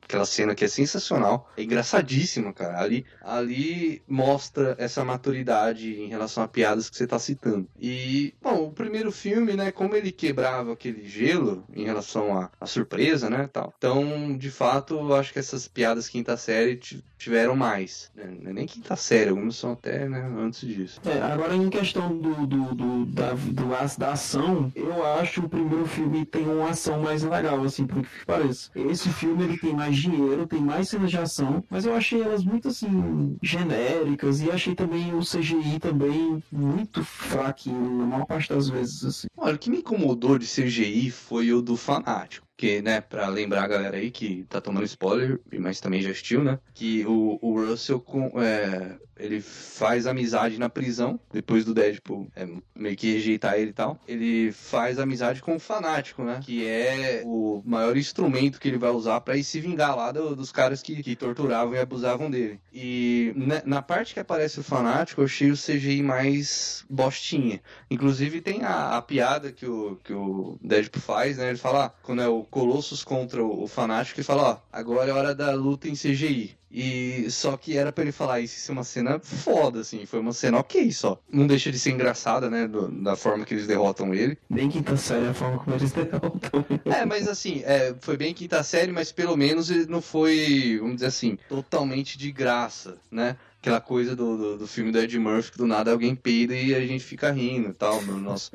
aquela 0.03 0.25
cena 0.27 0.55
que 0.55 0.65
é 0.65 0.69
sensacional. 0.69 1.51
É 1.57 1.63
engraçadíssima, 1.63 2.53
cara. 2.53 2.81
Ali, 2.81 3.07
ali 3.21 4.03
mostra 4.07 4.75
essa 4.79 5.05
maturidade 5.05 5.95
em 6.01 6.09
relação 6.09 6.43
a 6.43 6.49
piadas 6.49 6.89
que 6.91 6.97
você 6.97 7.07
tá 7.07 7.19
citando. 7.19 7.69
E, 7.79 8.35
bom, 8.43 8.65
o 8.67 8.73
primeiro 8.73 9.11
filme, 9.13 9.55
né, 9.55 9.73
como 9.73 9.95
ele 9.97 10.13
quebrava 10.13 10.73
aquele 10.73 11.07
gelo 11.09 11.65
em 11.73 11.85
relação 11.85 12.49
à 12.61 12.67
surpresa, 12.67 13.29
né, 13.31 13.49
tal. 13.53 13.73
Então, 13.79 14.37
de 14.37 14.51
fato, 14.51 14.95
eu 14.95 15.15
acho 15.15 15.33
que 15.33 15.39
essas 15.39 15.67
piadas 15.69 16.09
quinta 16.09 16.34
série 16.37 16.77
ti- 16.77 17.05
tiveram 17.19 17.57
mais. 17.57 18.11
Né? 18.15 18.37
É 18.47 18.53
nem 18.53 18.67
quinta 18.67 18.97
série, 18.97 19.31
algumas 19.31 19.57
são 19.57 19.73
até, 19.73 20.09
né, 20.09 20.21
antes 20.39 20.67
disso. 20.69 21.01
É, 21.05 21.21
agora 21.23 21.55
em 21.55 21.69
questão 21.71 22.17
do, 22.17 22.47
do, 22.47 22.75
do- 22.75 23.07
da, 23.07 23.33
do, 23.35 23.99
da 23.99 24.13
ação, 24.13 24.71
eu 24.75 25.05
acho 25.17 25.43
o 25.45 25.49
primeiro 25.49 25.87
filme 25.87 26.25
tem 26.27 26.47
uma 26.47 26.71
ação 26.71 27.01
mais 27.03 27.23
legal, 27.23 27.63
assim, 27.63 27.87
por 27.87 28.03
que 28.03 28.25
pareça. 28.27 28.71
Esse 28.75 29.09
filme 29.11 29.45
ele 29.45 29.59
tem 29.59 29.75
mais 29.75 29.97
dinheiro, 29.97 30.47
tem 30.47 30.61
mais 30.61 30.89
cenas 30.89 31.11
de 31.11 31.19
ação, 31.19 31.63
mas 31.71 31.85
eu 31.87 31.95
achei 31.95 32.23
elas 32.23 32.45
muito 32.45 32.69
assim, 32.69 33.37
genéricas, 33.43 34.41
e 34.41 34.51
achei 34.51 34.75
também 34.75 35.15
o 35.15 35.21
CGI 35.21 35.79
também 35.81 36.43
muito 36.51 37.03
fraquinho, 37.05 37.99
na 37.99 38.07
maior 38.07 38.27
parte 38.27 38.49
das 38.49 38.69
vezes, 38.69 39.05
assim. 39.05 39.27
Olha, 39.37 39.55
o 39.55 39.59
que 39.59 39.71
me 39.71 39.79
incomodou 39.79 40.39
de 40.39 40.47
CGI 40.47 41.11
foi 41.11 41.53
o 41.53 41.61
do 41.63 41.77
Fanático. 41.77 42.44
Que, 42.57 42.81
né, 42.81 43.01
pra 43.01 43.29
lembrar 43.29 43.65
a 43.65 43.69
galera 43.69 43.97
aí 43.97 44.11
que 44.13 44.45
tá 44.45 44.61
tomando 44.61 44.85
spoiler, 44.85 45.41
mas 45.61 45.81
também 45.81 46.01
já 46.01 46.11
assistiu, 46.11 46.43
né? 46.45 46.61
Que 46.73 47.05
o, 47.05 47.39
o 47.43 47.67
Russell, 47.67 48.01
com, 48.01 48.41
é, 48.41 48.97
ele 49.17 49.41
faz 49.41 50.07
amizade 50.07 50.59
na 50.59 50.69
prisão, 50.69 51.19
depois 51.33 51.65
do 51.65 51.75
Deadpool 51.75 52.29
é, 52.35 52.47
meio 52.75 52.97
que 52.97 53.13
rejeitar 53.13 53.55
ele 53.59 53.71
e 53.71 53.73
tal. 53.75 53.99
Ele 54.07 54.53
faz 54.53 54.99
amizade 54.99 55.41
com 55.43 55.57
o 55.57 55.61
Fanático, 55.61 56.23
né? 56.23 56.41
Que 56.43 56.67
é 56.67 57.23
o 57.25 57.63
maior 57.65 57.97
instrumento 57.97 58.61
que 58.61 58.69
ele 58.69 58.79
vai 58.79 58.91
usar 58.91 59.23
ir 59.35 59.45
se 59.45 59.61
vingar 59.61 59.97
lá 59.97 60.13
do- 60.13 60.35
dos 60.37 60.51
caras 60.53 60.83
que, 60.83 61.03
que 61.03 61.17
torturavam 61.17 61.75
e 61.75 61.79
abusavam 61.79 62.31
dele. 62.31 62.61
E 62.73 63.33
na, 63.37 63.63
na 63.65 63.83
parte 63.83 64.15
que 64.15 64.21
aparece 64.21 64.61
o 64.61 64.63
Fanático, 64.65 65.21
eu 65.21 65.25
achei 65.27 65.51
o 65.51 65.57
CGI 65.57 66.03
mais 66.03 66.85
bostinha. 66.89 67.61
Inclusive 67.91 68.41
tem 68.41 68.63
a, 68.63 68.97
a 68.97 69.03
piada 69.03 69.53
que 69.53 69.67
o, 69.67 69.97
que 70.03 70.13
o 70.13 70.59
Deadpool 70.63 71.03
faz, 71.03 71.39
né? 71.39 71.49
Ele 71.49 71.59
fala, 71.59 71.87
ah, 71.87 71.93
quando 72.03 72.23
é 72.23 72.29
o 72.29 72.45
Colossus 72.45 73.05
contra 73.05 73.43
o, 73.45 73.65
o 73.65 73.67
Fanático, 73.69 74.19
ele 74.21 74.27
fala, 74.27 74.43
ó, 74.43 74.59
agora 74.73 75.11
é 75.11 75.13
hora 75.15 75.35
da 75.35 75.53
luta 75.53 75.89
em 75.89 75.95
CGI. 75.95 76.57
E 76.77 77.31
só 77.31 77.57
que 77.57 77.77
era 77.79 77.93
pra 77.93 78.03
ele 78.03 78.11
falar 78.11 78.41
isso, 78.41 78.57
isso 78.57 78.71
é 78.71 78.75
uma 78.75 78.83
cena 78.83 79.21
foda, 79.21 79.79
assim, 79.81 80.05
foi 80.07 80.19
uma 80.19 80.33
cena 80.33 80.59
ok 80.59 80.91
só. 80.91 81.21
Não 81.33 81.47
deixa 81.47 81.71
de 81.71 81.79
ser 81.79 81.93
engraçada, 81.93 82.51
né? 82.51 82.67
do- 82.67 82.89
da 82.89 83.15
forma 83.15 83.45
que 83.45 83.55
eles 83.55 83.67
derrotam 83.67 84.13
ele. 84.13 84.37
Bem 84.51 84.69
quinta 84.69 84.97
série 84.97 85.29
a 85.29 85.35
forma 85.35 85.59
como 85.59 85.77
eles 85.77 85.93
derrotam. 85.95 86.65
É, 86.85 87.05
mas 87.05 87.29
assim, 87.29 87.63
é, 87.65 87.95
foi 88.01 88.17
bem 88.17 88.35
quinta 88.35 88.61
série, 88.65 88.91
mas 88.91 89.13
pelo 89.13 89.37
menos 89.37 89.71
ele 89.71 89.87
não 89.87 90.03
foi, 90.03 90.77
vamos 90.81 90.97
dizer 90.97 91.07
assim, 91.07 91.39
totalmente 91.49 92.19
de 92.19 92.33
graça, 92.33 92.97
né? 93.11 93.37
Aquela 93.61 93.81
coisa 93.81 94.15
do, 94.17 94.37
do, 94.37 94.59
do 94.59 94.67
filme 94.67 94.91
do 94.93 94.99
Ed 94.99 95.19
Murphy, 95.19 95.53
que 95.53 95.59
do 95.59 95.67
nada 95.67 95.91
alguém 95.93 96.15
peida 96.15 96.55
e 96.55 96.75
a 96.75 96.81
gente 96.87 97.03
fica 97.05 97.31
rindo 97.31 97.71
e 97.71 97.73
tal, 97.73 98.03
no 98.03 98.19
nosso... 98.19 98.51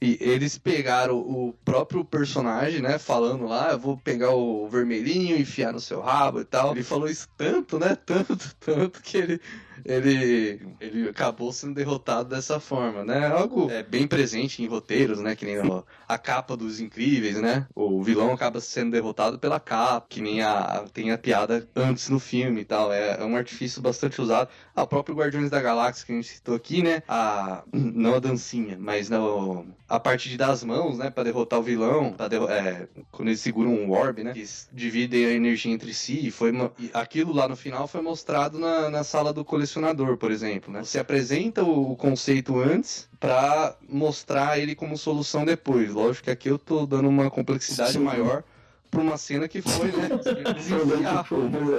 E 0.00 0.16
eles 0.20 0.56
pegaram 0.58 1.18
o 1.18 1.52
próprio 1.64 2.04
personagem, 2.04 2.80
né, 2.80 2.98
falando 2.98 3.44
lá, 3.46 3.72
eu 3.72 3.78
vou 3.78 3.96
pegar 3.98 4.30
o 4.34 4.66
vermelhinho, 4.68 5.36
enfiar 5.38 5.72
no 5.72 5.80
seu 5.80 6.00
rabo 6.00 6.40
e 6.40 6.44
tal. 6.44 6.72
Ele 6.72 6.82
falou 6.82 7.08
isso 7.08 7.28
tanto, 7.36 7.78
né, 7.78 7.96
tanto, 8.06 8.54
tanto 8.58 9.00
que 9.02 9.16
ele... 9.18 9.40
Ele, 9.82 10.60
ele 10.78 11.08
acabou 11.08 11.50
sendo 11.52 11.74
derrotado 11.74 12.28
dessa 12.28 12.60
forma, 12.60 13.02
né? 13.02 13.26
Algo 13.28 13.70
é, 13.70 13.82
bem 13.82 14.06
presente 14.06 14.62
em 14.62 14.66
roteiros, 14.66 15.20
né? 15.20 15.34
Que 15.34 15.46
nem 15.46 15.58
o- 15.58 15.84
a 16.06 16.18
capa 16.18 16.54
dos 16.54 16.80
Incríveis, 16.80 17.40
né? 17.40 17.66
O 17.74 18.02
vilão 18.02 18.30
acaba 18.32 18.60
sendo 18.60 18.90
derrotado 18.90 19.38
pela 19.38 19.58
capa, 19.58 20.06
que 20.08 20.20
nem 20.20 20.42
a, 20.42 20.84
tem 20.92 21.12
a 21.12 21.18
piada 21.18 21.66
antes 21.74 22.10
no 22.10 22.18
filme 22.20 22.60
e 22.60 22.64
tal. 22.66 22.92
É, 22.92 23.20
é 23.20 23.24
um 23.24 23.34
artifício 23.36 23.80
bastante 23.80 24.20
usado. 24.20 24.50
Ah, 24.80 24.84
o 24.84 24.86
próprio 24.86 25.14
Guardiões 25.14 25.50
da 25.50 25.60
Galáxia 25.60 26.06
que 26.06 26.12
a 26.12 26.14
gente 26.14 26.28
citou 26.28 26.54
aqui, 26.54 26.82
né? 26.82 27.02
A, 27.06 27.62
não 27.70 28.14
a 28.14 28.18
dancinha, 28.18 28.78
mas 28.80 29.10
no, 29.10 29.66
a 29.86 30.00
parte 30.00 30.30
de 30.30 30.38
dar 30.38 30.50
as 30.52 30.64
mãos, 30.64 30.96
né? 30.96 31.10
Pra 31.10 31.22
derrotar 31.22 31.58
o 31.58 31.62
vilão, 31.62 32.14
pra 32.14 32.28
derro- 32.28 32.48
é, 32.48 32.88
quando 33.12 33.28
eles 33.28 33.40
seguram 33.40 33.72
um 33.74 33.90
orb, 33.90 34.24
né? 34.24 34.32
Dividem 34.72 35.26
a 35.26 35.32
energia 35.32 35.70
entre 35.70 35.92
si. 35.92 36.26
E 36.26 36.30
foi 36.30 36.50
uma- 36.50 36.72
e 36.78 36.90
aquilo 36.94 37.30
lá 37.34 37.46
no 37.46 37.56
final 37.56 37.86
foi 37.86 38.00
mostrado 38.00 38.58
na, 38.58 38.88
na 38.88 39.04
sala 39.04 39.34
do 39.34 39.44
colecionador, 39.44 40.16
por 40.16 40.30
exemplo, 40.30 40.72
né? 40.72 40.82
Você 40.82 40.98
apresenta 40.98 41.62
o, 41.62 41.92
o 41.92 41.96
conceito 41.96 42.58
antes 42.58 43.06
pra 43.20 43.76
mostrar 43.86 44.58
ele 44.58 44.74
como 44.74 44.96
solução 44.96 45.44
depois. 45.44 45.92
Lógico 45.92 46.24
que 46.24 46.30
aqui 46.30 46.48
eu 46.48 46.58
tô 46.58 46.86
dando 46.86 47.06
uma 47.08 47.30
complexidade 47.30 47.92
Sim. 47.92 47.98
maior 47.98 48.42
pra 48.90 49.00
uma 49.00 49.16
cena 49.16 49.46
que 49.46 49.62
foi, 49.62 49.88
né? 49.92 50.08
Enfiar, 50.56 51.24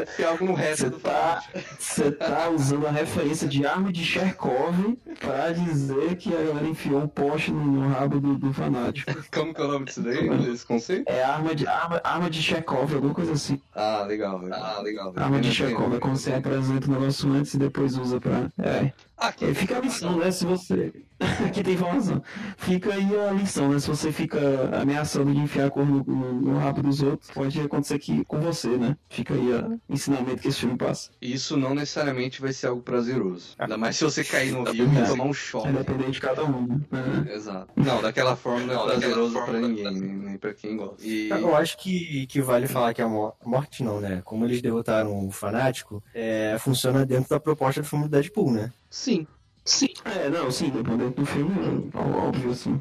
enfiar 0.04 0.30
algo 0.30 0.46
no 0.46 0.54
resto 0.54 0.84
Você 0.84 0.90
do 0.90 1.00
tá, 1.00 1.44
você 1.78 2.12
tá 2.12 2.50
usando 2.50 2.88
a 2.88 2.92
referência 2.92 3.48
de 3.48 3.66
arma 3.66 3.92
de 3.92 4.04
Cherkov 4.04 4.76
pra 5.20 5.52
dizer 5.52 6.16
que 6.16 6.34
a 6.34 6.42
galera 6.42 6.68
enfiou 6.68 7.02
um 7.02 7.08
poste 7.08 7.52
no, 7.52 7.64
no 7.64 7.90
rabo 7.90 8.20
do, 8.20 8.36
do 8.36 8.54
fanático. 8.54 9.12
Como 9.32 9.54
que 9.54 9.62
é 9.62 9.64
o 9.64 9.68
nome 9.68 9.86
disso 9.86 10.02
daí, 10.02 10.30
desse 10.38 10.66
conceito? 10.66 11.04
É 11.08 11.24
arma 11.24 11.54
de, 11.54 11.68
arma, 11.68 12.02
arma 12.04 12.30
de 12.30 12.42
Chekhov, 12.42 12.94
alguma 12.94 13.14
coisa 13.14 13.34
assim. 13.34 13.62
Ah, 13.76 14.04
legal. 14.08 14.42
Ah, 14.52 14.80
legal. 14.82 15.14
Arma 15.16 15.42
de 15.42 15.52
Chekhov, 15.52 15.96
é 15.96 16.00
quando 16.00 16.16
você 16.18 16.34
apresenta 16.34 16.88
o 16.88 16.92
negócio 16.92 17.32
antes 17.32 17.54
e 17.54 17.58
depois 17.58 17.98
usa 17.98 18.20
pra. 18.20 18.50
É. 18.60 18.92
Aqui 19.22 19.46
É, 19.46 19.54
fica 19.54 19.78
a 19.78 19.80
lição, 19.82 20.18
né? 20.18 20.32
Se 20.32 20.46
você. 20.46 20.92
Aqui 21.46 21.62
tem 21.64 21.76
informação. 21.76 22.24
Fica 22.58 22.92
aí 22.92 23.08
a 23.20 23.32
lição, 23.32 23.70
né? 23.70 23.80
Se 23.80 23.88
você 23.88 24.12
fica 24.12 24.40
ameaçando 24.82 25.32
de 25.32 25.38
enfiar 25.40 25.68
a 25.68 25.70
cor 25.70 25.86
no, 25.86 26.04
no, 26.04 26.34
no 26.42 26.58
rabo 26.58 26.82
dos 26.82 27.04
outros, 27.04 27.30
pode 27.30 27.62
acontecer 27.62 27.94
aqui 27.94 28.26
com 28.26 28.40
você, 28.40 28.70
né? 28.70 28.98
Fica 29.08 29.36
aí 29.36 29.54
o 29.54 29.80
ensinamento 29.88 30.42
que 30.42 30.48
esse 30.48 30.62
filme 30.62 30.76
passa. 30.76 31.12
Isso 31.22 31.56
não 31.56 31.76
necessariamente 31.76 32.42
vai 32.42 32.52
ser 32.52 32.66
algo 32.68 32.82
prazeroso. 32.82 33.54
Ainda 33.60 33.78
mais 33.78 33.96
se 33.96 34.04
você 34.04 34.24
cair 34.24 34.52
no 34.52 34.64
rio 34.64 34.90
e 34.92 35.08
tomar 35.08 35.26
um 35.26 35.34
choque. 35.34 35.68
É 35.68 35.72
dependente 35.72 36.12
de 36.14 36.22
cada 36.22 36.44
um, 36.44 36.68
né? 36.92 37.32
Exato. 37.32 37.68
Não, 37.76 38.02
daquela 38.02 38.36
forma 38.36 38.66
não 38.66 38.82
é 38.82 38.84
prazeroso 38.86 39.34
pra 39.46 39.60
ninguém, 39.60 39.92
nem, 39.92 40.02
nem 40.14 40.38
pra 40.40 40.56
quem 40.56 40.76
gosta. 40.76 41.06
E 41.06 41.30
Eu 41.30 41.56
acho 41.56 41.78
que, 41.78 42.26
que 42.26 42.42
vale 42.42 42.66
falar 42.68 42.96
que 42.96 43.02
a 43.04 43.08
mor- 43.08 43.36
morte 43.46 43.84
não, 43.84 44.02
né? 44.02 44.24
Como 44.26 44.44
eles 44.46 44.60
derrotaram 44.60 45.28
o 45.28 45.30
fanático, 45.30 46.04
é, 46.16 46.58
funciona 46.60 47.06
dentro 47.06 47.30
da 47.30 47.40
proposta 47.40 47.82
do 47.82 47.88
filme 47.88 48.06
do 48.06 48.10
Deadpool, 48.10 48.52
né? 48.52 48.72
Sim, 48.92 49.26
Sim. 49.66 49.88
É, 50.06 50.28
não, 50.30 50.50
sim, 50.52 50.70
dependendo 50.70 51.12
do 51.12 51.26
filme, 51.26 51.90
é 51.94 51.98
óbvio, 52.00 52.52
assim. 52.52 52.80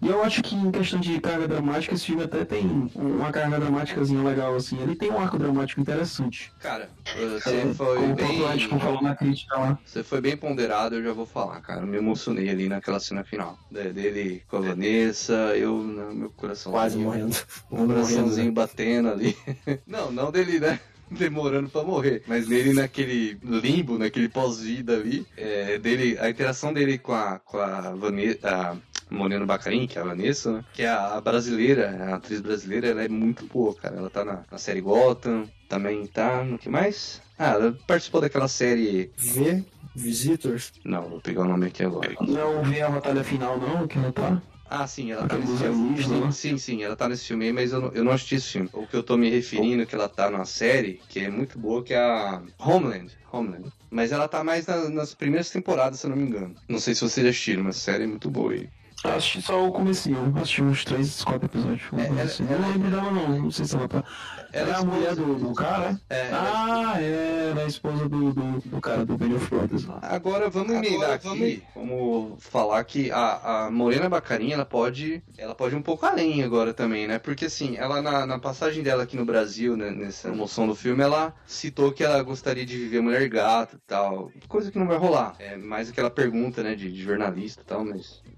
E 0.00 0.06
eu 0.06 0.22
acho 0.22 0.40
que 0.44 0.54
em 0.54 0.70
questão 0.70 1.00
de 1.00 1.20
carga 1.20 1.48
dramática, 1.48 1.92
esse 1.92 2.06
filme 2.06 2.22
até 2.22 2.44
tem 2.44 2.88
uma 2.94 3.32
carga 3.32 3.58
dramáticazinha 3.58 4.22
legal, 4.22 4.54
assim. 4.54 4.80
Ele 4.80 4.94
tem 4.94 5.10
um 5.10 5.18
arco 5.18 5.36
dramático 5.36 5.80
interessante. 5.80 6.52
cara, 6.60 6.88
você 7.40 7.50
É, 7.56 7.74
foi 7.74 7.98
como 7.98 8.12
o 8.12 8.16
próprio 8.16 8.52
Edson 8.52 8.68
bem. 8.70 8.78
falou 8.78 9.02
na 9.02 9.16
crítica 9.16 9.58
lá. 9.58 9.78
Você 9.84 10.04
foi 10.04 10.20
bem 10.20 10.36
ponderado, 10.36 10.94
eu 10.94 11.02
já 11.02 11.12
vou 11.12 11.26
falar, 11.26 11.60
cara. 11.60 11.80
Eu 11.80 11.86
me 11.88 11.96
emocionei 11.96 12.48
ali 12.48 12.68
naquela 12.68 13.00
cena 13.00 13.24
final. 13.24 13.58
De- 13.72 13.92
Dele 13.92 14.44
com 14.46 14.58
a 14.58 14.60
Vanessa, 14.60 15.32
eu, 15.56 15.78
no 15.78 16.14
meu 16.14 16.30
coração. 16.30 16.70
Quase 16.70 16.96
morrendo. 16.96 17.36
Um 17.72 17.88
coraçãozinho 17.88 18.46
né? 18.46 18.52
batendo 18.52 19.08
ali. 19.08 19.36
Não, 19.84 20.12
não 20.12 20.30
dele, 20.30 20.60
né? 20.60 20.78
Demorando 21.10 21.68
pra 21.68 21.82
morrer. 21.82 22.22
Mas 22.26 22.48
nele 22.48 22.72
naquele 22.72 23.38
limbo, 23.42 23.98
naquele 23.98 24.28
pós-vida 24.28 24.94
ali. 24.94 25.26
É, 25.36 25.78
dele, 25.78 26.18
a 26.20 26.28
interação 26.28 26.72
dele 26.72 26.98
com 26.98 27.12
a, 27.12 27.38
com 27.38 27.58
a 27.58 27.94
Vanessa. 27.94 28.38
A 28.48 28.76
Moreno 29.10 29.46
Bacarin, 29.46 29.86
que 29.86 29.98
é 29.98 30.02
a 30.02 30.04
Vanessa, 30.04 30.52
né? 30.52 30.64
Que 30.74 30.82
é 30.82 30.88
a 30.88 31.20
brasileira, 31.20 31.96
a 32.10 32.16
atriz 32.16 32.40
brasileira, 32.40 32.88
ela 32.88 33.02
é 33.02 33.08
muito 33.08 33.46
boa, 33.46 33.74
cara. 33.74 33.96
Ela 33.96 34.10
tá 34.10 34.24
na, 34.24 34.44
na 34.50 34.58
série 34.58 34.80
Gotham, 34.80 35.48
também 35.68 36.06
tá 36.06 36.44
no 36.44 36.58
que 36.58 36.68
mais? 36.68 37.22
Ah, 37.38 37.52
ela 37.52 37.78
participou 37.86 38.20
daquela 38.20 38.48
série. 38.48 39.10
V, 39.16 39.64
Visitors. 39.94 40.72
Não, 40.84 41.08
vou 41.08 41.20
pegar 41.20 41.42
o 41.42 41.48
nome 41.48 41.66
aqui 41.66 41.84
agora. 41.84 42.14
Não 42.20 42.62
vi 42.62 42.80
a 42.80 42.90
batalha 42.90 43.24
final, 43.24 43.58
não, 43.58 43.86
que 43.86 43.98
ela 43.98 44.12
tá. 44.12 44.40
Ah, 44.70 44.86
sim, 44.86 45.10
ela 45.12 45.26
tá 45.26 45.36
nesse 45.36 45.56
filme. 45.56 45.66
alienígenas, 45.66 46.20
né? 46.20 46.30
Sim, 46.30 46.50
sim, 46.50 46.58
sim, 46.58 46.82
ela 46.82 46.94
tá 46.96 47.08
nesse 47.08 47.24
filme 47.26 47.46
aí, 47.46 47.52
mas 47.52 47.72
eu 47.72 47.80
não, 47.80 47.88
eu 47.92 48.04
não 48.04 48.12
assisti 48.12 48.34
esse 48.34 48.48
filme. 48.48 48.68
O 48.72 48.86
que 48.86 48.96
eu 48.96 49.02
tô 49.02 49.16
me 49.16 49.30
referindo 49.30 49.82
é 49.82 49.86
que 49.86 49.94
ela 49.94 50.08
tá 50.08 50.30
numa 50.30 50.44
série 50.44 51.00
que 51.08 51.20
é 51.20 51.30
muito 51.30 51.58
boa, 51.58 51.82
que 51.82 51.94
é 51.94 51.98
a 51.98 52.42
Homeland. 52.58 53.10
Homeland. 53.32 53.72
Mas 53.90 54.12
ela 54.12 54.28
tá 54.28 54.44
mais 54.44 54.66
na- 54.66 54.90
nas 54.90 55.14
primeiras 55.14 55.50
temporadas, 55.50 56.00
se 56.00 56.06
eu 56.06 56.10
não 56.10 56.16
me 56.18 56.24
engano. 56.24 56.54
Não 56.68 56.78
sei 56.78 56.94
se 56.94 57.00
vocês 57.00 57.24
já 57.24 57.30
assistiram, 57.30 57.64
mas 57.64 57.76
a 57.76 57.80
série 57.80 58.04
é 58.04 58.06
muito 58.06 58.30
boa 58.30 58.52
aí. 58.52 58.68
Eu 59.04 59.12
Assisti 59.12 59.40
só 59.42 59.64
o 59.68 59.70
comecinho, 59.72 60.32
assisti 60.36 60.60
uns 60.60 60.84
3, 60.84 61.22
4 61.22 61.46
episódios. 61.46 61.82
É, 61.96 62.06
ela- 62.08 62.22
assim. 62.24 62.44
ela- 62.50 62.58
não 62.58 62.68
lembro 62.72 62.90
dela 62.90 63.10
não, 63.12 63.42
não 63.42 63.50
sei 63.52 63.64
se 63.64 63.76
ela 63.76 63.86
tá. 63.88 64.04
Ela 64.52 64.70
é 64.70 64.74
a 64.74 64.82
mulher 64.82 65.14
do, 65.14 65.34
do 65.34 65.54
cara? 65.54 66.00
É, 66.08 66.28
ela- 66.28 66.92
Ah, 66.94 67.02
é, 67.02 67.48
ela 67.50 67.60
é 67.60 67.64
a 67.64 67.66
esposa 67.66 68.08
do, 68.08 68.32
do, 68.32 68.60
do 68.60 68.80
cara 68.80 69.04
do 69.04 69.16
Band 69.18 69.34
of 69.36 69.48
Brothers 69.50 69.84
lá. 69.84 69.98
Agora 70.02 70.48
vamos 70.48 70.72
emendar 70.72 71.12
aqui, 71.12 71.62
vamos 71.74 72.42
falar 72.42 72.82
que 72.84 73.10
a, 73.10 73.66
a 73.66 73.70
Morena 73.70 74.08
Bacarin, 74.08 74.52
ela 74.52 74.64
pode, 74.64 75.22
ela 75.36 75.54
pode 75.54 75.74
ir 75.74 75.78
um 75.78 75.82
pouco 75.82 76.06
além 76.06 76.42
agora 76.42 76.72
também, 76.72 77.06
né? 77.06 77.18
Porque 77.18 77.46
assim, 77.46 77.76
ela 77.76 78.00
na, 78.00 78.24
na 78.26 78.38
passagem 78.38 78.82
dela 78.82 79.02
aqui 79.02 79.16
no 79.16 79.24
Brasil, 79.24 79.76
né, 79.76 79.90
nessa 79.90 80.28
emoção 80.28 80.66
do 80.66 80.74
filme, 80.74 81.02
ela 81.02 81.34
citou 81.46 81.92
que 81.92 82.04
ela 82.04 82.22
gostaria 82.22 82.64
de 82.64 82.76
viver 82.76 83.00
mulher 83.00 83.28
gato 83.28 83.76
e 83.76 83.80
tal, 83.86 84.30
coisa 84.48 84.70
que 84.70 84.78
não 84.78 84.86
vai 84.86 84.96
rolar. 84.96 85.34
É 85.38 85.56
mais 85.56 85.90
aquela 85.90 86.10
pergunta, 86.10 86.62
né, 86.62 86.74
de, 86.74 86.90
de 86.90 87.02
jornalista 87.02 87.62
e 87.62 87.64
tal, 87.66 87.84
mas 87.84 88.22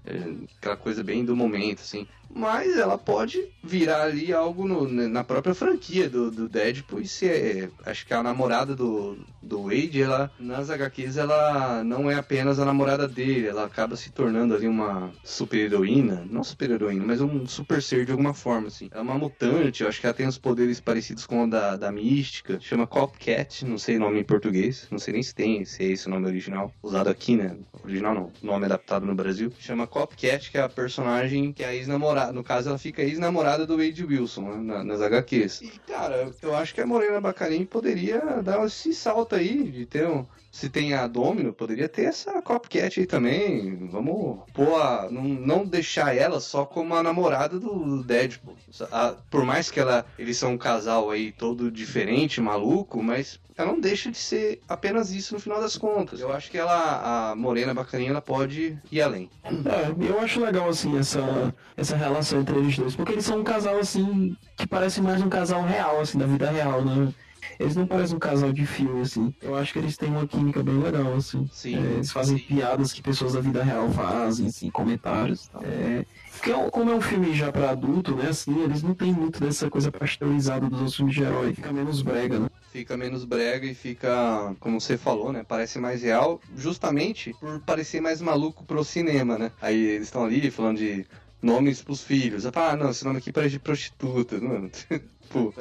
aquela 0.57 0.77
coisa 0.77 1.03
bem 1.03 1.23
do 1.25 1.35
momento, 1.35 1.81
assim. 1.81 2.07
Mas 2.33 2.77
ela 2.77 2.97
pode 2.97 3.45
virar 3.61 4.03
ali 4.03 4.31
algo 4.31 4.65
no- 4.65 4.87
na 4.87 5.21
própria 5.23 5.53
franquia 5.53 6.09
do, 6.09 6.31
do 6.31 6.47
Deadpool 6.47 7.01
e 7.01 7.07
ser. 7.07 7.71
Acho 7.85 8.05
que 8.05 8.13
a 8.13 8.23
namorada 8.23 8.73
do, 8.73 9.17
do 9.43 9.63
Wade, 9.63 10.01
ela, 10.01 10.31
nas 10.39 10.69
HQs, 10.69 11.17
ela 11.17 11.83
não 11.83 12.09
é 12.09 12.15
apenas 12.15 12.57
a 12.57 12.63
namorada 12.63 13.05
dele, 13.07 13.47
ela 13.47 13.65
acaba 13.65 13.97
se 13.97 14.11
tornando 14.11 14.55
ali 14.55 14.65
uma 14.67 15.11
super-heroína. 15.23 16.25
Não 16.29 16.41
super-heroína, 16.43 17.03
mas 17.05 17.19
um 17.19 17.45
super 17.45 17.81
ser 17.81 18.05
de 18.05 18.11
alguma 18.11 18.33
forma, 18.33 18.67
assim. 18.67 18.87
É 18.91 19.01
uma 19.01 19.17
mutante, 19.17 19.83
eu 19.83 19.89
acho 19.89 19.99
que 19.99 20.05
ela 20.05 20.13
tem 20.15 20.27
os 20.27 20.37
poderes 20.37 20.79
parecidos 20.79 21.25
com 21.25 21.43
o 21.43 21.49
da, 21.49 21.75
da 21.75 21.91
mística. 21.91 22.57
Chama 22.61 22.87
Copcat, 22.87 23.65
não 23.65 23.77
sei 23.77 23.97
o 23.97 23.99
nome 23.99 24.21
em 24.21 24.23
português. 24.23 24.87
Não 24.89 24.99
sei 24.99 25.13
nem 25.13 25.23
se 25.23 25.35
tem, 25.35 25.65
se 25.65 25.83
é 25.83 25.87
esse 25.87 26.07
o 26.07 26.09
nome 26.09 26.27
original. 26.27 26.73
Usado 26.81 27.09
aqui, 27.09 27.35
né? 27.35 27.57
Original 27.83 28.13
não, 28.15 28.31
nome 28.41 28.65
adaptado 28.65 29.05
no 29.05 29.13
Brasil. 29.15 29.51
Chama 29.59 29.85
Copcat, 29.91 30.49
que 30.49 30.57
é 30.57 30.61
a 30.61 30.69
personagem 30.69 31.51
que 31.51 31.63
é 31.63 31.67
a 31.67 31.75
ex-namorada. 31.75 32.31
No 32.31 32.43
caso, 32.43 32.69
ela 32.69 32.77
fica 32.77 33.01
ex-namorada 33.01 33.67
do 33.67 33.77
Wade 33.77 34.03
Wilson, 34.03 34.41
né, 34.41 34.57
na- 34.57 34.83
nas 34.83 35.01
HQs. 35.01 35.61
E, 35.61 35.67
cara, 35.85 36.31
eu 36.41 36.55
acho 36.55 36.73
que 36.73 36.79
a 36.81 36.87
Morena 36.87 37.19
Bacarin 37.19 37.65
poderia 37.65 38.19
dar 38.41 38.65
esse 38.65 38.93
salto 38.93 39.35
aí, 39.35 39.69
de 39.69 39.85
ter 39.85 40.07
um. 40.07 40.25
Se 40.51 40.69
tem 40.69 40.93
a 40.93 41.07
Domino, 41.07 41.53
poderia 41.53 41.87
ter 41.87 42.03
essa 42.03 42.41
Copcat 42.41 42.99
aí 42.99 43.05
também. 43.05 43.87
Vamos 43.87 44.39
pôr 44.53 44.75
a, 44.81 45.07
não, 45.09 45.23
não 45.23 45.65
deixar 45.65 46.13
ela 46.15 46.41
só 46.41 46.65
como 46.65 46.93
a 46.93 47.01
namorada 47.01 47.57
do 47.57 48.03
Deadpool. 48.03 48.55
A- 48.91 49.15
por 49.29 49.45
mais 49.45 49.71
que 49.71 49.79
ela, 49.79 50.05
eles 50.19 50.35
são 50.37 50.51
um 50.53 50.57
casal 50.57 51.09
aí 51.09 51.31
todo 51.31 51.71
diferente, 51.71 52.41
maluco, 52.41 53.01
mas 53.01 53.39
ela 53.57 53.71
não 53.71 53.79
deixa 53.79 54.11
de 54.11 54.17
ser 54.17 54.59
apenas 54.67 55.11
isso 55.11 55.33
no 55.35 55.39
final 55.39 55.61
das 55.61 55.77
contas. 55.77 56.19
Eu 56.19 56.33
acho 56.33 56.51
que 56.51 56.57
ela, 56.57 57.31
a 57.31 57.35
Morena 57.35 57.73
Bacarinha, 57.73 58.09
ela 58.09 58.21
pode 58.21 58.77
ir 58.91 59.01
além. 59.01 59.29
É, 59.45 60.09
eu 60.09 60.19
acho 60.19 60.41
legal, 60.43 60.67
assim, 60.67 60.97
essa, 60.97 61.53
essa 61.77 61.95
relação 61.95 62.41
entre 62.41 62.57
eles 62.57 62.77
dois, 62.77 62.93
porque 62.95 63.13
eles 63.13 63.25
são 63.25 63.39
um 63.39 63.43
casal, 63.43 63.77
assim, 63.79 64.35
que 64.57 64.67
parece 64.67 64.99
mais 65.01 65.21
um 65.21 65.29
casal 65.29 65.63
real, 65.63 66.01
assim, 66.01 66.17
da 66.17 66.25
vida 66.25 66.51
real, 66.51 66.83
né? 66.83 67.13
Eles 67.59 67.75
não 67.75 67.85
parecem 67.85 68.15
um 68.15 68.19
casal 68.19 68.51
de 68.51 68.65
filme, 68.65 69.01
assim. 69.01 69.33
Eu 69.41 69.55
acho 69.55 69.73
que 69.73 69.79
eles 69.79 69.97
têm 69.97 70.09
uma 70.09 70.27
química 70.27 70.63
bem 70.63 70.79
legal, 70.79 71.13
assim. 71.15 71.47
Sim. 71.51 71.75
É, 71.75 71.93
eles 71.93 72.11
fazem 72.11 72.37
piadas 72.37 72.93
que 72.93 73.01
pessoas 73.01 73.33
da 73.33 73.41
vida 73.41 73.63
real 73.63 73.89
fazem, 73.91 74.47
assim, 74.47 74.69
comentários 74.71 75.45
e 75.45 75.49
tal. 75.51 75.63
É, 75.63 76.05
porque 76.31 76.51
é 76.51 76.69
como 76.69 76.91
é 76.91 76.95
um 76.95 77.01
filme 77.01 77.33
já 77.33 77.51
pra 77.51 77.71
adulto, 77.71 78.15
né, 78.15 78.29
assim, 78.29 78.63
eles 78.63 78.81
não 78.81 78.95
tem 78.95 79.13
muito 79.13 79.39
dessa 79.39 79.69
coisa 79.69 79.91
pasteurizada 79.91 80.67
dos 80.67 80.79
outros 80.79 80.95
filmes 80.95 81.13
de 81.13 81.23
herói. 81.23 81.53
Fica 81.53 81.71
menos 81.71 82.01
brega, 82.01 82.39
né? 82.39 82.47
Fica 82.71 82.97
menos 82.97 83.25
brega 83.25 83.67
e 83.67 83.75
fica, 83.75 84.55
como 84.59 84.79
você 84.79 84.97
falou, 84.97 85.31
né? 85.31 85.43
Parece 85.47 85.77
mais 85.77 86.01
real, 86.01 86.41
justamente 86.55 87.35
por 87.39 87.59
parecer 87.59 88.01
mais 88.01 88.21
maluco 88.21 88.63
pro 88.63 88.83
cinema, 88.83 89.37
né? 89.37 89.51
Aí 89.61 89.77
eles 89.77 90.07
estão 90.07 90.23
ali 90.23 90.49
falando 90.49 90.77
de 90.77 91.05
nomes 91.41 91.81
pros 91.81 92.01
filhos. 92.01 92.45
Ah, 92.45 92.75
não, 92.75 92.89
esse 92.89 93.03
nome 93.03 93.17
aqui 93.17 93.31
parece 93.31 93.53
de 93.53 93.59
prostituta, 93.59 94.39
mano. 94.39 94.71
Pô, 95.31 95.53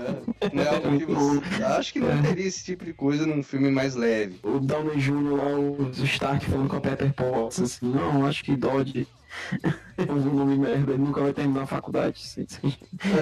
não 0.53 0.63
é 0.63 0.69
algo 0.69 0.99
que 0.99 1.05
você... 1.05 1.63
Acho 1.65 1.93
que 1.93 2.01
não 2.01 2.23
teria 2.23 2.47
esse 2.47 2.65
tipo 2.65 2.85
de 2.85 2.93
coisa 2.93 3.27
num 3.27 3.43
filme 3.43 3.71
mais 3.71 3.95
leve. 3.95 4.39
O 4.43 4.59
Downey 4.59 4.99
Jr. 4.99 5.37
lá, 5.37 5.59
o 5.59 5.91
Stark 6.05 6.45
falando 6.47 6.69
com 6.69 6.77
a 6.77 6.81
Peter 6.81 7.13
Potts, 7.13 7.61
assim, 7.61 7.87
não, 7.87 8.27
acho 8.27 8.43
que 8.45 8.57
Dodge 8.57 9.07
é 10.09 10.13
um 10.13 10.35
nome 10.35 10.59
merda, 10.59 10.93
ele 10.93 11.03
nunca 11.03 11.21
vai 11.23 11.33
terminar 11.33 11.63
a 11.63 11.67
faculdade, 11.67 12.21
assim. 12.25 12.47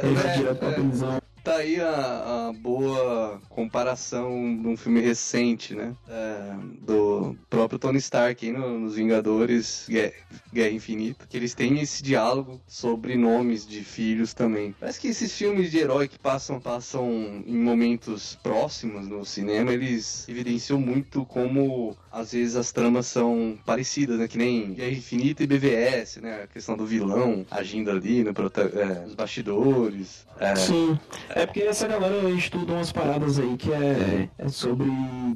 ele 0.03 0.14
vai 0.14 0.26
É, 0.33 0.37
direto 0.37 0.59
pra 0.59 0.68
é. 0.68 0.72
prisão. 0.72 1.22
Tá 1.45 1.57
aí 1.59 1.81
a, 1.81 2.49
a 2.49 2.53
boa 2.53 3.41
comparação 3.49 4.29
de 4.61 4.66
um 4.68 4.76
filme 4.76 5.01
recente, 5.01 5.72
né? 5.74 5.95
É, 6.07 6.53
do 6.83 7.37
próprio 7.49 7.79
Tony 7.79 7.97
Stark 7.99 8.45
aí 8.45 8.53
no- 8.53 8.79
nos 8.81 8.97
Vingadores 8.97 9.87
Guerra, 9.89 10.12
Guerra 10.53 10.70
Infinita. 10.72 11.26
Que 11.26 11.37
eles 11.39 11.55
têm 11.55 11.79
esse 11.81 12.03
diálogo 12.03 12.61
sobre 12.66 13.16
nomes 13.16 13.66
de 13.66 13.83
filhos 13.83 14.35
também. 14.35 14.74
Parece 14.79 15.01
que 15.01 15.09
esses 15.09 15.33
filmes 15.33 15.70
de 15.70 15.79
herói 15.79 16.09
que 16.09 16.18
passam, 16.18 16.61
passam 16.61 17.09
em 17.47 17.57
momentos 17.57 18.37
próximos 18.43 19.07
no 19.09 19.24
cinema, 19.24 19.72
eles 19.72 20.29
evidenciam 20.29 20.79
muito 20.81 21.24
como 21.24 21.97
às 22.11 22.33
vezes 22.33 22.57
as 22.57 22.72
tramas 22.72 23.07
são 23.07 23.57
parecidas, 23.64 24.18
né? 24.18 24.29
Que 24.29 24.37
nem 24.37 24.74
Guerra 24.74 24.91
Infinita 24.93 25.45
e 25.45 25.47
BVS, 25.47 26.20
né? 26.20 26.47
Questão 26.68 26.76
do 26.76 26.84
vilão 26.84 27.46
agindo 27.50 27.90
ali 27.90 28.22
no 28.22 28.34
prota- 28.34 28.70
é, 28.74 29.06
nos 29.06 29.14
bastidores. 29.14 30.26
É, 30.38 30.54
Sim, 30.54 30.98
é 31.30 31.46
porque 31.46 31.62
essa 31.62 31.88
galera 31.88 32.28
estuda 32.30 32.74
umas 32.74 32.92
paradas 32.92 33.38
aí 33.38 33.56
que 33.56 33.72
é, 33.72 34.28
é 34.36 34.48
sobre 34.48 34.84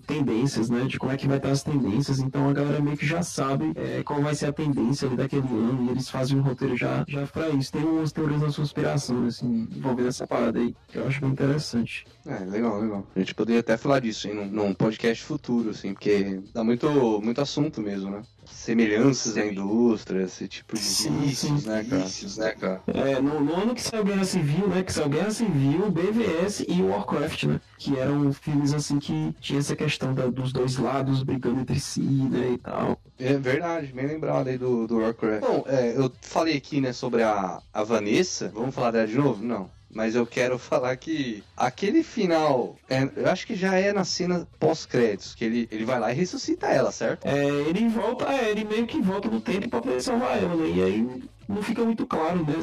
tendências, 0.07 0.69
né? 0.69 0.85
De 0.85 0.99
como 0.99 1.11
é 1.11 1.17
que 1.17 1.27
vai 1.27 1.39
estar 1.39 1.51
as 1.51 1.63
tendências. 1.63 2.19
Então 2.19 2.51
a 2.51 2.53
galera 2.53 2.81
meio 2.81 2.99
que 2.99 3.07
já 3.07 3.23
sabe 3.23 3.73
é, 3.77 4.03
qual 4.03 4.21
vai 4.21 4.35
ser 4.35 4.47
a 4.47 4.53
tendência 4.53 5.09
ali 5.09 5.17
daquele 5.17 5.47
ano 5.49 5.87
e 5.87 5.91
eles 5.93 6.11
fazem 6.11 6.39
um 6.39 6.43
roteiro 6.43 6.77
já, 6.77 7.03
já 7.09 7.27
pra 7.27 7.49
isso. 7.49 7.73
Tem 7.73 7.83
umas 7.83 8.13
teorias 8.13 8.43
da 8.43 8.53
conspiração, 8.53 9.27
assim, 9.27 9.67
envolvendo 9.75 10.09
essa 10.09 10.27
parada 10.27 10.59
aí, 10.59 10.75
que 10.89 10.99
eu 10.99 11.07
acho 11.07 11.21
bem 11.23 11.31
interessante. 11.31 12.05
É, 12.27 12.41
legal, 12.45 12.79
legal. 12.79 13.07
A 13.17 13.19
gente 13.19 13.35
poderia 13.35 13.61
até 13.61 13.79
falar 13.79 14.01
disso 14.01 14.29
hein, 14.29 14.51
num, 14.53 14.75
podcast 14.75 15.25
futuro, 15.25 15.71
assim, 15.71 15.95
porque 15.95 16.41
dá 16.53 16.63
muito 16.63 16.89
muito, 17.23 17.41
assunto 17.41 17.81
mesmo, 17.81 18.11
né? 18.11 18.23
Semelhanças 18.45 19.35
da 19.35 19.47
indústria, 19.47 20.23
esse 20.23 20.47
tipo 20.47 20.77
de 20.77 20.83
Sim, 20.83 21.22
vícios, 21.27 21.63
sim. 21.63 21.69
né, 21.69 21.85
cara? 21.89 22.03
Vícios, 22.03 22.37
né, 22.39 22.51
cara? 22.53 22.81
É, 22.87 23.21
no, 23.21 23.41
no 23.41 23.55
ano 23.55 23.75
que 23.75 23.83
saiu 23.83 24.05
Guerra 24.05 24.25
Civil, 24.25 24.69
né? 24.69 24.83
Que 24.83 24.93
saiu 24.93 25.09
Guerra 25.09 25.31
Civil, 25.31 25.91
BVS 25.91 26.65
e 26.69 26.83
Warcraft, 26.83 27.45
né? 27.45 27.61
Que 27.79 27.99
eram 27.99 28.33
filmes 28.33 28.73
assim 28.73 28.99
que 28.99 29.35
tinha 29.41 29.59
essa 29.59 29.75
questão 29.77 30.15
da- 30.15 30.27
dos 30.27 30.53
dois 30.53 30.77
lados 30.79 31.23
brigando 31.23 31.61
entre 31.61 31.79
si, 31.81 32.01
né? 32.01 32.53
E 32.55 32.59
tal. 32.59 32.99
É 33.19 33.35
verdade, 33.35 33.93
bem 33.93 34.07
lembrado 34.07 34.49
aí 34.49 34.59
do, 34.59 34.87
do 34.87 34.99
Warcraft. 34.99 35.41
Bom, 35.41 35.65
é, 35.67 35.97
eu 35.97 36.11
falei 36.21 36.57
aqui, 36.57 36.81
né, 36.81 36.93
sobre 36.93 37.23
a, 37.23 37.61
a 37.73 37.85
Vanessa. 37.85 38.51
Vamos 38.55 38.75
falar 38.75 38.91
dela 38.91 39.07
de 39.07 39.17
novo? 39.17 39.43
Não. 39.45 39.71
Mas 39.93 40.15
eu 40.15 40.27
quero 40.27 40.59
falar 40.59 40.97
que 40.97 41.45
aquele 41.55 42.03
final, 42.03 42.77
é, 42.89 43.09
eu 43.15 43.29
acho 43.29 43.47
que 43.47 43.55
já 43.55 43.75
é 43.75 43.93
na 43.93 44.05
cena 44.05 44.49
pós-créditos, 44.59 45.35
que 45.35 45.45
ele, 45.45 45.69
ele 45.71 45.85
vai 45.85 46.01
lá 46.01 46.11
e 46.11 46.15
ressuscita 46.15 46.67
ela, 46.67 46.91
certo? 46.91 47.27
É, 47.27 47.45
ele 47.69 47.89
volta, 47.89 48.25
é, 48.33 48.51
ele 48.51 48.65
meio 48.65 48.87
que 48.87 49.01
volta 49.03 49.29
no 49.29 49.41
tempo 49.41 49.69
pra 49.69 49.81
poder 49.83 50.01
salvar 50.01 50.39
ela, 50.43 50.55
né? 50.57 50.67
E 50.75 50.83
aí 50.83 51.23
não 51.47 51.63
fica 51.63 51.85
muito 51.85 52.07
claro, 52.07 52.39
né? 52.47 52.55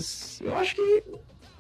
Eu 0.42 0.58
acho 0.58 0.76
que 0.76 1.04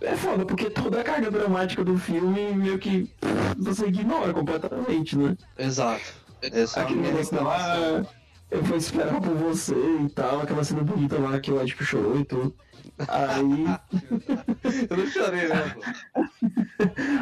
é 0.01 0.15
foda, 0.15 0.43
porque 0.45 0.69
toda 0.71 1.01
a 1.01 1.03
carga 1.03 1.29
dramática 1.29 1.83
do 1.83 1.97
filme 1.97 2.51
meio 2.53 2.79
que 2.79 3.03
pff, 3.21 3.55
você 3.59 3.85
ignora 3.87 4.33
completamente, 4.33 5.15
né? 5.17 5.37
Exato. 5.57 6.01
Essa 6.41 6.81
Aquele 6.81 7.01
negócio 7.01 7.35
lá, 7.43 7.57
reclamação. 7.73 8.07
eu 8.49 8.63
vou 8.63 8.77
esperar 8.77 9.21
por 9.21 9.35
você 9.35 9.75
e 9.75 10.09
tal, 10.09 10.41
aquela 10.41 10.63
cena 10.63 10.81
bonita 10.81 11.19
lá 11.19 11.39
que 11.39 11.51
o 11.51 11.61
Ed 11.61 11.75
chorou 11.83 12.19
e 12.19 12.25
tudo. 12.25 12.55
Aí, 13.07 13.65
Eu 14.89 14.97
não 14.97 15.07
chorei, 15.07 15.47
né, 15.47 15.75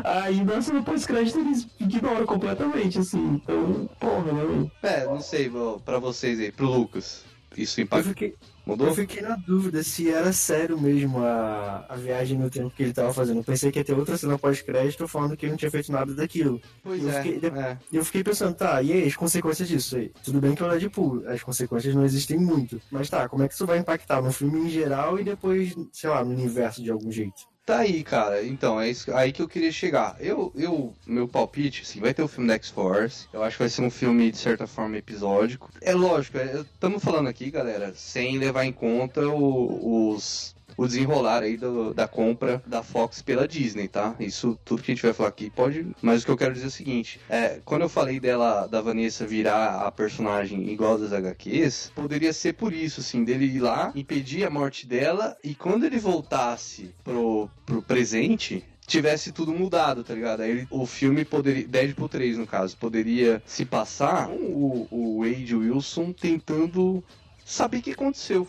aí 0.03 0.43
na 0.43 0.61
cena 0.61 0.81
pós-crédito 0.83 1.39
eles 1.39 1.67
ignoram 1.79 2.25
completamente, 2.25 2.99
assim. 2.99 3.35
Então, 3.35 3.89
porra, 3.99 4.31
né? 4.31 4.71
É, 4.83 5.05
não 5.05 5.19
sei, 5.19 5.51
pra 5.85 5.99
vocês 5.99 6.39
aí, 6.39 6.51
pro 6.51 6.65
Lucas. 6.65 7.25
Isso 7.57 7.79
Eu 7.79 7.83
impacta. 7.85 8.09
fiquei, 8.09 8.35
Mudou? 8.65 8.87
eu 8.87 8.93
fiquei 8.95 9.21
na 9.21 9.35
dúvida 9.35 9.81
se 9.81 10.09
era 10.11 10.31
sério 10.31 10.79
mesmo 10.79 11.19
a, 11.23 11.85
a 11.89 11.95
viagem 11.95 12.37
no 12.37 12.49
tempo 12.49 12.69
que 12.69 12.83
ele 12.83 12.93
tava 12.93 13.13
fazendo. 13.13 13.37
Eu 13.39 13.43
pensei 13.43 13.71
que 13.71 13.79
ia 13.79 13.83
ter 13.85 13.93
outra 13.97 14.17
cena 14.17 14.37
pós-crédito 14.37 15.07
falando 15.07 15.35
que 15.35 15.45
ele 15.45 15.51
não 15.53 15.57
tinha 15.57 15.71
feito 15.71 15.91
nada 15.91 16.13
daquilo. 16.13 16.61
Pois 16.83 17.01
eu 17.01 17.09
é, 17.09 17.23
fiquei- 17.23 17.49
é. 17.49 17.77
E 17.91 17.95
eu 17.95 18.05
fiquei 18.05 18.23
pensando, 18.23 18.53
tá, 18.55 18.81
e 18.81 18.91
aí 18.91 19.07
as 19.07 19.15
consequências 19.15 19.67
disso 19.67 19.97
aí? 19.97 20.11
Tudo 20.23 20.39
bem 20.39 20.53
que 20.53 20.61
é 20.61 20.65
o 20.65 20.69
Deadpool, 20.69 21.23
as 21.27 21.41
consequências 21.41 21.95
não 21.95 22.05
existem 22.05 22.37
muito. 22.37 22.79
Mas 22.91 23.09
tá, 23.09 23.27
como 23.27 23.41
é 23.43 23.47
que 23.47 23.53
isso 23.55 23.65
vai 23.65 23.79
impactar 23.79 24.21
no 24.21 24.31
filme 24.31 24.59
em 24.59 24.69
geral 24.69 25.19
e 25.19 25.23
depois, 25.23 25.73
sei 25.91 26.09
lá, 26.09 26.23
no 26.23 26.31
universo 26.31 26.83
de 26.83 26.91
algum 26.91 27.11
jeito? 27.11 27.41
Tá 27.67 27.79
aí, 27.79 28.01
cara. 28.01 28.45
Então, 28.45 28.79
é 28.79 28.89
isso 28.89 29.13
aí 29.13 29.33
que 29.33 29.41
eu 29.41 29.47
queria 29.47 29.73
chegar. 29.73 30.15
Eu, 30.21 30.53
eu, 30.55 30.93
meu 31.05 31.27
palpite, 31.27 31.81
assim, 31.81 31.99
vai 31.99 32.13
ter 32.13 32.23
o 32.23 32.27
filme 32.27 32.47
da 32.47 32.53
X-Force. 32.55 33.27
Eu 33.33 33.43
acho 33.43 33.57
que 33.57 33.63
vai 33.63 33.67
ser 33.69 33.81
um 33.81 33.89
filme, 33.89 34.31
de 34.31 34.37
certa 34.37 34.65
forma, 34.65 34.95
episódico. 34.95 35.69
É 35.81 35.93
lógico, 35.93 36.37
estamos 36.37 37.03
falando 37.03 37.27
aqui, 37.27 37.51
galera, 37.51 37.93
sem 37.93 38.37
levar 38.39 38.63
em 38.63 38.71
conta 38.71 39.27
o- 39.27 40.13
os. 40.13 40.55
O 40.77 40.85
desenrolar 40.85 41.41
aí 41.41 41.57
do- 41.57 41.91
da 41.93 42.07
compra 42.07 42.61
da 42.65 42.83
Fox 42.83 43.21
pela 43.21 43.47
Disney, 43.47 43.87
tá? 43.87 44.15
Isso 44.19 44.57
tudo 44.63 44.83
que 44.83 44.91
a 44.91 44.95
gente 44.95 45.03
vai 45.03 45.11
falar 45.13 45.29
aqui 45.29 45.49
pode. 45.49 45.87
Mas 46.01 46.21
o 46.21 46.25
que 46.25 46.31
eu 46.31 46.37
quero 46.37 46.53
dizer 46.53 46.65
é 46.65 46.67
o 46.67 46.71
seguinte: 46.71 47.19
é, 47.27 47.59
quando 47.65 47.81
eu 47.81 47.89
falei 47.89 48.19
dela, 48.19 48.67
da 48.67 48.79
Vanessa 48.79 49.25
virar 49.25 49.81
a 49.87 49.91
personagem 49.91 50.69
igual 50.69 50.97
das 50.99 51.11
HQs, 51.11 51.91
poderia 51.95 52.31
ser 52.31 52.53
por 52.53 52.71
isso, 52.73 53.01
assim, 53.01 53.23
dele 53.23 53.45
ir 53.45 53.59
lá, 53.59 53.91
impedir 53.95 54.45
a 54.45 54.49
morte 54.49 54.85
dela 54.85 55.35
e 55.43 55.55
quando 55.55 55.83
ele 55.85 55.97
voltasse 55.97 56.93
pro, 57.03 57.49
pro 57.65 57.81
presente, 57.81 58.63
tivesse 58.85 59.31
tudo 59.31 59.51
mudado, 59.53 60.03
tá 60.03 60.13
ligado? 60.13 60.41
Aí 60.41 60.67
o 60.69 60.85
filme 60.85 61.25
poderia, 61.25 61.67
Deadpool 61.67 62.07
3 62.07 62.37
no 62.37 62.45
caso, 62.47 62.77
poderia 62.77 63.41
se 63.45 63.65
passar 63.65 64.29
o, 64.29 64.87
o 64.91 65.19
Wade 65.23 65.55
Wilson 65.55 66.13
tentando 66.13 67.03
saber 67.43 67.77
o 67.79 67.81
que 67.81 67.91
aconteceu. 67.91 68.47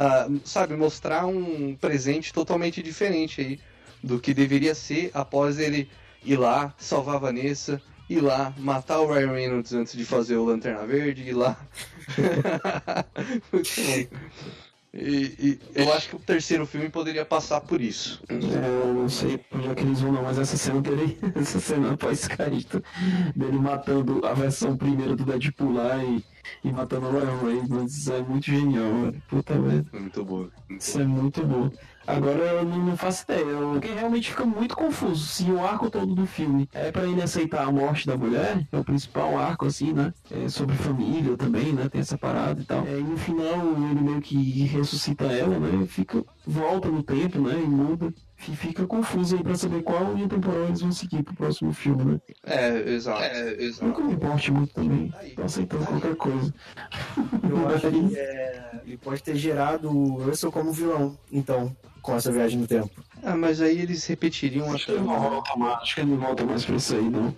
Ah, 0.00 0.28
sabe, 0.44 0.76
mostrar 0.76 1.26
um 1.26 1.74
presente 1.74 2.32
totalmente 2.32 2.80
diferente 2.80 3.40
aí 3.40 3.60
do 4.00 4.20
que 4.20 4.32
deveria 4.32 4.72
ser 4.72 5.10
após 5.12 5.58
ele 5.58 5.90
ir 6.24 6.36
lá, 6.36 6.72
salvar 6.78 7.16
a 7.16 7.18
Vanessa, 7.18 7.82
ir 8.08 8.20
lá, 8.20 8.54
matar 8.58 9.00
o 9.00 9.12
Ryan 9.12 9.32
Reynolds 9.32 9.72
antes 9.72 9.96
de 9.96 10.04
fazer 10.04 10.36
o 10.36 10.44
Lanterna 10.44 10.86
Verde, 10.86 11.22
ir 11.22 11.32
lá. 11.32 11.58
Muito 13.52 13.70
bom. 13.82 14.58
E, 15.00 15.34
e 15.38 15.60
eu 15.74 15.92
acho 15.92 16.08
que 16.08 16.16
o 16.16 16.18
terceiro 16.18 16.66
filme 16.66 16.88
poderia 16.88 17.24
passar 17.24 17.60
por 17.60 17.80
isso. 17.80 18.20
É, 18.28 18.34
eu 18.34 18.92
não 18.92 19.08
sei 19.08 19.38
por 19.38 19.58
onde 19.58 19.68
é 19.68 19.74
que 19.74 19.82
eles 19.82 20.00
vão 20.00 20.12
não, 20.12 20.22
mas 20.22 20.38
essa 20.38 20.56
cena 20.56 20.80
dele, 20.80 21.18
essa 21.36 21.60
cena 21.60 21.96
pós-crédito, 21.96 22.82
dele 23.34 23.58
matando 23.58 24.26
a 24.26 24.34
versão 24.34 24.76
primeira 24.76 25.14
do 25.14 25.24
Deadpool 25.24 25.72
lá 25.72 26.02
e, 26.02 26.24
e 26.64 26.72
matando 26.72 27.06
o 27.06 27.12
Ryan 27.12 27.38
Reynolds, 27.38 27.96
isso 27.96 28.12
é 28.12 28.22
muito 28.22 28.46
genial, 28.46 28.92
velho. 29.02 29.22
Puta 29.28 29.54
merda. 29.54 29.90
Muito 29.92 30.24
bom. 30.24 30.48
Isso 30.70 31.00
é 31.00 31.04
muito 31.04 31.46
bom. 31.46 31.70
Agora 32.08 32.42
eu 32.42 32.64
não, 32.64 32.96
faço 32.96 33.24
ideia, 33.24 33.44
porque 33.72 33.88
realmente 33.88 34.30
fica 34.30 34.44
muito 34.44 34.74
confuso. 34.74 35.26
Se 35.26 35.44
o 35.52 35.62
arco 35.62 35.90
todo 35.90 36.14
do 36.14 36.26
filme 36.26 36.66
é 36.72 36.90
pra 36.90 37.06
ele 37.06 37.20
aceitar 37.20 37.66
a 37.66 37.70
morte 37.70 38.06
da 38.06 38.16
mulher, 38.16 38.66
é 38.72 38.78
o 38.78 38.82
principal 38.82 39.38
arco, 39.38 39.66
assim, 39.66 39.92
né? 39.92 40.14
É 40.30 40.48
sobre 40.48 40.74
família 40.76 41.36
também, 41.36 41.72
né? 41.72 41.86
Tem 41.88 42.00
essa 42.00 42.16
parada 42.16 42.62
e 42.62 42.64
tal. 42.64 42.86
É, 42.86 42.98
e 42.98 43.02
no 43.02 43.18
final 43.18 43.58
ele 43.90 44.00
meio 44.00 44.20
que 44.22 44.36
ressuscita 44.64 45.26
ela, 45.26 45.58
né? 45.58 45.86
Fica, 45.86 46.24
volta 46.46 46.88
no 46.88 47.02
tempo, 47.02 47.40
né? 47.40 47.60
E 47.62 47.66
muda. 47.66 48.12
Fi- 48.38 48.54
Fica 48.56 48.86
confuso 48.86 49.36
aí 49.36 49.42
pra 49.42 49.54
saber 49.56 49.82
qual 49.82 50.14
linha 50.14 50.28
temporal 50.28 50.64
eles 50.66 50.80
vão 50.80 50.92
seguir 50.92 51.22
pro 51.24 51.34
próximo 51.34 51.72
filme, 51.72 52.04
né? 52.04 52.20
É, 52.46 52.90
exato. 52.92 53.20
É, 53.22 53.50
Nunca 53.50 53.62
exato. 53.64 54.04
me 54.04 54.12
importe 54.14 54.52
muito 54.52 54.74
também. 54.74 55.12
Tô 55.34 55.42
aceitando 55.42 55.84
qualquer 55.84 56.14
coisa. 56.16 56.54
Eu 57.50 57.68
acho 57.68 57.90
que 57.90 58.16
é, 58.18 58.70
ele 58.86 58.96
pode 58.96 59.22
ter 59.22 59.34
gerado 59.36 59.90
o 59.90 60.22
Russell 60.22 60.52
como 60.52 60.72
vilão, 60.72 61.18
então, 61.32 61.76
com 62.00 62.14
essa 62.14 62.30
viagem 62.30 62.60
no 62.60 62.66
tempo. 62.66 62.90
Ah, 63.24 63.34
mas 63.36 63.60
aí 63.60 63.80
eles 63.80 64.06
repetiriam 64.06 64.72
Acho 64.72 64.86
que 64.86 64.92
ele 64.92 65.00
não 65.00 65.18
volta 65.18 65.56
mais, 65.56 65.82
acho 65.82 65.94
que 65.96 66.00
ele 66.02 66.10
não 66.12 66.18
volta 66.18 66.44
mais 66.44 66.64
pra 66.64 66.76
isso 66.76 66.94
aí, 66.94 67.10
não. 67.10 67.34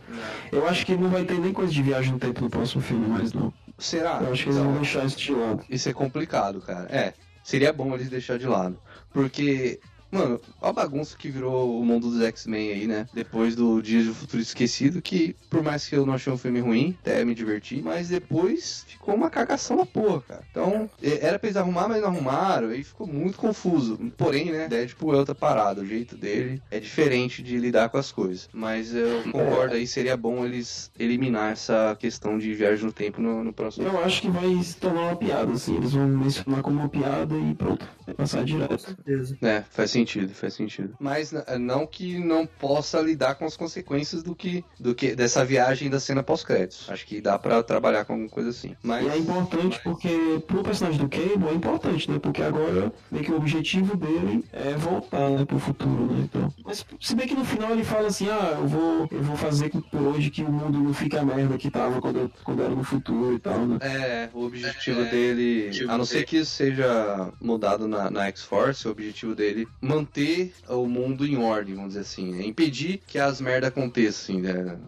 Eu 0.52 0.68
acho 0.68 0.84
que 0.84 0.94
não 0.94 1.08
vai 1.08 1.24
ter 1.24 1.38
nem 1.40 1.52
coisa 1.52 1.72
de 1.72 1.82
viagem 1.82 2.12
no 2.12 2.18
tempo 2.18 2.42
no 2.42 2.50
próximo 2.50 2.82
filme 2.82 3.08
mais, 3.08 3.32
não. 3.32 3.52
Será? 3.78 4.20
Eu 4.22 4.32
acho 4.32 4.42
que 4.44 4.50
eles 4.50 4.60
vão 4.60 4.74
deixar 4.74 5.06
isso 5.06 5.16
de 5.16 5.32
lado. 5.32 5.64
Isso 5.70 5.88
é 5.88 5.92
complicado, 5.94 6.60
cara. 6.60 6.86
É, 6.94 7.14
seria 7.42 7.72
bom 7.72 7.94
eles 7.94 8.10
deixar 8.10 8.38
de 8.38 8.46
lado. 8.46 8.78
Porque, 9.10 9.80
mano, 10.10 10.40
a 10.60 10.72
bagunça 10.72 11.16
que 11.16 11.30
virou 11.30 11.80
o 11.80 11.84
mundo 11.84 12.10
dos 12.10 12.22
X-Men 12.22 12.70
aí, 12.70 12.86
né? 12.86 13.06
Depois 13.12 13.54
do 13.54 13.80
Dias 13.82 14.06
do 14.06 14.14
Futuro 14.14 14.42
Esquecido, 14.42 15.00
que 15.00 15.36
por 15.48 15.62
mais 15.62 15.86
que 15.86 15.96
eu 15.96 16.06
não 16.06 16.14
achei 16.14 16.32
um 16.32 16.38
filme 16.38 16.60
ruim, 16.60 16.96
até 17.00 17.24
me 17.24 17.34
diverti, 17.34 17.80
mas 17.82 18.08
depois 18.08 18.84
ficou 18.86 19.14
uma 19.14 19.30
cagação 19.30 19.76
da 19.76 19.86
porra, 19.86 20.20
cara. 20.22 20.42
Então, 20.50 20.90
é, 21.02 21.26
era 21.26 21.38
pra 21.38 21.48
eles 21.48 21.56
arrumar, 21.56 21.88
mas 21.88 22.00
não 22.00 22.08
arrumaram, 22.08 22.68
aí 22.68 22.82
ficou 22.82 23.06
muito 23.06 23.38
confuso. 23.38 23.98
Porém, 24.16 24.52
né, 24.52 24.68
Deadpool 24.68 25.14
é 25.14 25.18
outra 25.18 25.34
parada, 25.34 25.80
o 25.80 25.86
jeito 25.86 26.16
dele 26.16 26.62
é 26.70 26.78
diferente 26.78 27.42
de 27.42 27.56
lidar 27.56 27.88
com 27.88 27.98
as 27.98 28.12
coisas. 28.12 28.48
Mas 28.52 28.94
eu 28.94 29.22
concordo 29.24 29.74
aí, 29.74 29.86
seria 29.86 30.16
bom 30.16 30.44
eles 30.44 30.90
eliminar 30.98 31.52
essa 31.52 31.96
questão 31.98 32.38
de 32.38 32.52
viagem 32.54 32.84
no 32.84 32.92
tempo 32.92 33.20
no, 33.20 33.44
no 33.44 33.52
próximo 33.52 33.86
Eu 33.86 34.02
acho 34.02 34.22
que 34.22 34.30
vai 34.30 34.62
se 34.62 34.76
tornar 34.76 35.02
uma 35.02 35.16
piada, 35.16 35.52
assim. 35.52 35.76
Eles 35.76 35.92
vão 35.92 36.06
mencionar 36.08 36.62
como 36.62 36.80
uma 36.80 36.88
piada 36.88 37.36
e 37.36 37.54
pronto. 37.54 37.86
Passar 38.14 38.44
direto. 38.44 38.78
certeza. 38.80 39.36
É, 39.42 39.62
faz 39.70 39.90
sentido, 39.90 40.32
faz 40.34 40.54
sentido. 40.54 40.94
Mas 41.00 41.32
não 41.58 41.86
que 41.86 42.18
não 42.18 42.46
possa 42.46 43.00
lidar 43.00 43.34
com 43.34 43.44
as 43.44 43.56
consequências 43.56 44.22
do 44.22 44.34
que, 44.34 44.64
do 44.78 44.94
que 44.94 45.14
dessa 45.14 45.44
viagem 45.44 45.88
da 45.90 46.00
cena 46.00 46.22
pós-créditos. 46.22 46.88
Acho 46.90 47.06
que 47.06 47.20
dá 47.20 47.38
pra 47.38 47.62
trabalhar 47.62 48.04
com 48.04 48.12
alguma 48.14 48.28
coisa 48.30 48.50
assim. 48.50 48.74
Mas 48.82 49.04
E 49.06 49.08
é 49.10 49.16
importante 49.18 49.80
porque 49.82 50.42
pro 50.46 50.62
personagem 50.62 51.00
do 51.00 51.08
Cable 51.08 51.48
é 51.50 51.54
importante, 51.54 52.10
né? 52.10 52.18
Porque 52.18 52.42
agora 52.42 52.92
meio 53.10 53.24
que 53.24 53.32
o 53.32 53.36
objetivo 53.36 53.96
dele 53.96 54.44
é 54.52 54.74
voltar, 54.74 55.30
né, 55.30 55.44
pro 55.44 55.58
futuro, 55.58 56.06
né? 56.06 56.20
Então. 56.24 56.52
Mas 56.64 56.84
se 57.00 57.14
bem 57.14 57.26
que 57.26 57.34
no 57.34 57.44
final 57.44 57.70
ele 57.72 57.84
fala 57.84 58.08
assim, 58.08 58.28
ah, 58.28 58.56
eu 58.58 58.66
vou, 58.66 59.08
eu 59.10 59.22
vou 59.22 59.36
fazer 59.36 59.70
com- 59.70 59.80
por 59.80 60.00
hoje 60.00 60.30
que 60.30 60.42
o 60.42 60.50
mundo 60.50 60.78
não 60.78 60.94
fique 60.94 61.16
a 61.16 61.22
merda 61.24 61.56
que 61.58 61.70
tava 61.70 62.00
quando, 62.00 62.18
eu- 62.20 62.30
quando 62.44 62.62
era 62.62 62.74
no 62.74 62.84
futuro 62.84 63.34
e 63.34 63.38
tal, 63.38 63.66
né? 63.66 63.78
é, 63.80 64.28
o 64.32 64.44
objetivo 64.44 65.02
dele, 65.04 65.70
a 65.88 65.98
não 65.98 66.04
ser 66.04 66.24
que 66.24 66.38
isso 66.38 66.50
seja 66.52 67.32
mudado 67.40 67.86
na, 67.88 67.99
na 68.08 68.26
X-Force, 68.26 68.86
o 68.86 68.92
objetivo 68.92 69.34
dele 69.34 69.66
manter 69.80 70.52
o 70.68 70.86
mundo 70.86 71.26
em 71.26 71.36
ordem, 71.36 71.74
vamos 71.74 71.90
dizer 71.90 72.00
assim. 72.00 72.40
É 72.40 72.46
impedir 72.46 73.00
que 73.06 73.18
as 73.18 73.40
merdas 73.40 73.68
aconteçam, 73.68 74.36
assim, 74.36 74.40
né? 74.40 74.78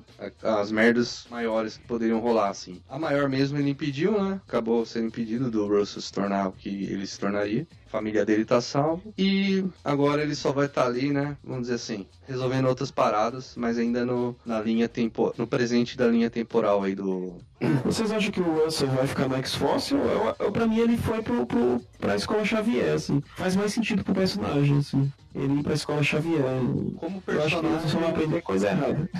As 0.42 0.70
merdas 0.70 1.26
maiores 1.28 1.76
que 1.76 1.86
poderiam 1.86 2.20
rolar, 2.20 2.50
assim. 2.50 2.80
A 2.88 2.98
maior 2.98 3.28
mesmo 3.28 3.58
ele 3.58 3.70
impediu, 3.70 4.12
né? 4.12 4.40
Acabou 4.46 4.86
sendo 4.86 5.08
impedido 5.08 5.50
do 5.50 5.66
Russell 5.66 6.00
se 6.00 6.12
tornar 6.12 6.48
o 6.48 6.52
que 6.52 6.68
ele 6.68 7.06
se 7.06 7.18
tornaria. 7.18 7.66
Família 7.92 8.24
dele 8.24 8.46
tá 8.46 8.58
salvo. 8.58 9.12
E 9.18 9.62
agora 9.84 10.22
ele 10.22 10.34
só 10.34 10.50
vai 10.50 10.64
estar 10.64 10.86
ali, 10.86 11.12
né? 11.12 11.36
Vamos 11.44 11.64
dizer 11.64 11.74
assim, 11.74 12.06
resolvendo 12.26 12.66
outras 12.66 12.90
paradas, 12.90 13.52
mas 13.54 13.76
ainda 13.76 14.02
no, 14.02 14.34
na 14.46 14.58
linha 14.62 14.88
tempo, 14.88 15.34
no 15.36 15.46
presente 15.46 15.94
da 15.94 16.06
linha 16.06 16.30
temporal 16.30 16.82
aí 16.82 16.94
do. 16.94 17.34
Vocês 17.84 18.10
acham 18.10 18.32
que 18.32 18.40
o 18.40 18.64
Russell 18.64 18.88
vai 18.88 19.06
ficar 19.06 19.28
na 19.28 19.36
X-Force? 19.36 19.94
Pra 20.54 20.66
mim 20.66 20.78
ele 20.78 20.96
foi 20.96 21.20
pro, 21.22 21.44
pro, 21.44 21.82
pra 22.00 22.16
escola 22.16 22.42
Xavier, 22.46 22.94
assim. 22.94 23.22
Faz 23.36 23.54
mais 23.54 23.74
sentido 23.74 24.02
pro 24.02 24.14
personagem, 24.14 24.78
assim. 24.78 25.12
Ele 25.34 25.60
ir 25.60 25.62
pra 25.62 25.74
escola 25.74 26.02
Xavier. 26.02 26.42
Como 26.98 27.22
Eu 27.26 27.42
acho 27.42 27.60
que 27.60 27.66
ele 27.66 27.80
só 27.88 27.98
vai 27.98 28.10
personagem. 28.10 28.10
aprender 28.10 28.42
coisa 28.42 28.68
errada. 28.68 29.10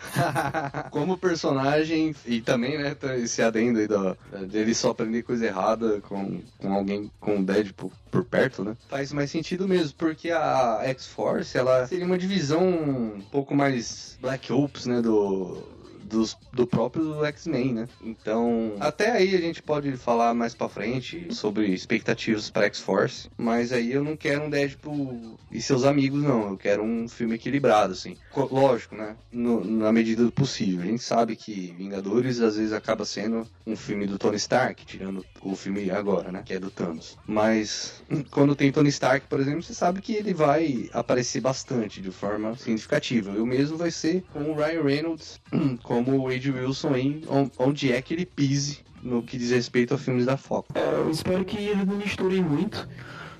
Como 0.90 1.16
personagem, 1.18 2.14
e 2.26 2.40
também, 2.40 2.76
né, 2.76 2.94
tá 2.94 3.16
esse 3.16 3.40
adendo 3.40 3.78
aí 3.78 3.86
da, 3.86 4.16
dele 4.48 4.74
só 4.74 4.90
aprender 4.90 5.22
coisa 5.22 5.46
errada 5.46 6.00
com, 6.00 6.40
com 6.58 6.72
alguém 6.74 7.10
com 7.20 7.38
o 7.38 7.44
Deadpool 7.44 7.92
por 8.10 8.24
perto, 8.24 8.64
né? 8.64 8.76
Faz 8.88 9.12
mais 9.12 9.30
sentido 9.30 9.68
mesmo, 9.68 9.94
porque 9.96 10.30
a 10.30 10.80
X-Force, 10.84 11.56
ela 11.56 11.86
seria 11.86 12.04
uma 12.04 12.18
divisão 12.18 12.66
um 12.66 13.20
pouco 13.30 13.54
mais 13.54 14.18
Black 14.20 14.52
Ops, 14.52 14.86
né, 14.86 15.00
do... 15.00 15.62
Dos, 16.10 16.36
do 16.52 16.66
próprio 16.66 17.24
X-Men, 17.24 17.72
né? 17.74 17.88
Então, 18.02 18.74
até 18.80 19.12
aí 19.12 19.34
a 19.36 19.40
gente 19.40 19.62
pode 19.62 19.96
falar 19.96 20.34
mais 20.34 20.54
pra 20.54 20.68
frente 20.68 21.32
sobre 21.32 21.66
expectativas 21.68 22.50
pra 22.50 22.64
X-Force, 22.64 23.28
mas 23.38 23.72
aí 23.72 23.92
eu 23.92 24.02
não 24.02 24.16
quero 24.16 24.42
um 24.44 24.50
Deadpool 24.50 25.38
e 25.50 25.62
seus 25.62 25.84
amigos, 25.84 26.22
não. 26.22 26.48
Eu 26.50 26.56
quero 26.56 26.82
um 26.82 27.06
filme 27.08 27.36
equilibrado, 27.36 27.92
assim. 27.92 28.16
Co- 28.32 28.48
Lógico, 28.50 28.96
né? 28.96 29.16
No- 29.32 29.64
na 29.64 29.92
medida 29.92 30.24
do 30.24 30.32
possível. 30.32 30.82
A 30.82 30.86
gente 30.86 31.02
sabe 31.02 31.36
que 31.36 31.72
Vingadores 31.78 32.40
às 32.40 32.56
vezes 32.56 32.72
acaba 32.72 33.04
sendo 33.04 33.46
um 33.66 33.76
filme 33.76 34.06
do 34.06 34.18
Tony 34.18 34.36
Stark, 34.36 34.84
tirando 34.84 35.24
o 35.40 35.54
filme 35.54 35.90
agora, 35.90 36.32
né? 36.32 36.42
Que 36.44 36.54
é 36.54 36.58
do 36.58 36.70
Thanos. 36.70 37.16
Mas 37.26 38.02
quando 38.30 38.56
tem 38.56 38.72
Tony 38.72 38.88
Stark, 38.88 39.26
por 39.28 39.38
exemplo, 39.40 39.62
você 39.62 39.74
sabe 39.74 40.00
que 40.00 40.14
ele 40.14 40.34
vai 40.34 40.88
aparecer 40.92 41.40
bastante 41.40 42.00
de 42.02 42.10
forma 42.10 42.56
significativa. 42.56 43.32
E 43.36 43.38
o 43.40 43.46
mesmo 43.46 43.76
vai 43.76 43.90
ser 43.90 44.24
com 44.32 44.50
o 44.50 44.54
Ryan 44.54 44.82
Reynolds, 44.82 45.38
hum, 45.52 45.76
como 46.04 46.18
o 46.18 46.28
Wade 46.28 46.50
Wilson 46.50 46.92
on- 47.28 47.50
onde 47.58 47.92
é 47.92 48.00
que 48.02 48.14
ele 48.14 48.26
pise 48.26 48.80
no 49.02 49.22
que 49.22 49.38
diz 49.38 49.50
respeito 49.50 49.94
a 49.94 49.98
filmes 49.98 50.26
da 50.26 50.36
Fox. 50.36 50.68
É, 50.74 50.92
eu 50.94 51.10
espero 51.10 51.44
que 51.44 51.56
eles 51.56 51.86
não 51.86 51.96
misturem 51.96 52.42
muito, 52.42 52.86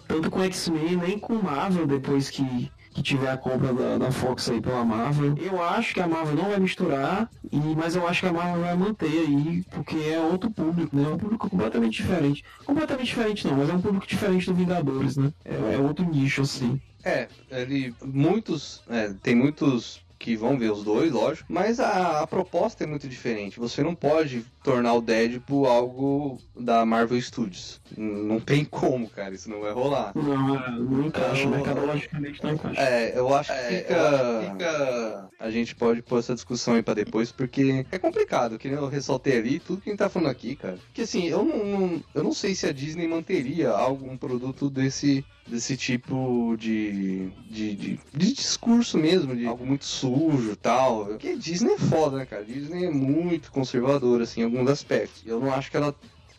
tanto 0.08 0.30
com 0.30 0.42
X-Men, 0.42 0.96
nem 0.96 1.18
com 1.18 1.34
Marvel, 1.34 1.86
depois 1.86 2.30
que, 2.30 2.70
que 2.94 3.02
tiver 3.02 3.30
a 3.30 3.36
compra 3.36 3.72
da, 3.74 3.98
da 3.98 4.10
Fox 4.10 4.48
aí 4.48 4.60
pela 4.60 4.82
Marvel. 4.84 5.34
Eu 5.38 5.62
acho 5.62 5.92
que 5.92 6.00
a 6.00 6.08
Marvel 6.08 6.34
não 6.34 6.48
vai 6.48 6.58
misturar, 6.58 7.30
e, 7.52 7.58
mas 7.76 7.94
eu 7.94 8.08
acho 8.08 8.20
que 8.22 8.26
a 8.26 8.32
Marvel 8.32 8.62
vai 8.62 8.74
manter 8.74 9.06
aí, 9.06 9.62
porque 9.70 9.96
é 9.96 10.18
outro 10.18 10.50
público, 10.50 10.96
né? 10.96 11.04
É 11.04 11.08
um 11.12 11.18
público 11.18 11.50
completamente 11.50 12.00
diferente. 12.02 12.42
Completamente 12.64 13.06
diferente 13.08 13.46
não, 13.46 13.56
mas 13.56 13.68
é 13.68 13.72
um 13.74 13.80
público 13.82 14.06
diferente 14.06 14.46
do 14.46 14.54
Vingadores, 14.54 15.16
né? 15.18 15.30
É, 15.44 15.74
é 15.74 15.78
outro 15.78 16.04
nicho, 16.06 16.40
assim. 16.42 16.80
É, 17.04 17.28
ele. 17.50 17.94
Muitos. 18.04 18.82
é, 18.88 19.12
tem 19.22 19.34
muitos 19.34 20.00
que 20.20 20.36
vão 20.36 20.58
ver 20.58 20.70
os 20.70 20.84
dois, 20.84 21.10
lógico. 21.10 21.50
Mas 21.50 21.80
a, 21.80 22.20
a 22.20 22.26
proposta 22.26 22.84
é 22.84 22.86
muito 22.86 23.08
diferente. 23.08 23.58
Você 23.58 23.82
não 23.82 23.94
pode 23.94 24.44
tornar 24.62 24.94
o 24.94 25.00
Deadpool 25.00 25.66
algo 25.66 26.38
da 26.58 26.84
Marvel 26.84 27.20
Studios. 27.20 27.80
Não 27.96 28.38
tem 28.40 28.64
como, 28.64 29.08
cara. 29.08 29.34
Isso 29.34 29.48
não 29.50 29.60
vai 29.60 29.72
rolar. 29.72 30.12
Não, 30.14 30.54
é, 30.56 30.70
não 30.70 31.06
encaixa, 31.06 31.42
Eu- 31.42 31.50
não 31.50 31.58
encaixa. 31.60 32.80
É, 32.80 33.18
eu 33.18 33.34
acho 33.34 33.52
que 33.52 33.58
fica, 33.76 34.50
fica- 34.52 35.30
A 35.40 35.50
gente 35.50 35.74
pode 35.74 36.02
pôr 36.02 36.18
essa 36.18 36.34
discussão 36.34 36.74
aí 36.74 36.82
pra 36.82 36.94
depois, 36.94 37.32
porque 37.32 37.84
é 37.90 37.98
complicado, 37.98 38.58
que 38.58 38.68
eu 38.68 38.88
ressaltei 38.88 39.38
ali, 39.38 39.58
tudo 39.58 39.80
que 39.80 39.88
a 39.88 39.92
gente 39.92 39.98
tá 39.98 40.08
falando 40.08 40.30
aqui, 40.30 40.54
cara. 40.54 40.78
Porque 40.86 41.02
assim, 41.02 41.26
eu 41.28 41.44
não, 41.44 41.64
não- 41.64 42.02
eu 42.14 42.22
não 42.22 42.32
sei 42.32 42.54
se 42.54 42.66
a 42.66 42.72
Disney 42.72 43.08
manteria 43.08 43.70
algum 43.70 44.16
produto 44.16 44.68
desse, 44.68 45.24
desse 45.46 45.76
tipo 45.76 46.54
de, 46.58 47.30
de, 47.48 47.74
de, 47.74 48.00
de 48.14 48.32
discurso 48.34 48.98
mesmo, 48.98 49.34
de 49.34 49.46
algo 49.46 49.64
muito 49.66 49.84
sujo 49.86 50.52
e 50.52 50.56
tal. 50.56 51.06
Porque 51.06 51.34
Disney 51.36 51.72
é 51.72 51.78
foda, 51.78 52.18
né, 52.18 52.26
cara? 52.26 52.44
Disney 52.44 52.84
é 52.84 52.90
muito 52.90 53.50
conservadora, 53.50 54.24
assim, 54.24 54.42
alguns 54.50 54.70
aspectos. 54.70 55.22
Eu 55.26 55.40
não 55.40 55.52
acho 55.52 55.70
que 55.70 55.76
ela 55.76 55.94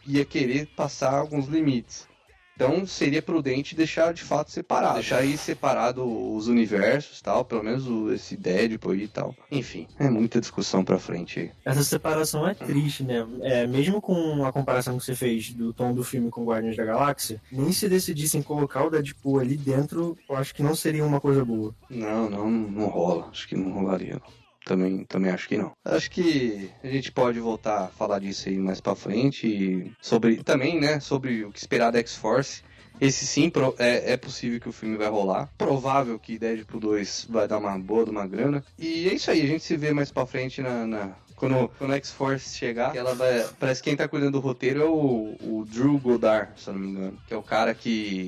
ia 0.06 0.26
querer 0.26 0.68
passar 0.76 1.14
alguns 1.14 1.48
limites. 1.48 2.10
Então 2.56 2.86
seria 2.86 3.24
prudente 3.24 3.76
deixar 3.76 4.14
de 4.14 4.22
fato 4.22 4.52
separado. 4.52 4.96
Deixar 4.96 5.18
aí 5.18 5.36
separado 5.36 6.04
os 6.36 6.48
universos 6.48 7.20
tal, 7.20 7.44
pelo 7.44 7.64
menos 7.64 7.88
o, 7.88 8.14
esse 8.14 8.38
Deadpool 8.38 8.94
e 8.94 9.08
tal. 9.08 9.36
Enfim, 9.52 9.88
é 9.98 10.08
muita 10.08 10.40
discussão 10.40 10.84
pra 10.84 11.00
frente 11.00 11.40
aí. 11.40 11.52
Essa 11.66 11.84
separação 11.84 12.48
é 12.48 12.54
triste, 12.54 13.04
né? 13.04 13.26
É, 13.42 13.66
mesmo 13.66 14.00
com 14.00 14.46
a 14.46 14.52
comparação 14.52 14.98
que 15.00 15.04
você 15.04 15.16
fez 15.16 15.52
do 15.52 15.74
tom 15.74 15.92
do 15.92 16.04
filme 16.04 16.30
com 16.30 16.46
Guardiões 16.46 16.78
da 16.78 16.86
Galáxia, 16.86 17.42
nem 17.52 17.72
se 17.72 17.90
decidissem 17.90 18.44
colocar 18.44 18.84
o 18.84 18.92
Deadpool 18.92 19.40
ali 19.40 19.58
dentro, 19.58 20.16
eu 20.30 20.36
acho 20.36 20.54
que 20.54 20.62
não 20.62 20.76
seria 20.76 21.04
uma 21.04 21.20
coisa 21.20 21.44
boa. 21.44 21.74
Não, 21.90 22.30
não, 22.30 22.48
não 22.48 22.86
rola. 22.88 23.30
Acho 23.32 23.48
que 23.48 23.56
não 23.56 23.72
rolaria, 23.72 24.22
não. 24.22 24.42
Também, 24.66 25.04
também 25.06 25.32
acho 25.32 25.48
que 25.48 25.58
não. 25.58 25.72
Acho 25.84 26.10
que 26.12 26.70
a 26.84 26.88
gente 26.88 27.12
pode 27.12 27.40
voltar 27.40 27.86
a 27.86 27.88
falar 27.88 28.20
disso 28.20 28.48
aí 28.48 28.58
mais 28.58 28.80
pra 28.80 28.96
frente. 28.96 29.48
E 29.48 29.92
sobre 30.02 30.44
também, 30.44 30.80
né? 30.80 31.00
Sobre 31.00 31.44
o 31.46 31.52
que 31.52 31.60
esperar 31.60 31.92
da 31.92 32.00
X-Force. 32.00 32.62
Esse 33.00 33.26
sim 33.26 33.52
é, 33.80 34.14
é 34.14 34.18
possível 34.18 34.60
que 34.60 34.70
o 34.70 34.72
filme 34.72 34.96
vai 34.96 35.08
rolar. 35.10 35.50
Provável 35.58 36.20
que 36.20 36.38
Deadpool 36.38 36.80
2 36.80 37.26
vai 37.30 37.48
dar 37.48 37.58
uma 37.58 37.78
boa 37.80 38.06
de 38.06 38.12
uma 38.12 38.28
grana. 38.28 38.64
E 38.78 39.10
é 39.10 39.14
isso 39.16 39.32
aí, 39.32 39.42
a 39.42 39.48
gente 39.48 39.64
se 39.64 39.76
vê 39.76 39.92
mais 39.92 40.12
pra 40.12 40.28
frente 40.28 40.62
na. 40.62 40.86
na- 40.86 41.16
Quando, 41.36 41.68
quando 41.80 41.94
a 41.94 41.96
X-Force 41.96 42.56
chegar, 42.56 42.96
ela 42.96 43.16
vai. 43.16 43.44
Parece 43.60 43.82
que 43.82 43.90
quem 43.90 43.98
tá 43.98 44.08
cuidando 44.08 44.34
do 44.34 44.40
roteiro 44.40 44.82
é 44.84 44.86
o, 44.86 45.36
o 45.42 45.66
Drew 45.68 45.98
Goddard, 45.98 46.52
se 46.62 46.68
eu 46.70 46.74
não 46.76 46.82
me 46.82 46.90
engano. 46.92 47.18
Que 47.28 47.34
é 47.34 47.38
o 47.38 47.42
cara 47.42 47.74
que. 47.74 48.28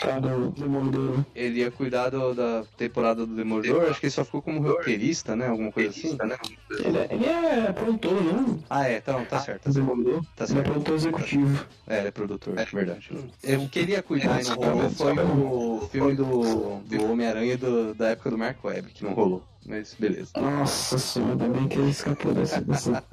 Tá, 0.00 0.18
do 0.18 0.50
Demolidor. 0.52 1.24
Ele 1.34 1.60
ia 1.60 1.70
cuidar 1.70 2.08
do- 2.08 2.34
da 2.34 2.64
temporada 2.78 3.26
do 3.26 3.34
Demolidor, 3.34 3.90
acho 3.90 4.00
que 4.00 4.06
ele 4.06 4.10
só 4.10 4.24
ficou 4.24 4.40
como 4.40 4.60
roteirista, 4.60 5.36
né? 5.36 5.48
Alguma 5.48 5.70
coisa 5.70 5.90
assim. 5.90 6.16
Ele, 6.70 6.96
é- 6.98 7.08
ele 7.10 7.24
é 7.26 7.72
produtor, 7.72 8.22
não? 8.24 8.58
Ah, 8.70 8.88
é, 8.88 8.96
então, 8.96 9.24
tá 9.26 9.38
certo. 9.40 9.68
O 9.68 9.72
Demolidor. 9.74 10.22
Tá 10.34 10.44
Ele 10.44 10.52
é 10.52 10.54
certo. 10.54 10.70
produtor 10.70 10.94
executivo. 10.94 11.66
É, 11.86 11.98
ele 11.98 12.08
é 12.08 12.10
produtor, 12.10 12.58
é 12.58 12.64
verdade. 12.64 13.10
É, 13.42 13.56
O 13.58 13.68
que 13.68 13.78
ele 13.80 13.92
ia 13.92 14.02
cuidar 14.02 14.40
e 14.40 14.44
não 14.44 14.54
rolou 14.56 14.90
foi 14.90 15.12
o 15.12 15.88
filme 15.92 16.14
do, 16.14 16.80
do 16.80 17.10
Homem-Aranha 17.12 17.58
da 17.96 18.08
época 18.08 18.30
do 18.30 18.38
Mark 18.38 18.64
Webb, 18.64 18.90
que 18.92 19.04
não 19.04 19.12
rolou. 19.12 19.42
Mas 19.66 19.94
beleza. 19.98 20.30
Nossa 20.40 20.96
senhora, 20.98 21.32
ainda 21.32 21.48
bem 21.48 21.68
que 21.68 21.78
ele 21.78 21.90
escapou 21.90 22.32
dessa. 22.32 22.60
dessa... 22.60 23.04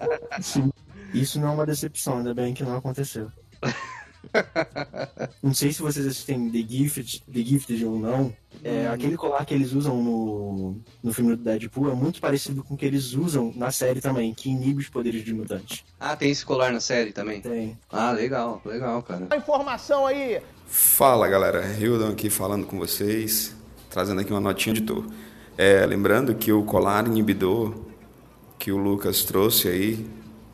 Sim. 0.42 0.72
Isso 1.14 1.40
não 1.40 1.50
é 1.50 1.52
uma 1.52 1.66
decepção, 1.66 2.18
ainda 2.20 2.34
bem 2.34 2.54
que 2.54 2.64
não 2.64 2.78
aconteceu. 2.78 3.30
não 5.42 5.54
sei 5.54 5.72
se 5.72 5.82
vocês 5.82 6.06
assistem 6.06 6.50
The 6.50 6.66
Gifted, 6.68 7.24
The 7.32 7.40
Gifted 7.40 7.86
ou 7.86 8.00
não. 8.00 8.34
É, 8.64 8.88
aquele 8.88 9.18
colar 9.18 9.46
que 9.46 9.54
eles 9.54 9.74
usam 9.74 10.02
no, 10.02 10.78
no 11.04 11.14
filme 11.14 11.36
do 11.36 11.44
Deadpool 11.44 11.92
é 11.92 11.96
muito 11.96 12.22
parecido 12.22 12.64
com 12.64 12.76
o 12.76 12.78
que 12.78 12.86
eles 12.86 13.14
usam 13.14 13.52
na 13.56 13.72
série 13.72 14.00
também, 14.00 14.34
que 14.34 14.50
inibe 14.50 14.80
os 14.80 14.90
poderes 14.90 15.24
de 15.24 15.34
mutantes. 15.34 15.84
Ah, 16.00 16.16
tem 16.16 16.32
esse 16.32 16.46
colar 16.46 16.72
na 16.72 16.80
série 16.80 17.12
também? 17.12 17.42
Tem. 17.42 17.78
Ah, 17.92 18.12
legal, 18.12 18.62
legal, 18.66 19.02
cara. 19.04 19.28
A 19.30 19.36
informação 19.36 20.06
aí. 20.06 20.42
Fala 20.66 21.28
galera, 21.28 21.76
Hildon 21.78 22.10
aqui 22.10 22.30
falando 22.30 22.66
com 22.66 22.80
vocês, 22.80 23.56
trazendo 23.90 24.22
aqui 24.22 24.32
uma 24.32 24.40
notinha 24.40 24.74
de 24.74 24.82
editor. 24.82 25.06
É, 25.58 25.86
lembrando 25.86 26.34
que 26.34 26.52
o 26.52 26.64
colar 26.64 27.06
inibidor 27.06 27.76
que 28.58 28.72
o 28.72 28.78
Lucas 28.78 29.24
trouxe 29.24 29.68
aí 29.68 30.10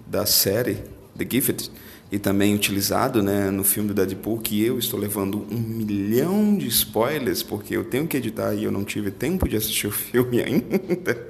da 0.07 0.25
série 0.25 0.83
The 1.17 1.27
Gifted 1.29 1.71
e 2.11 2.17
também 2.17 2.55
utilizado 2.55 3.21
né, 3.21 3.51
no 3.51 3.63
filme 3.63 3.89
do 3.89 3.93
Deadpool, 3.93 4.39
que 4.39 4.63
eu 4.63 4.79
estou 4.79 4.99
levando 4.99 5.45
um 5.51 5.59
milhão 5.59 6.57
de 6.57 6.67
spoilers 6.67 7.43
porque 7.43 7.75
eu 7.75 7.83
tenho 7.83 8.07
que 8.07 8.17
editar 8.17 8.53
e 8.53 8.63
eu 8.63 8.71
não 8.71 8.83
tive 8.83 9.11
tempo 9.11 9.47
de 9.47 9.55
assistir 9.55 9.87
o 9.87 9.91
filme 9.91 10.41
ainda. 10.41 11.27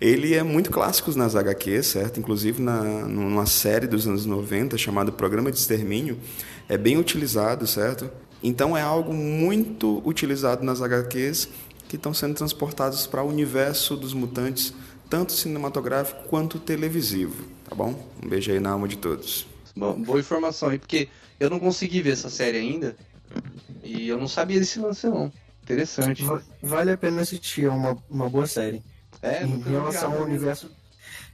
Ele 0.00 0.34
é 0.34 0.42
muito 0.42 0.70
clássico 0.70 1.16
nas 1.16 1.34
HQs, 1.34 1.86
certo? 1.86 2.20
Inclusive 2.20 2.62
na, 2.62 2.82
numa 3.06 3.46
série 3.46 3.86
dos 3.86 4.06
anos 4.06 4.26
90 4.26 4.78
chamada 4.78 5.10
Programa 5.10 5.50
de 5.50 5.58
Extermínio, 5.58 6.18
é 6.68 6.76
bem 6.76 6.96
utilizado, 6.96 7.66
certo? 7.66 8.10
Então 8.42 8.76
é 8.76 8.82
algo 8.82 9.12
muito 9.12 10.00
utilizado 10.04 10.64
nas 10.64 10.80
HQs 10.80 11.48
que 11.88 11.96
estão 11.96 12.12
sendo 12.12 12.34
transportados 12.34 13.06
para 13.06 13.22
o 13.22 13.28
universo 13.28 13.96
dos 13.96 14.12
mutantes, 14.12 14.72
tanto 15.08 15.32
cinematográfico 15.32 16.28
quanto 16.28 16.58
televisivo, 16.58 17.44
tá 17.68 17.74
bom? 17.74 18.06
Um 18.22 18.28
beijo 18.28 18.52
aí 18.52 18.60
na 18.60 18.70
alma 18.70 18.86
de 18.86 18.98
todos. 18.98 19.46
Bom, 19.78 20.02
boa 20.02 20.18
informação 20.18 20.70
aí, 20.70 20.78
porque 20.78 21.08
eu 21.38 21.48
não 21.48 21.60
consegui 21.60 22.02
ver 22.02 22.12
essa 22.14 22.28
série 22.28 22.58
ainda. 22.58 22.96
E 23.84 24.08
eu 24.08 24.18
não 24.18 24.26
sabia 24.26 24.58
desse 24.58 24.80
lance, 24.80 25.06
não. 25.06 25.30
Interessante. 25.62 26.24
Va- 26.24 26.42
Vale 26.62 26.90
a 26.90 26.96
pena 26.96 27.20
assistir, 27.22 27.66
é 27.66 27.70
uma, 27.70 27.96
uma 28.10 28.28
boa 28.28 28.46
série. 28.46 28.82
É, 29.22 29.44
em 29.44 29.60
relação 29.62 30.12
ao 30.12 30.18
né? 30.20 30.24
universo. 30.24 30.70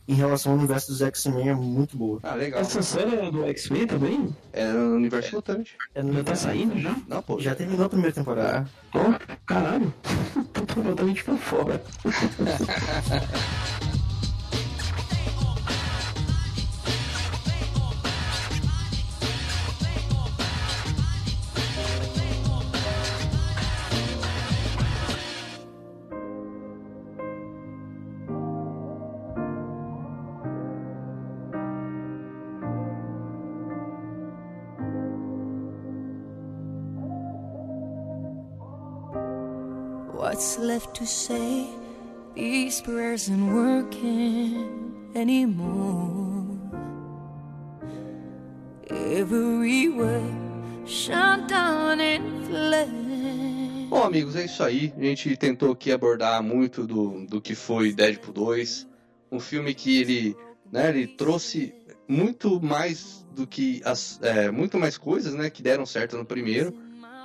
Em 0.06 0.12
relação 0.14 0.52
ao 0.52 0.58
universo 0.58 0.88
dos 0.88 1.00
X-Men 1.00 1.48
é 1.48 1.54
muito 1.54 1.96
boa. 1.96 2.20
Ah, 2.22 2.34
legal. 2.34 2.60
Essa 2.60 2.82
série 2.82 3.16
é 3.16 3.30
do 3.30 3.42
X-Men 3.46 3.86
também? 3.86 4.36
É 4.52 4.70
no 4.70 4.96
universo 4.96 5.34
mutante. 5.36 5.74
É 5.94 6.02
no- 6.02 6.12
Já 6.12 6.24
tá 6.24 6.34
saindo 6.34 6.78
já? 6.78 6.94
Não, 7.08 7.22
pô. 7.22 7.40
Já 7.40 7.54
terminou 7.54 7.86
a 7.86 7.88
primeira 7.88 8.12
temporada. 8.12 8.68
Ó, 8.92 9.14
caralho. 9.46 9.94
Tô 10.52 10.74
completamente 10.74 11.24
por 11.24 11.38
fora. 11.38 11.82
say? 41.24 41.66
These 42.34 42.82
prayers 42.82 43.30
aren't 43.30 43.52
working 43.54 45.12
anymore. 45.14 46.58
Every 48.90 49.88
word 49.88 50.34
shut 50.86 51.48
down 51.48 52.00
in 52.00 52.44
flames. 52.44 53.88
Bom, 53.88 54.02
amigos, 54.02 54.36
é 54.36 54.44
isso 54.44 54.62
aí. 54.62 54.92
A 54.98 55.02
gente 55.02 55.34
tentou 55.36 55.72
aqui 55.72 55.92
abordar 55.92 56.42
muito 56.42 56.86
do, 56.86 57.24
do 57.26 57.40
que 57.40 57.54
foi 57.54 57.92
Deadpool 57.92 58.34
2. 58.34 58.86
Um 59.32 59.40
filme 59.40 59.72
que 59.72 60.00
ele, 60.00 60.36
né, 60.70 60.90
ele 60.90 61.06
trouxe 61.06 61.72
muito 62.06 62.60
mais 62.60 63.24
do 63.34 63.46
que 63.46 63.80
as, 63.84 64.20
é, 64.20 64.50
muito 64.50 64.78
mais 64.78 64.98
coisas, 64.98 65.34
né, 65.34 65.48
que 65.48 65.62
deram 65.62 65.86
certo 65.86 66.18
no 66.18 66.24
primeiro. 66.24 66.74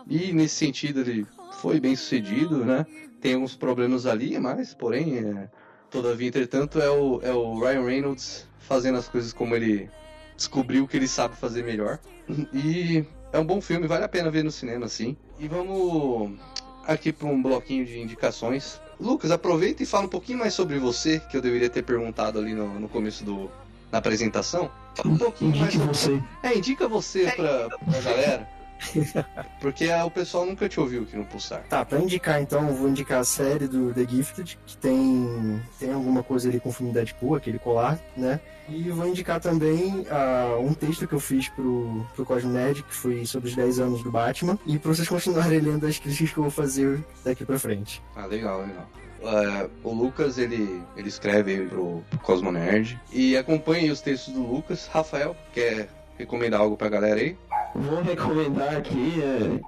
E 0.08 0.32
nesse 0.32 0.56
sentido 0.56 1.02
ele 1.02 1.28
foi 1.60 1.80
bem 1.80 1.96
sucedido, 1.96 2.64
né? 2.64 2.86
Tem 3.22 3.36
uns 3.36 3.56
problemas 3.56 4.06
ali, 4.06 4.38
mas 4.40 4.74
porém, 4.74 5.18
é, 5.18 5.50
todavia, 5.90 6.28
entretanto, 6.28 6.80
é 6.80 6.90
o, 6.90 7.22
é 7.22 7.34
o 7.34 7.60
Ryan 7.60 7.86
Reynolds 7.86 8.48
fazendo 8.60 8.98
as 8.98 9.08
coisas 9.08 9.34
como 9.34 9.56
ele 9.56 9.90
descobriu 10.36 10.88
que 10.88 10.96
ele 10.96 11.08
sabe 11.08 11.36
fazer 11.36 11.64
melhor. 11.64 12.00
E 12.54 13.04
é 13.34 13.40
um 13.40 13.46
bom 13.46 13.60
filme, 13.60 13.88
vale 13.88 14.06
a 14.06 14.08
pena 14.08 14.30
ver 14.30 14.44
no 14.44 14.52
cinema, 14.52 14.88
sim. 14.88 15.18
E 15.40 15.48
vamos 15.48 16.38
aqui 16.86 17.12
para 17.12 17.28
um 17.28 17.42
bloquinho 17.42 17.86
de 17.86 18.00
indicações. 18.00 18.80
Lucas, 19.00 19.32
aproveita 19.32 19.82
e 19.82 19.86
fala 19.86 20.06
um 20.06 20.10
pouquinho 20.10 20.40
mais 20.40 20.54
sobre 20.54 20.78
você, 20.78 21.20
que 21.20 21.38
eu 21.38 21.42
deveria 21.42 21.70
ter 21.70 21.84
perguntado 21.84 22.38
ali 22.38 22.54
no, 22.54 22.80
no 22.80 22.90
começo 22.90 23.24
do, 23.24 23.50
na 23.92 23.98
apresentação. 23.98 24.70
Fala 24.96 25.14
um 25.14 25.18
pouquinho 25.18 25.56
Indique 25.56 25.78
mais 25.78 25.98
você. 25.98 26.22
É, 26.44 26.58
indica 26.58 26.88
você 26.88 27.32
pra, 27.32 27.70
pra 27.70 28.02
galera. 28.02 28.59
Porque 29.60 29.90
o 29.92 30.12
pessoal 30.12 30.46
nunca 30.46 30.70
te 30.70 30.80
ouviu 30.80 31.04
aqui 31.04 31.16
no 31.16 31.26
Pulsar. 31.26 31.64
Tá, 31.70 31.84
pra 31.84 32.00
indicar 32.00 32.42
então, 32.42 32.68
eu 32.68 32.74
vou 32.74 32.90
indicar 32.90 33.20
a 33.20 33.24
série 33.24 33.68
do 33.68 33.94
The 33.94 34.06
Gifted, 34.08 34.58
que 34.66 34.78
tem, 34.78 35.62
tem 35.80 35.94
alguma 35.94 36.24
coisa 36.24 36.50
ali 36.50 36.60
com 36.60 36.70
o 36.70 36.74
filme 36.74 36.94
Deadpool, 36.94 37.36
aquele 37.36 37.60
colar, 37.60 38.00
né? 38.16 38.40
E 38.68 38.90
vou 38.92 39.08
indicar 39.08 39.40
também 39.40 40.06
ah, 40.12 40.58
um 40.60 40.74
texto 40.74 41.08
que 41.08 41.14
eu 41.14 41.20
fiz 41.20 41.50
pro, 41.50 42.06
pro 42.16 42.26
Cosmed, 42.26 42.84
que 42.84 42.94
foi 42.94 43.26
sobre 43.26 43.50
os 43.50 43.56
10 43.56 43.80
anos 43.80 44.04
do 44.04 44.12
Batman, 44.12 44.60
e 44.66 44.78
pra 44.78 44.94
vocês 44.94 45.08
continuarem 45.08 45.60
lendo 45.60 45.88
as 45.88 45.98
críticas 45.98 46.32
que 46.32 46.38
eu 46.38 46.44
vou 46.44 46.52
fazer 46.52 47.04
daqui 47.24 47.44
pra 47.44 47.58
frente. 47.58 48.02
Ah, 48.16 48.26
legal, 48.26 48.62
legal. 48.62 48.88
É, 49.22 49.70
o 49.84 49.94
Lucas, 49.94 50.38
ele, 50.38 50.82
ele 50.96 51.10
escreve 51.10 51.66
pro, 51.66 52.04
pro 52.10 52.20
Cosmo 52.20 52.52
Nerd. 52.52 53.00
E 53.12 53.36
acompanhe 53.36 53.92
os 53.92 54.02
textos 54.02 54.34
do 54.34 54.42
Lucas. 54.42 54.88
Rafael, 54.88 55.36
quer 55.54 55.90
recomendar 56.18 56.62
algo 56.62 56.78
pra 56.78 56.90
galera 56.90 57.20
aí? 57.20 57.38
Vou 57.76 58.02
recomendar 58.02 58.76
aqui, 58.76 59.22
é, 59.22 59.62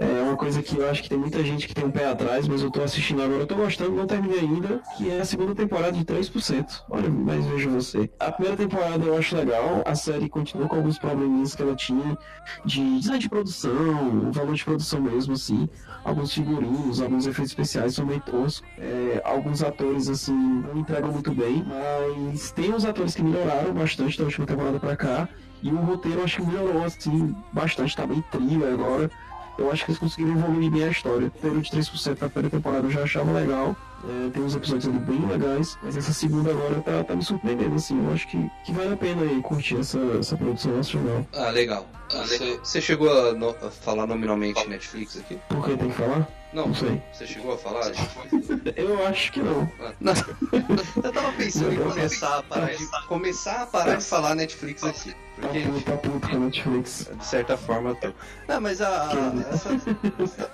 é 0.00 0.22
uma 0.22 0.36
coisa 0.36 0.62
que 0.62 0.78
eu 0.78 0.88
acho 0.88 1.02
que 1.02 1.10
tem 1.10 1.18
muita 1.18 1.42
gente 1.44 1.68
que 1.68 1.74
tem 1.74 1.84
um 1.84 1.90
pé 1.90 2.06
atrás, 2.06 2.48
mas 2.48 2.62
eu 2.62 2.70
tô 2.70 2.82
assistindo 2.82 3.22
agora, 3.22 3.40
eu 3.40 3.46
tô 3.46 3.54
gostando, 3.54 3.90
não 3.90 4.06
terminei 4.06 4.40
ainda, 4.40 4.80
que 4.96 5.10
é 5.10 5.20
a 5.20 5.24
segunda 5.26 5.54
temporada 5.54 5.92
de 5.92 6.04
3%. 6.04 6.84
Olha, 6.88 7.10
mas 7.10 7.44
veja 7.44 7.68
você. 7.68 8.10
A 8.18 8.32
primeira 8.32 8.56
temporada 8.56 9.04
eu 9.04 9.18
acho 9.18 9.36
legal, 9.36 9.82
a 9.84 9.94
série 9.94 10.28
continua 10.28 10.66
com 10.68 10.76
alguns 10.76 10.98
probleminhas 10.98 11.54
que 11.54 11.62
ela 11.62 11.76
tinha 11.76 12.16
de 12.64 12.98
design 12.98 13.18
de 13.18 13.28
produção, 13.28 14.30
valor 14.32 14.54
de 14.54 14.64
produção 14.64 15.02
mesmo, 15.02 15.34
assim. 15.34 15.68
Alguns 16.02 16.32
figurinos, 16.32 17.02
alguns 17.02 17.26
efeitos 17.26 17.50
especiais 17.50 17.94
são 17.94 18.06
meio 18.06 18.20
toscos. 18.20 18.62
É, 18.78 19.20
alguns 19.22 19.62
atores, 19.62 20.08
assim, 20.08 20.32
não 20.32 20.78
entregam 20.78 21.12
muito 21.12 21.30
bem, 21.34 21.62
mas 21.66 22.52
tem 22.52 22.72
uns 22.72 22.86
atores 22.86 23.14
que 23.14 23.22
melhoraram 23.22 23.74
bastante 23.74 24.16
da 24.16 24.24
última 24.24 24.46
temporada 24.46 24.80
pra 24.80 24.96
cá. 24.96 25.28
E 25.62 25.70
o 25.70 25.76
roteiro 25.76 26.20
eu 26.20 26.24
acho 26.24 26.36
que 26.36 26.46
melhorou, 26.46 26.84
assim, 26.84 27.34
bastante, 27.52 27.96
tá 27.96 28.06
bem 28.06 28.22
trilha 28.30 28.72
agora. 28.72 29.10
Eu 29.58 29.70
acho 29.70 29.84
que 29.84 29.90
eles 29.90 29.98
conseguiram 29.98 30.38
evoluir 30.38 30.70
bem 30.70 30.84
a 30.84 30.88
história. 30.88 31.26
O 31.26 31.30
roteiro 31.30 31.60
de 31.60 31.70
3% 31.70 32.18
da 32.18 32.28
primeira 32.30 32.56
temporada 32.56 32.86
eu 32.86 32.90
já 32.90 33.02
achava 33.02 33.30
legal. 33.32 33.76
É, 34.02 34.30
tem 34.30 34.42
uns 34.42 34.56
episódios 34.56 34.88
ali 34.88 34.98
bem 35.00 35.26
legais, 35.26 35.76
mas 35.82 35.94
essa 35.94 36.14
segunda 36.14 36.50
agora 36.50 36.80
tá, 36.80 37.04
tá 37.04 37.14
me 37.14 37.22
surpreendendo, 37.22 37.74
assim. 37.74 38.02
Eu 38.02 38.14
acho 38.14 38.26
que, 38.28 38.50
que 38.64 38.72
vale 38.72 38.94
a 38.94 38.96
pena 38.96 39.20
aí 39.20 39.42
curtir 39.42 39.76
essa, 39.76 39.98
essa 40.18 40.34
produção 40.38 40.74
nacional. 40.74 41.26
Ah, 41.34 41.50
legal. 41.50 41.86
Você, 42.10 42.56
você 42.62 42.80
chegou 42.80 43.10
a, 43.12 43.34
no- 43.34 43.50
a 43.50 43.70
falar 43.70 44.06
nominalmente 44.06 44.66
Netflix 44.66 45.18
aqui? 45.18 45.38
Por 45.50 45.62
que 45.66 45.76
tem 45.76 45.88
que 45.90 45.94
falar? 45.94 46.26
Não, 46.52 46.66
Não 46.68 46.74
sei. 46.74 47.00
Você 47.12 47.26
chegou 47.26 47.52
a 47.54 47.58
falar? 47.58 47.92
Eu 48.76 49.06
acho 49.06 49.32
que 49.32 49.40
não. 49.40 49.70
Ah, 49.80 49.92
Não. 50.00 50.12
Eu 51.02 51.12
tava 51.12 51.32
pensando 51.32 51.72
em 51.72 51.76
começar 51.78 52.38
a 52.38 52.42
parar 52.42 52.74
de, 52.74 53.06
começar 53.06 53.62
a 53.62 53.66
parar 53.66 53.94
de 53.96 54.04
falar 54.04 54.34
Netflix 54.34 54.82
aqui. 54.82 55.12
Tá 55.12 55.16
Porque, 55.42 55.60
puto, 55.60 55.80
tá 55.82 55.96
puto 55.96 56.28
com 56.28 56.36
a 56.36 56.38
Netflix. 56.40 57.08
de 57.16 57.24
certa 57.24 57.56
forma, 57.56 57.94
tô. 57.94 58.12
Não, 58.48 58.60
mas 58.60 58.80
a. 58.80 58.88
a- 59.12 59.32
essa, 59.52 60.50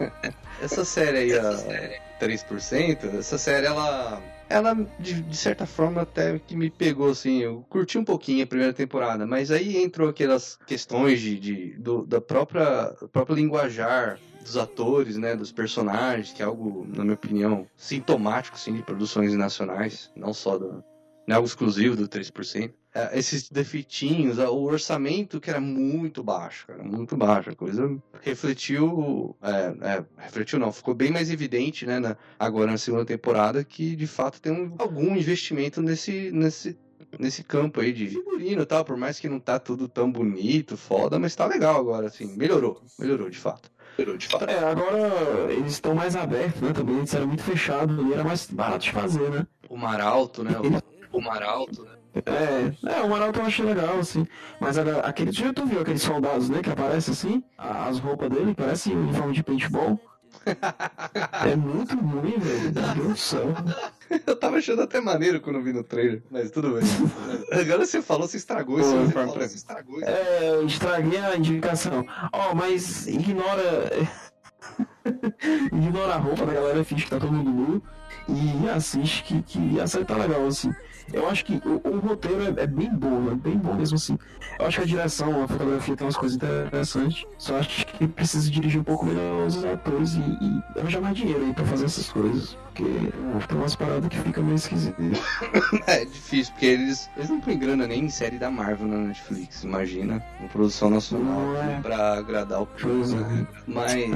essa 0.60 0.84
série 0.84 1.18
aí, 1.18 1.32
a 1.38 1.52
3%, 2.20 3.18
essa 3.18 3.38
série, 3.38 3.66
ela. 3.66 4.20
Ela, 4.48 4.76
de, 5.00 5.22
de 5.22 5.36
certa 5.36 5.66
forma, 5.66 6.02
até 6.02 6.38
que 6.38 6.54
me 6.56 6.70
pegou, 6.70 7.10
assim. 7.10 7.38
Eu 7.42 7.64
curti 7.68 7.98
um 7.98 8.04
pouquinho 8.04 8.44
a 8.44 8.46
primeira 8.46 8.72
temporada, 8.72 9.26
mas 9.26 9.50
aí 9.50 9.82
entrou 9.82 10.08
aquelas 10.08 10.56
questões 10.66 11.20
de, 11.20 11.38
de, 11.38 11.66
do, 11.78 12.06
da 12.06 12.20
própria, 12.20 12.94
própria 13.12 13.34
linguajar 13.34 14.18
dos 14.46 14.56
atores, 14.56 15.16
né, 15.16 15.34
dos 15.34 15.50
personagens, 15.52 16.32
que 16.32 16.42
é 16.42 16.46
algo, 16.46 16.86
na 16.94 17.02
minha 17.02 17.14
opinião, 17.14 17.66
sintomático, 17.76 18.56
assim, 18.56 18.72
de 18.74 18.82
produções 18.82 19.34
nacionais, 19.34 20.10
não 20.16 20.32
só 20.32 20.56
do, 20.56 20.84
não 21.26 21.32
é 21.32 21.34
algo 21.34 21.46
exclusivo 21.48 21.96
do 21.96 22.06
3%. 22.08 22.72
É, 22.94 23.18
esses 23.18 23.50
defeitinhos, 23.50 24.38
o 24.38 24.62
orçamento 24.62 25.38
que 25.40 25.50
era 25.50 25.60
muito 25.60 26.22
baixo, 26.22 26.66
cara, 26.68 26.82
muito 26.82 27.14
baixo. 27.16 27.50
A 27.50 27.54
coisa 27.54 27.94
refletiu. 28.22 29.36
É, 29.42 29.96
é, 29.98 30.04
refletiu 30.16 30.58
não, 30.58 30.72
ficou 30.72 30.94
bem 30.94 31.10
mais 31.10 31.30
evidente, 31.30 31.84
né, 31.84 31.98
na- 31.98 32.16
agora 32.38 32.70
na 32.70 32.78
segunda 32.78 33.04
temporada, 33.04 33.62
que 33.64 33.94
de 33.96 34.06
fato 34.06 34.40
tem 34.40 34.52
um- 34.52 34.74
algum 34.78 35.14
investimento 35.16 35.82
nesse, 35.82 36.30
nesse, 36.30 36.78
nesse 37.18 37.42
campo 37.42 37.80
aí 37.80 37.92
de 37.92 38.08
figurino 38.08 38.62
e 38.62 38.66
tal, 38.66 38.84
por 38.84 38.96
mais 38.96 39.18
que 39.18 39.28
não 39.28 39.40
tá 39.40 39.58
tudo 39.58 39.88
tão 39.88 40.10
bonito, 40.10 40.76
foda, 40.76 41.18
mas 41.18 41.34
tá 41.34 41.46
legal 41.46 41.78
agora, 41.78 42.06
assim, 42.06 42.36
melhorou, 42.36 42.82
melhorou 42.98 43.30
de 43.30 43.38
fato. 43.38 43.70
Melhorou 43.98 44.18
de 44.18 44.26
fato. 44.26 44.50
É, 44.50 44.58
agora 44.58 45.52
eles 45.52 45.72
estão 45.72 45.94
mais 45.94 46.14
abertos, 46.14 46.60
né? 46.60 46.72
Também 46.72 46.98
eles 46.98 47.14
eram 47.14 47.26
muito 47.26 47.42
fechados 47.42 47.96
e 48.06 48.12
era 48.12 48.22
mais 48.22 48.46
barato 48.46 48.84
de 48.84 48.92
fazer, 48.92 49.30
né? 49.30 49.46
O 49.68 49.76
Mar 49.76 50.00
Alto, 50.00 50.44
né, 50.44 50.52
o, 51.12 51.18
o 51.18 51.20
Mar 51.20 51.42
Alto, 51.42 51.82
né. 51.82 51.96
É, 52.24 52.98
é, 52.98 53.02
o 53.02 53.10
Maralto 53.10 53.40
eu 53.40 53.44
achei 53.44 53.64
legal, 53.64 53.98
assim. 53.98 54.26
Mas 54.58 54.78
agora, 54.78 55.00
aquele, 55.00 55.32
já 55.32 55.52
tu 55.52 55.66
viu 55.66 55.80
aqueles 55.80 56.02
soldados, 56.02 56.48
né, 56.48 56.62
que 56.62 56.70
aparecem 56.70 57.12
assim? 57.12 57.44
As 57.58 57.98
roupas 57.98 58.30
dele 58.30 58.54
parecem 58.54 58.96
uniforme 58.96 59.34
de 59.34 59.42
paintball. 59.42 60.00
É 61.44 61.56
muito 61.56 61.96
ruim, 61.96 62.38
velho. 62.38 62.62
Meu 62.62 62.94
Deus 62.94 63.08
do 63.08 63.16
céu. 63.16 63.54
Eu 64.26 64.36
tava 64.36 64.58
achando 64.58 64.82
até 64.82 65.00
maneiro 65.00 65.40
quando 65.40 65.56
eu 65.56 65.62
vi 65.62 65.72
no 65.72 65.82
trailer, 65.82 66.22
mas 66.30 66.50
tudo 66.50 66.70
bem. 66.72 66.82
Agora 67.52 67.84
você 67.84 68.00
falou, 68.00 68.28
você 68.28 68.36
estragou 68.36 68.78
esse 68.78 68.90
Pô, 68.90 68.96
uniforme 68.96 69.32
pra 69.32 69.46
mim. 69.46 70.04
É, 70.04 70.50
eu 70.50 70.66
estraguei 70.66 71.18
a 71.18 71.36
indicação. 71.36 72.06
Ó, 72.32 72.54
mas 72.54 73.06
ignora. 73.06 73.90
ignora 75.72 76.14
a 76.14 76.18
roupa 76.18 76.46
da 76.46 76.54
galera, 76.54 76.84
finge 76.84 77.04
que 77.04 77.10
tá 77.10 77.18
todo 77.18 77.32
mundo 77.32 77.50
nu. 77.50 77.82
E 78.28 78.68
assiste 78.68 79.22
que, 79.24 79.42
que 79.42 79.80
a 79.80 79.86
série 79.86 80.04
tá 80.04 80.16
legal, 80.16 80.46
assim. 80.46 80.72
Eu 81.12 81.28
acho 81.28 81.44
que 81.44 81.60
o, 81.64 81.80
o 81.88 81.98
roteiro 82.00 82.42
é, 82.42 82.62
é 82.62 82.66
bem 82.66 82.92
bom, 82.94 83.30
é 83.30 83.34
bem 83.34 83.56
bom 83.56 83.74
mesmo 83.74 83.96
assim. 83.96 84.18
Eu 84.58 84.66
acho 84.66 84.78
que 84.78 84.82
a 84.82 84.86
direção, 84.86 85.44
a 85.44 85.48
fotografia 85.48 85.96
tem 85.96 86.06
umas 86.06 86.16
coisas 86.16 86.36
interessantes. 86.36 87.24
Só 87.38 87.58
acho 87.58 87.86
que 87.86 88.06
precisa 88.08 88.50
dirigir 88.50 88.80
um 88.80 88.84
pouco 88.84 89.06
melhor 89.06 89.46
os 89.46 89.64
atores 89.64 90.14
e, 90.14 90.20
e 90.20 90.78
arranjar 90.80 91.00
mais 91.00 91.16
dinheiro 91.16 91.44
aí 91.44 91.52
pra 91.52 91.64
fazer 91.64 91.84
essas 91.84 92.10
coisas. 92.10 92.56
Porque 92.74 92.84
tem 93.48 93.56
umas 93.58 93.74
paradas 93.76 94.08
que 94.08 94.18
ficam 94.18 94.42
meio 94.44 94.56
esquisitas. 94.56 94.96
É 95.86 96.04
difícil, 96.04 96.52
porque 96.52 96.66
eles, 96.66 97.08
eles 97.16 97.30
não 97.30 97.40
põem 97.40 97.58
grana 97.58 97.86
nem 97.86 98.04
em 98.04 98.08
série 98.10 98.38
da 98.38 98.50
Marvel 98.50 98.86
na 98.88 98.98
Netflix, 98.98 99.62
imagina. 99.62 100.22
Uma 100.40 100.48
produção 100.48 100.90
nacional 100.90 101.40
Não 101.40 101.56
é. 101.62 101.80
pra 101.80 102.14
agradar 102.18 102.62
o 102.62 102.66
Pois 102.66 103.12
público. 103.12 103.30
é. 103.32 103.46
Mas, 103.66 103.92
É 103.92 104.08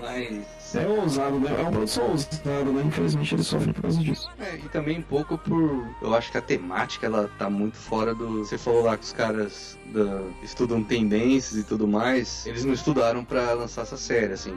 mas 0.00 0.44
É 0.76 0.86
ousado, 0.88 1.38
né? 1.38 1.54
É 1.56 1.62
uma 1.62 1.70
produção 1.72 2.10
ousada, 2.10 2.64
né? 2.64 2.82
Infelizmente 2.86 3.34
eles 3.34 3.46
sofrem 3.46 3.72
por 3.72 3.82
causa 3.82 4.00
disso. 4.00 4.28
É, 4.38 4.56
e 4.56 4.68
também 4.68 4.98
um 4.98 5.02
pouco 5.02 5.38
por. 5.38 5.86
Eu 6.02 6.14
acho 6.14 6.30
que 6.32 6.38
a 6.38 6.42
temática 6.42 7.06
ela 7.06 7.30
tá 7.38 7.48
muito 7.50 7.76
fora 7.76 8.14
do. 8.14 8.44
Você 8.44 8.58
falou 8.58 8.82
lá 8.84 8.96
que 8.96 9.04
os 9.04 9.12
caras 9.12 9.78
da- 9.92 10.22
estudam 10.42 10.82
tendências 10.82 11.58
e 11.60 11.64
tudo 11.64 11.86
mais. 11.86 12.46
Eles 12.46 12.64
não 12.64 12.72
estudaram 12.72 13.24
pra 13.24 13.52
lançar 13.52 13.82
essa 13.82 13.96
série, 13.96 14.32
assim. 14.32 14.54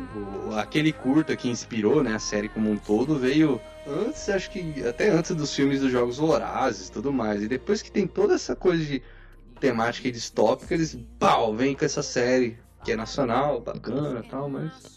O- 0.50 0.56
aquele 0.56 0.92
curta 0.92 1.36
que 1.36 1.50
inspirou, 1.50 2.02
né, 2.04 2.16
a 2.16 2.20
série 2.20 2.50
como 2.50 2.70
um 2.72 2.78
todo 2.78 3.18
veio 3.18 3.60
antes, 3.88 4.28
acho 4.30 4.50
que 4.52 4.86
até 4.88 5.10
antes 5.10 5.36
dos 5.36 5.54
filmes 5.54 5.80
dos 5.82 5.92
Jogos 5.92 6.18
Vorazes 6.18 6.88
e 6.88 6.92
tudo 6.92 7.12
mais. 7.14 7.42
E 7.44 7.48
depois 7.48 7.82
que 7.82 7.92
tem 7.92 8.06
toda 8.08 8.34
essa 8.36 8.56
coisa 8.56 8.84
de 8.84 9.02
temática 9.60 10.12
distópica, 10.12 10.74
eles, 10.74 10.98
pau, 11.20 11.54
vem 11.56 11.76
com 11.76 11.86
essa 11.86 12.04
série 12.04 12.58
que 12.84 12.92
é 12.92 12.96
nacional, 12.96 13.60
bacana 13.62 14.22
e 14.26 14.30
tal, 14.30 14.50
mas. 14.50 14.97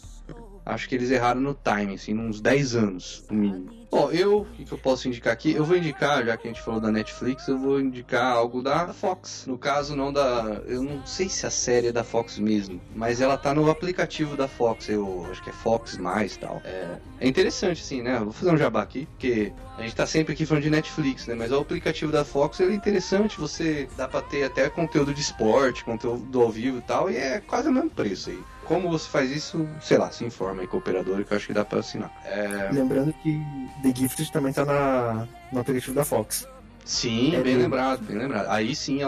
Acho 0.71 0.87
que 0.87 0.95
eles 0.95 1.11
erraram 1.11 1.41
no 1.41 1.53
time, 1.53 1.95
assim, 1.95 2.17
uns 2.17 2.39
10 2.39 2.75
anos, 2.75 3.25
no 3.29 3.37
mínimo. 3.37 3.81
Bom, 3.91 4.09
eu, 4.09 4.39
o 4.39 4.45
que, 4.45 4.63
que 4.63 4.71
eu 4.71 4.77
posso 4.77 5.09
indicar 5.09 5.33
aqui? 5.33 5.51
Eu 5.51 5.65
vou 5.65 5.75
indicar, 5.75 6.25
já 6.25 6.37
que 6.37 6.47
a 6.47 6.51
gente 6.51 6.61
falou 6.61 6.79
da 6.79 6.89
Netflix, 6.89 7.45
eu 7.49 7.59
vou 7.59 7.77
indicar 7.77 8.31
algo 8.31 8.61
da 8.61 8.87
Fox. 8.93 9.45
No 9.45 9.57
caso, 9.57 9.97
não 9.97 10.13
da. 10.13 10.61
Eu 10.65 10.81
não 10.81 11.05
sei 11.05 11.27
se 11.27 11.45
a 11.45 11.49
série 11.49 11.87
é 11.87 11.91
da 11.91 12.01
Fox 12.01 12.39
mesmo, 12.39 12.79
mas 12.95 13.19
ela 13.19 13.37
tá 13.37 13.53
no 13.53 13.69
aplicativo 13.69 14.37
da 14.37 14.47
Fox, 14.47 14.87
eu 14.87 15.27
acho 15.29 15.43
que 15.43 15.49
é 15.49 15.53
Fox 15.53 15.97
mais 15.97 16.37
tal. 16.37 16.61
É, 16.63 16.99
é 17.19 17.27
interessante, 17.27 17.81
assim, 17.81 18.01
né? 18.01 18.17
Vou 18.19 18.31
fazer 18.31 18.53
um 18.53 18.57
jabá 18.57 18.81
aqui, 18.81 19.05
porque 19.07 19.51
a 19.77 19.81
gente 19.81 19.95
tá 19.95 20.05
sempre 20.05 20.31
aqui 20.31 20.45
falando 20.45 20.63
de 20.63 20.69
Netflix, 20.69 21.27
né? 21.27 21.35
Mas 21.35 21.51
o 21.51 21.59
aplicativo 21.59 22.13
da 22.13 22.23
Fox 22.23 22.61
ele 22.61 22.71
é 22.71 22.75
interessante, 22.75 23.37
você 23.37 23.89
dá 23.97 24.07
pra 24.07 24.21
ter 24.21 24.45
até 24.45 24.69
conteúdo 24.69 25.13
de 25.13 25.19
esporte, 25.19 25.83
conteúdo 25.83 26.41
ao 26.41 26.49
vivo 26.49 26.77
e 26.77 26.81
tal, 26.81 27.11
e 27.11 27.17
é 27.17 27.41
quase 27.41 27.67
o 27.67 27.73
mesmo 27.73 27.89
preço 27.89 28.29
aí. 28.29 28.39
Como 28.73 28.89
você 28.89 29.09
faz 29.09 29.29
isso, 29.31 29.67
sei 29.81 29.97
lá, 29.97 30.09
se 30.11 30.23
informa 30.23 30.61
aí 30.61 30.67
com 30.67 30.77
o 30.77 30.79
operador 30.79 31.23
que 31.25 31.31
eu 31.33 31.37
acho 31.37 31.47
que 31.47 31.53
dá 31.53 31.65
pra 31.65 31.79
assinar. 31.79 32.11
É... 32.25 32.69
Lembrando 32.71 33.11
que 33.21 33.41
The 33.83 33.93
Gifted 33.95 34.31
também 34.31 34.53
tá 34.53 34.63
na, 34.65 35.27
no 35.51 35.59
aplicativo 35.59 35.93
da 35.93 36.05
Fox. 36.05 36.47
Sim, 36.85 37.29
É 37.29 37.31
bem 37.35 37.43
bem- 37.43 37.57
lembrado, 37.57 38.01
bem 38.03 38.17
lembrado. 38.17 38.47
Aí 38.49 38.73
sim 38.75 39.01
é 39.03 39.05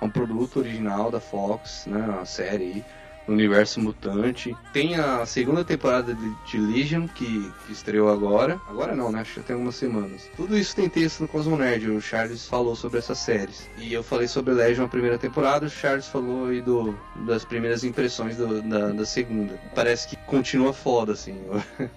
é 0.00 0.04
um 0.04 0.10
produto 0.10 0.60
original 0.60 1.10
da 1.10 1.18
Fox, 1.18 1.84
né? 1.86 1.98
Uma 1.98 2.24
série 2.24 2.84
universo 3.28 3.80
mutante. 3.80 4.56
Tem 4.72 4.96
a 4.96 5.24
segunda 5.26 5.64
temporada 5.64 6.14
de, 6.14 6.34
de 6.46 6.58
Legion, 6.58 7.06
que, 7.08 7.50
que 7.66 7.72
estreou 7.72 8.08
agora. 8.10 8.60
Agora 8.68 8.94
não, 8.94 9.10
né? 9.12 9.20
Acho 9.20 9.34
que 9.34 9.40
tem 9.46 9.54
algumas 9.54 9.74
semanas. 9.76 10.28
Tudo 10.36 10.56
isso 10.56 10.74
tem 10.74 10.88
texto 10.88 11.20
no 11.20 11.28
Cosmo 11.28 11.56
Nerd. 11.56 11.90
O 11.90 12.00
Charles 12.00 12.46
falou 12.46 12.74
sobre 12.74 12.98
essas 12.98 13.18
séries. 13.18 13.68
E 13.78 13.92
eu 13.92 14.02
falei 14.02 14.26
sobre 14.28 14.54
Legion 14.54 14.84
a 14.84 14.88
primeira 14.88 15.18
temporada, 15.18 15.66
o 15.66 15.70
Charles 15.70 16.06
falou 16.08 16.46
aí 16.46 16.60
do, 16.60 16.94
das 17.26 17.44
primeiras 17.44 17.84
impressões 17.84 18.36
do- 18.36 18.62
da, 18.62 18.88
da 18.92 19.04
segunda. 19.04 19.58
Parece 19.74 20.08
que 20.08 20.16
continua 20.26 20.72
foda, 20.72 21.12
assim. 21.12 21.36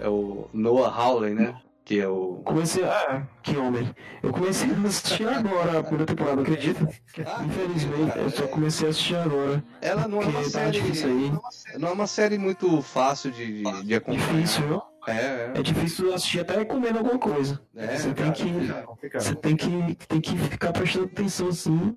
É 0.00 0.08
o 0.08 0.48
Noah 0.52 0.88
Hawley, 0.90 1.34
né? 1.34 1.54
Que 1.84 2.00
é 2.00 2.08
o. 2.08 2.40
Comecei. 2.44 2.82
Ah, 2.84 3.26
que 3.42 3.56
homem. 3.58 3.94
Eu 4.22 4.32
comecei 4.32 4.70
a 4.70 4.86
assistir 4.88 5.28
agora 5.28 5.80
a 5.80 5.82
primeira 5.82 6.06
temporada, 6.06 6.40
acredita? 6.40 6.88
Ah, 7.26 7.44
Infelizmente, 7.44 8.18
eu 8.18 8.30
só 8.30 8.46
comecei 8.46 8.86
a 8.86 8.90
assistir 8.90 9.16
agora. 9.16 9.62
Ela 9.82 10.08
não 10.08 10.18
é 10.22 10.24
Porque 10.24 10.36
uma 10.38 10.44
tá 10.44 10.50
série. 10.50 10.78
aí. 10.80 11.32
Não 11.78 11.88
é 11.88 11.92
uma 11.92 12.06
série 12.06 12.38
muito 12.38 12.80
fácil 12.80 13.30
de, 13.32 13.62
de, 13.62 13.82
de 13.84 13.94
acompanhar. 13.94 14.32
Difícil, 14.32 14.66
viu? 14.66 14.82
É, 15.06 15.50
É 15.54 15.62
difícil 15.62 16.14
assistir 16.14 16.40
até 16.40 16.64
comendo 16.64 16.98
alguma 17.00 17.18
coisa. 17.18 17.60
é. 17.76 17.96
Você 17.96 18.14
tem 18.14 18.32
que. 18.32 18.48
É. 18.48 19.20
Você 19.20 19.34
tem 19.34 19.54
que, 19.54 19.94
tem 20.08 20.20
que 20.22 20.38
ficar 20.38 20.72
prestando 20.72 21.04
atenção 21.04 21.48
assim. 21.48 21.94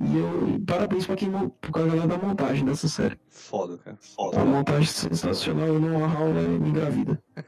E 0.00 0.16
eu. 0.16 0.60
Parabéns 0.66 1.06
pra 1.06 1.16
quem 1.16 1.30
pra 1.30 1.70
galera 1.70 2.06
da 2.06 2.16
montagem 2.18 2.64
dessa 2.64 2.88
série. 2.88 3.18
Foda, 3.28 3.76
cara. 3.78 3.96
Foda. 4.00 4.44
montagem 4.44 4.86
sensacional, 4.86 5.66
eu 5.66 5.80
não 5.80 6.04
aula 6.04 6.40
me 6.42 6.68
engravida. 6.68 7.20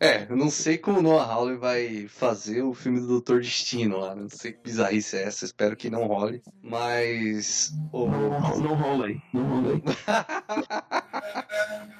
É, 0.00 0.26
eu 0.30 0.36
não 0.36 0.48
sei 0.50 0.78
como 0.78 0.98
o 0.98 1.02
Noah 1.02 1.30
Hawley 1.30 1.56
vai 1.58 2.06
fazer 2.08 2.62
o 2.62 2.72
filme 2.72 3.00
do 3.00 3.06
Doutor 3.06 3.40
Destino 3.40 3.98
lá. 3.98 4.14
Não 4.14 4.28
sei 4.28 4.52
que 4.52 4.62
bizarrice 4.62 5.16
é 5.16 5.24
essa, 5.24 5.44
espero 5.44 5.76
que 5.76 5.90
não 5.90 6.06
role. 6.06 6.42
Mas. 6.62 7.72
o- 7.92 8.08
Não, 8.08 8.58
não 8.60 8.74
rola 8.74 9.06
aí, 9.06 9.20
não 9.32 9.44
rola 9.46 9.74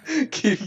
aí. 0.06 0.26
que- 0.28 0.58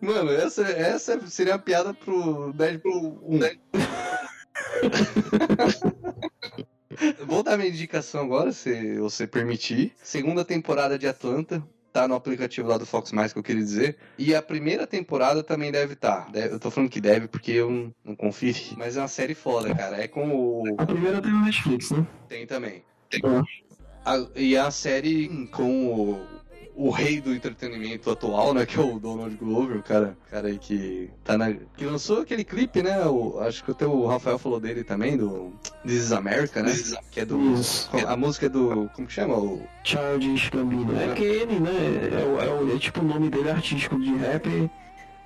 Mano, 0.00 0.30
essa, 0.32 0.62
essa 0.62 1.26
seria 1.26 1.54
a 1.54 1.58
piada 1.58 1.94
pro 1.94 2.52
Deadpool 2.52 3.18
1. 3.22 3.38
Vou 7.26 7.42
dar 7.42 7.56
minha 7.56 7.68
indicação 7.68 8.22
agora, 8.22 8.52
se 8.52 8.98
você 8.98 9.26
permitir. 9.26 9.92
Segunda 10.02 10.44
temporada 10.44 10.98
de 10.98 11.06
Atlanta. 11.06 11.62
Tá 11.92 12.06
no 12.06 12.14
aplicativo 12.14 12.68
lá 12.68 12.76
do 12.76 12.84
Fox 12.84 13.10
Mais 13.10 13.32
que 13.32 13.38
eu 13.38 13.42
queria 13.42 13.62
dizer. 13.62 13.96
E 14.18 14.34
a 14.34 14.42
primeira 14.42 14.86
temporada 14.86 15.42
também 15.42 15.72
deve 15.72 15.94
estar. 15.94 16.30
Eu 16.34 16.60
tô 16.60 16.70
falando 16.70 16.90
que 16.90 17.00
deve 17.00 17.26
porque 17.26 17.52
eu 17.52 17.70
não, 17.70 17.94
não 18.04 18.14
conferi. 18.14 18.74
Mas 18.76 18.98
é 18.98 19.00
uma 19.00 19.08
série 19.08 19.34
foda, 19.34 19.74
cara. 19.74 20.02
É 20.02 20.06
com 20.06 20.28
o. 20.28 20.74
A 20.76 20.84
primeira 20.84 21.22
tem 21.22 21.32
no 21.32 21.42
Netflix, 21.42 21.90
né? 21.92 22.06
Tem 22.28 22.46
também. 22.46 22.82
Ah. 23.24 23.42
A- 24.04 24.26
e 24.36 24.58
a 24.58 24.70
série 24.70 25.46
com 25.48 25.86
o, 25.86 26.20
o 26.78 26.90
rei 26.90 27.20
do 27.20 27.34
entretenimento 27.34 28.10
atual, 28.10 28.52
né? 28.52 28.66
Que 28.66 28.78
é 28.78 28.82
o 28.82 28.98
Donald 28.98 29.34
Glover, 29.36 29.78
o 29.78 29.82
cara, 29.82 30.16
cara 30.30 30.48
aí 30.48 30.58
que 30.58 31.10
tá 31.24 31.38
na. 31.38 31.52
Que 31.52 31.84
lançou 31.86 32.20
aquele 32.20 32.44
clipe, 32.44 32.82
né? 32.82 33.04
O, 33.06 33.40
acho 33.40 33.64
que 33.64 33.70
até 33.70 33.86
o 33.86 34.06
Rafael 34.06 34.38
falou 34.38 34.60
dele 34.60 34.84
também, 34.84 35.16
do 35.16 35.52
This 35.84 36.04
is 36.04 36.12
America, 36.12 36.62
né? 36.62 36.72
Que 37.10 37.20
é 37.20 37.24
do. 37.24 37.54
Isso. 37.54 37.90
A 38.06 38.16
música 38.16 38.46
é 38.46 38.48
do. 38.50 38.90
Como 38.94 39.06
que 39.08 39.12
chama? 39.14 39.34
O, 39.36 39.62
Childish 39.82 40.50
Gambino. 40.50 40.94
É 41.00 41.14
que 41.14 41.24
ele, 41.24 41.58
né? 41.58 41.70
É, 42.12 42.24
o- 42.24 42.40
é, 42.40 42.62
o- 42.62 42.76
é 42.76 42.78
tipo 42.78 43.00
o 43.00 43.04
nome 43.04 43.30
dele 43.30 43.50
artístico 43.50 43.98
de 43.98 44.14
rapper. 44.16 44.68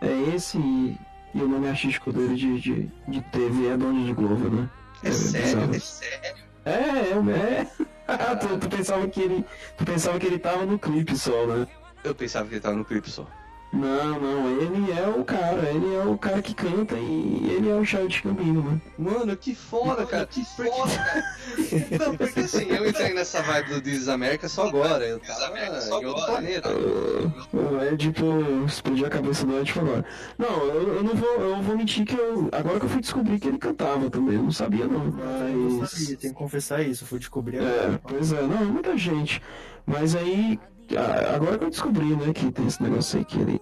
É 0.00 0.34
esse 0.34 0.56
e, 0.56 0.96
e 1.34 1.42
o 1.42 1.48
nome 1.48 1.68
artístico 1.68 2.12
dele 2.12 2.34
de, 2.36 2.60
de, 2.60 2.90
de 3.08 3.20
TV 3.32 3.66
é 3.68 3.76
Donald 3.76 4.12
Glover, 4.14 4.50
né? 4.50 4.70
é 5.02 5.10
sério? 5.10 5.66
bizarro. 5.66 5.74
É 5.74 5.78
sério? 5.78 6.50
É, 6.64 6.70
é, 6.72 7.60
é. 7.60 7.66
Tu, 8.40 8.58
tu 8.58 8.68
pensava 8.68 9.06
que 9.08 9.20
ele. 9.20 9.44
Tu 9.76 9.84
pensava 9.84 10.18
que 10.18 10.26
ele 10.26 10.38
tava 10.38 10.66
no 10.66 10.78
clipe 10.78 11.16
só, 11.16 11.46
né? 11.46 11.66
Eu 12.02 12.14
pensava 12.14 12.48
que 12.48 12.54
ele 12.54 12.60
tava 12.60 12.76
no 12.76 12.84
clipe 12.84 13.10
só. 13.10 13.26
Não, 13.72 14.18
não, 14.18 14.60
ele 14.60 14.90
é 14.90 15.06
o 15.06 15.24
cara, 15.24 15.70
ele 15.70 15.94
é 15.94 16.00
o 16.04 16.18
cara 16.18 16.42
que 16.42 16.52
canta 16.52 16.96
e 16.96 17.50
ele 17.56 17.68
é 17.68 17.74
o 17.74 17.84
Childish 17.84 18.20
Gambino, 18.20 18.62
né? 18.62 18.80
Mano, 18.98 19.36
que 19.36 19.54
foda, 19.54 20.04
cara. 20.04 20.26
Que 20.26 20.44
foda, 20.44 20.90
cara. 20.96 21.24
Não, 22.04 22.16
porque 22.16 22.40
assim, 22.40 22.64
eu 22.68 22.88
entrei 22.88 23.14
nessa 23.14 23.40
vibe 23.42 23.74
do 23.74 23.80
This 23.80 24.02
is 24.02 24.08
America 24.08 24.48
só 24.48 24.66
agora. 24.66 25.06
Eu 25.06 25.20
tava 25.20 25.56
em 25.56 26.06
outro 26.06 26.26
planeta. 26.26 26.68
É 27.92 27.96
tipo, 27.96 28.24
explodiu 28.66 29.06
a 29.06 29.10
cabeça 29.10 29.46
do 29.46 29.58
Ed 29.58 29.72
agora. 29.78 30.04
Não, 30.36 30.64
eu, 30.64 30.94
eu 30.96 31.02
não 31.04 31.14
vou, 31.14 31.40
eu 31.40 31.62
vou 31.62 31.76
mentir 31.76 32.04
que 32.04 32.14
eu. 32.16 32.48
Agora 32.52 32.78
que 32.80 32.86
eu 32.86 32.90
fui 32.90 33.00
descobrir 33.00 33.38
que 33.38 33.48
ele 33.48 33.58
cantava 33.58 34.10
também, 34.10 34.34
eu 34.34 34.42
não 34.42 34.52
sabia 34.52 34.86
não. 34.86 35.04
Eu 35.04 35.56
não 35.56 35.78
Mas. 35.78 35.90
sabia, 35.90 36.16
tenho 36.16 36.32
que 36.34 36.38
confessar 36.38 36.82
isso, 36.82 37.04
eu 37.04 37.08
fui 37.08 37.18
descobrir 37.18 37.58
É, 37.58 37.60
agora. 37.84 38.00
pois 38.02 38.32
é, 38.32 38.42
não, 38.42 38.64
muita 38.66 38.96
gente. 38.96 39.40
Mas 39.86 40.14
aí, 40.14 40.58
agora 40.96 41.58
que 41.58 41.64
eu 41.64 41.70
descobri, 41.70 42.16
né, 42.16 42.32
que 42.32 42.50
tem 42.52 42.66
esse 42.66 42.82
negócio 42.82 43.18
aí 43.18 43.24
que 43.24 43.38
ele 43.38 43.60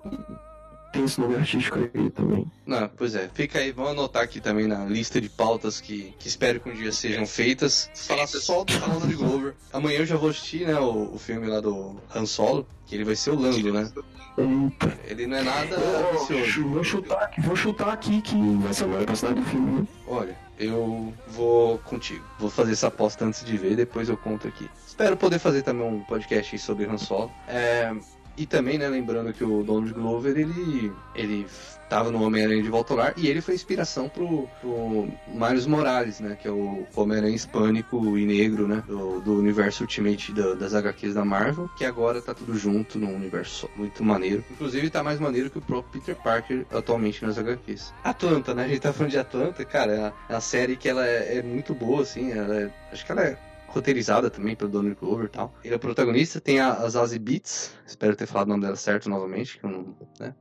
tem 0.92 1.04
esse 1.04 1.20
nome 1.20 1.36
artístico 1.36 1.78
aí 1.78 2.10
também. 2.10 2.50
Não, 2.66 2.88
pois 2.96 3.14
é, 3.14 3.28
fica 3.32 3.58
aí, 3.58 3.72
vamos 3.72 3.92
anotar 3.92 4.22
aqui 4.22 4.40
também 4.40 4.66
na 4.66 4.84
lista 4.86 5.20
de 5.20 5.28
pautas 5.28 5.80
que, 5.80 6.14
que 6.18 6.28
espero 6.28 6.60
que 6.60 6.70
um 6.70 6.74
dia 6.74 6.90
sejam 6.92 7.26
feitas. 7.26 7.90
Falar 7.94 8.26
só 8.26 8.64
do 8.64 8.78
Donald 8.78 9.14
Glover. 9.14 9.54
Amanhã 9.72 9.98
eu 9.98 10.06
já 10.06 10.16
vou 10.16 10.30
assistir, 10.30 10.66
né, 10.66 10.78
o, 10.80 11.14
o 11.14 11.18
filme 11.18 11.46
lá 11.46 11.60
do 11.60 11.96
Han 12.14 12.24
Solo, 12.26 12.66
que 12.86 12.94
ele 12.94 13.04
vai 13.04 13.16
ser 13.16 13.30
o 13.30 13.38
Lando, 13.38 13.72
né? 13.72 13.90
Eita. 14.38 14.98
Ele 15.04 15.26
não 15.26 15.36
é 15.36 15.42
nada 15.42 15.76
ambicioso. 15.76 16.68
vou, 16.68 16.84
chutar, 16.84 17.22
aqui- 17.24 17.40
vou 17.42 17.56
chutar 17.56 17.88
aqui 17.90 18.22
que 18.22 18.36
vai 18.58 18.72
ser 18.72 18.84
a 18.84 18.86
melhor 18.86 19.04
personagem 19.06 19.42
do 19.42 19.50
filme, 19.50 19.80
né? 19.80 19.86
Olha, 20.06 20.38
eu 20.58 21.12
vou 21.26 21.78
contigo. 21.78 22.24
Vou 22.38 22.48
fazer 22.48 22.72
essa 22.72 22.86
aposta 22.86 23.24
antes 23.24 23.44
de 23.44 23.56
ver, 23.58 23.74
depois 23.76 24.08
eu 24.08 24.16
conto 24.16 24.46
aqui. 24.48 24.70
Espero 24.98 25.16
poder 25.16 25.38
fazer 25.38 25.62
também 25.62 25.86
um 25.86 26.00
podcast 26.00 26.58
sobre 26.58 26.84
Han 26.86 26.98
Solo. 26.98 27.30
É, 27.46 27.94
e 28.36 28.44
também, 28.44 28.78
né, 28.78 28.88
lembrando 28.88 29.32
que 29.32 29.44
o 29.44 29.62
Donald 29.62 29.92
Glover, 29.94 30.36
ele, 30.36 30.92
ele 31.14 31.46
tava 31.88 32.10
no 32.10 32.20
Homem-Aranha 32.20 32.60
de 32.60 32.68
Volta 32.68 32.94
ao 32.94 32.98
Lar 32.98 33.14
e 33.16 33.28
ele 33.28 33.40
foi 33.40 33.54
inspiração 33.54 34.08
pro, 34.08 34.48
pro 34.60 35.08
Miles 35.28 35.66
Morales, 35.66 36.18
né, 36.18 36.36
que 36.42 36.48
é 36.48 36.50
o 36.50 36.84
Homem-Aranha 36.96 37.32
hispânico 37.36 38.18
e 38.18 38.26
negro, 38.26 38.66
né, 38.66 38.82
do, 38.88 39.20
do 39.20 39.38
universo 39.38 39.84
Ultimate 39.84 40.32
da- 40.32 40.54
das 40.54 40.74
HQs 40.74 41.14
da 41.14 41.24
Marvel, 41.24 41.70
que 41.78 41.84
agora 41.84 42.20
tá 42.20 42.34
tudo 42.34 42.56
junto 42.58 42.98
num 42.98 43.14
universo 43.14 43.70
muito 43.76 44.02
maneiro. 44.02 44.44
Inclusive 44.50 44.90
tá 44.90 45.04
mais 45.04 45.20
maneiro 45.20 45.48
que 45.48 45.58
o 45.58 45.62
próprio 45.62 46.00
Peter 46.00 46.16
Parker 46.20 46.66
atualmente 46.72 47.24
nas 47.24 47.38
HQs. 47.38 47.94
Atlanta, 48.02 48.52
né, 48.52 48.64
a 48.64 48.68
gente 48.68 48.80
tá 48.80 48.92
falando 48.92 49.12
de 49.12 49.18
Atlanta, 49.20 49.64
cara, 49.64 49.92
é 49.92 49.98
uma- 50.00 50.12
é 50.36 50.40
série 50.40 50.76
que 50.76 50.88
ela 50.88 51.06
é, 51.06 51.38
é 51.38 51.42
muito 51.42 51.72
boa, 51.72 52.02
assim, 52.02 52.32
ela 52.32 52.62
é- 52.62 52.70
acho 52.92 53.06
que 53.06 53.12
ela 53.12 53.22
é 53.22 53.38
roteirizada 53.68 54.28
também 54.30 54.56
pelo 54.56 54.70
Donald 54.70 54.96
Glover 54.98 55.26
e 55.26 55.30
tal. 55.30 55.54
Ele 55.62 55.74
é 55.74 55.76
o 55.76 55.80
protagonista, 55.80 56.40
tem 56.40 56.58
a, 56.60 56.72
a 56.74 56.88
Zazie 56.88 57.18
Beats, 57.18 57.72
espero 57.86 58.16
ter 58.16 58.26
falado 58.26 58.48
o 58.48 58.50
nome 58.50 58.62
dela 58.64 58.76
certo 58.76 59.08
novamente, 59.08 59.58
que 59.58 59.66
não, 59.66 59.94
né, 60.18 60.34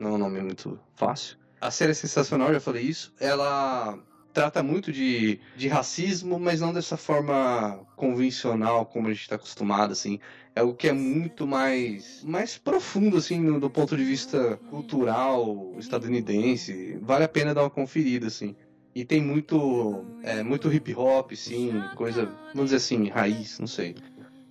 não 0.00 0.10
é 0.10 0.12
um 0.14 0.18
nome 0.18 0.40
muito 0.40 0.78
fácil. 0.96 1.36
A 1.60 1.70
série 1.70 1.92
é 1.92 1.94
sensacional, 1.94 2.52
já 2.52 2.58
falei 2.60 2.82
isso. 2.82 3.12
Ela 3.20 3.96
trata 4.32 4.62
muito 4.62 4.90
de, 4.90 5.38
de 5.56 5.68
racismo, 5.68 6.40
mas 6.40 6.60
não 6.60 6.72
dessa 6.72 6.96
forma 6.96 7.78
convencional 7.94 8.84
como 8.86 9.06
a 9.06 9.12
gente 9.12 9.22
está 9.22 9.36
acostumado, 9.36 9.92
assim. 9.92 10.18
É 10.56 10.60
algo 10.60 10.74
que 10.74 10.88
é 10.88 10.92
muito 10.92 11.46
mais, 11.46 12.22
mais 12.24 12.58
profundo, 12.58 13.16
assim, 13.18 13.38
no- 13.38 13.60
do 13.60 13.70
ponto 13.70 13.96
de 13.96 14.02
vista 14.04 14.56
cultural 14.70 15.72
estadunidense. 15.78 16.98
Vale 17.02 17.24
a 17.24 17.28
pena 17.28 17.54
dar 17.54 17.62
uma 17.62 17.70
conferida, 17.70 18.26
assim. 18.26 18.56
E 18.94 19.04
tem 19.04 19.22
muito, 19.22 20.04
é, 20.22 20.42
muito 20.42 20.72
hip 20.72 20.94
hop, 20.94 21.32
sim, 21.32 21.72
coisa, 21.96 22.26
vamos 22.54 22.70
dizer 22.70 22.76
assim, 22.76 23.08
raiz, 23.08 23.58
não 23.58 23.66
sei. 23.66 23.94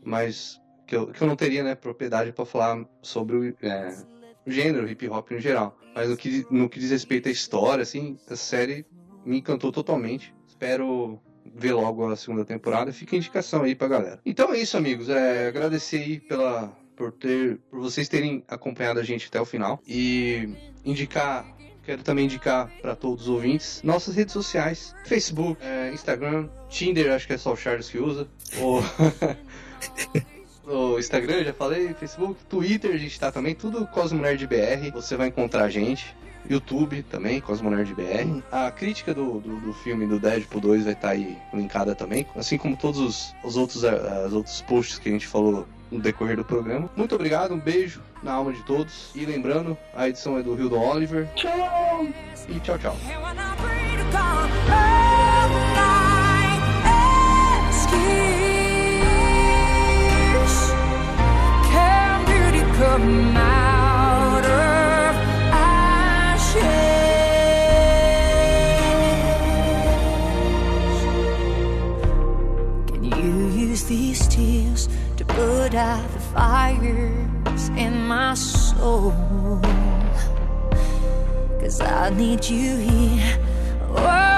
Mas 0.04 0.60
que 0.88 0.96
eu, 0.96 1.08
que 1.08 1.22
eu 1.22 1.28
não 1.28 1.36
teria, 1.36 1.64
né, 1.64 1.76
propriedade 1.76 2.32
para 2.32 2.46
falar 2.46 2.84
sobre 3.02 3.36
o, 3.36 3.56
é, 3.66 3.96
o 4.46 4.52
gênero 4.52 4.90
hip 4.90 5.08
hop 5.08 5.32
no 5.32 5.40
geral. 5.40 5.78
Mas 5.96 6.10
no 6.10 6.18
que, 6.18 6.46
no 6.50 6.68
que 6.68 6.80
diz 6.80 6.92
respeito 6.92 7.30
à 7.30 7.32
história, 7.32 7.84
assim, 7.84 8.18
a 8.30 8.36
série 8.36 8.86
me 9.26 9.38
encantou 9.38 9.72
totalmente. 9.72 10.34
Espero 10.48 11.22
ver 11.54 11.74
logo 11.74 12.10
a 12.10 12.16
segunda 12.16 12.46
temporada. 12.46 12.92
Fica 12.92 13.16
a 13.16 13.18
indicação 13.18 13.64
aí 13.64 13.76
pra 13.76 13.88
galera. 13.88 14.20
Então 14.26 14.54
é 14.54 14.60
isso, 14.60 14.78
amigos. 14.78 15.10
É, 15.10 15.48
agradecer 15.48 15.98
aí 15.98 16.20
pela, 16.20 16.76
por 16.96 17.12
ter, 17.12 17.58
por 17.70 17.80
vocês 17.80 18.08
terem 18.08 18.44
acompanhado 18.48 19.00
a 19.00 19.04
gente 19.04 19.28
até 19.28 19.40
o 19.40 19.46
final 19.46 19.82
e 19.88 20.50
indicar 20.84 21.46
Quero 21.84 22.04
também 22.04 22.26
indicar 22.26 22.70
para 22.82 22.96
todos 22.96 23.24
os 23.24 23.30
ouvintes 23.30 23.82
nossas 23.84 24.16
redes 24.16 24.34
sociais: 24.34 24.96
Facebook, 25.06 25.58
é, 25.64 25.92
Instagram, 25.92 26.48
Tinder, 26.70 27.12
acho 27.14 27.26
que 27.26 27.34
é 27.34 27.38
só 27.38 27.54
o 27.54 27.58
Charles 27.58 27.90
que 27.90 27.98
usa. 27.98 28.28
O, 28.60 28.82
o 30.70 31.00
Instagram, 31.00 31.44
já 31.44 31.54
falei, 31.54 31.94
Facebook, 31.96 32.40
Twitter, 32.48 32.92
a 32.94 32.98
gente 32.98 33.20
tá 33.20 33.32
também, 33.32 33.56
tudo 33.56 33.88
Cosmo 33.88 34.22
Nerd 34.22 34.46
BR. 34.46 34.92
Você 34.94 35.16
vai 35.16 35.28
encontrar 35.28 35.64
a 35.64 35.70
gente. 35.70 36.16
YouTube 36.50 37.04
também, 37.04 37.40
Cosmo 37.40 37.70
Nerd 37.70 37.94
BR. 37.94 38.44
A 38.52 38.72
crítica 38.72 39.14
do, 39.14 39.40
do, 39.40 39.60
do, 39.60 39.74
filme 39.74 40.08
do 40.08 40.20
Deadpool 40.20 40.60
2 40.60 40.84
vai 40.84 40.94
estar 40.94 41.10
tá 41.10 41.14
aí 41.14 41.38
linkada 41.54 41.94
também, 41.94 42.26
assim 42.36 42.58
como 42.58 42.76
todos 42.76 43.00
os, 43.00 43.36
os 43.44 43.56
outros, 43.56 43.84
os 43.84 44.34
outros 44.34 44.60
posts 44.62 44.98
que 44.98 45.08
a 45.08 45.12
gente 45.12 45.28
falou 45.28 45.68
no 45.92 46.00
decorrer 46.00 46.36
do 46.36 46.44
programa. 46.44 46.90
Muito 46.96 47.14
obrigado, 47.14 47.54
um 47.54 47.60
beijo 47.60 48.02
na 48.22 48.34
alma 48.34 48.54
de 48.54 48.64
todos. 48.64 49.12
E 49.16 49.26
lembrando, 49.26 49.78
a 49.94 50.08
edição 50.08 50.38
é 50.38 50.44
do 50.44 50.56
Hildon 50.56 50.80
Oliver. 50.80 51.28
Tchau! 51.36 52.08
E 52.50 52.60
tchau, 52.60 52.78
tchau. 52.78 52.98
Can 72.88 73.04
you 73.04 73.48
use 73.50 73.84
these 73.86 74.28
tears 74.28 74.90
to 75.18 75.26
put 75.26 75.76
out 75.76 76.12
the 76.14 77.41
in 77.70 78.08
my 78.08 78.34
soul? 78.34 79.14
Cause 81.60 81.82
I 81.82 82.10
need 82.10 82.44
you 82.46 82.78
here. 82.78 83.38
Whoa, 83.90 84.31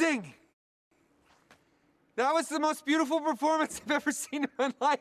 amazing! 0.00 0.34
That 2.16 2.32
was 2.32 2.48
the 2.48 2.60
most 2.60 2.84
beautiful 2.84 3.20
performance 3.20 3.80
I've 3.86 3.92
ever 3.92 4.12
seen 4.12 4.44
in 4.44 4.50
my 4.58 4.72
life. 4.80 5.00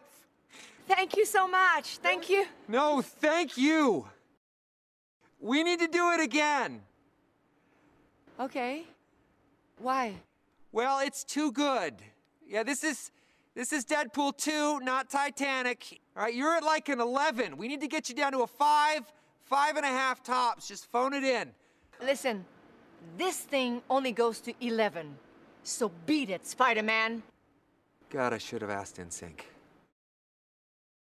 Thank 0.88 1.16
you 1.16 1.26
so 1.26 1.48
much. 1.48 1.98
Thank 1.98 2.30
you. 2.30 2.46
No, 2.68 3.02
thank 3.02 3.58
you. 3.58 4.08
We 5.40 5.64
need 5.64 5.80
to 5.80 5.88
do 5.88 6.12
it 6.12 6.20
again. 6.20 6.82
Okay. 8.40 8.84
Why? 9.80 10.16
Well, 10.72 11.00
it's 11.00 11.24
too 11.24 11.52
good. 11.52 11.96
Yeah, 12.46 12.64
this 12.64 12.84
is 12.84 13.12
this 13.56 13.74
is 13.74 13.86
Deadpool 13.86 14.38
2, 14.38 14.80
not 14.82 15.10
Titanic. 15.10 16.00
All 16.16 16.24
right, 16.24 16.34
you're 16.34 16.56
at 16.56 16.64
like 16.64 16.90
an 16.90 17.02
11. 17.02 17.58
We 17.58 17.68
need 17.68 17.82
to 17.82 17.88
get 17.88 18.08
you 18.08 18.16
down 18.16 18.32
to 18.32 18.40
a 18.40 18.48
five, 18.48 19.12
five 19.44 19.76
and 19.76 19.86
a 19.86 19.90
half 19.90 20.24
tops. 20.24 20.68
Just 20.68 20.90
phone 20.90 21.14
it 21.14 21.24
in. 21.24 21.52
Listen, 22.02 22.46
this 23.18 23.38
thing 23.38 23.82
only 23.90 24.12
goes 24.12 24.40
to 24.42 24.54
11. 24.62 25.18
So 25.64 25.92
beat 26.06 26.30
it, 26.30 26.46
Spider 26.46 26.84
Man. 26.84 27.24
God, 28.10 28.34
I 28.34 28.38
should 28.38 28.62
have 28.62 28.72
asked 28.72 29.00
in 29.00 29.10
sync. 29.10 29.48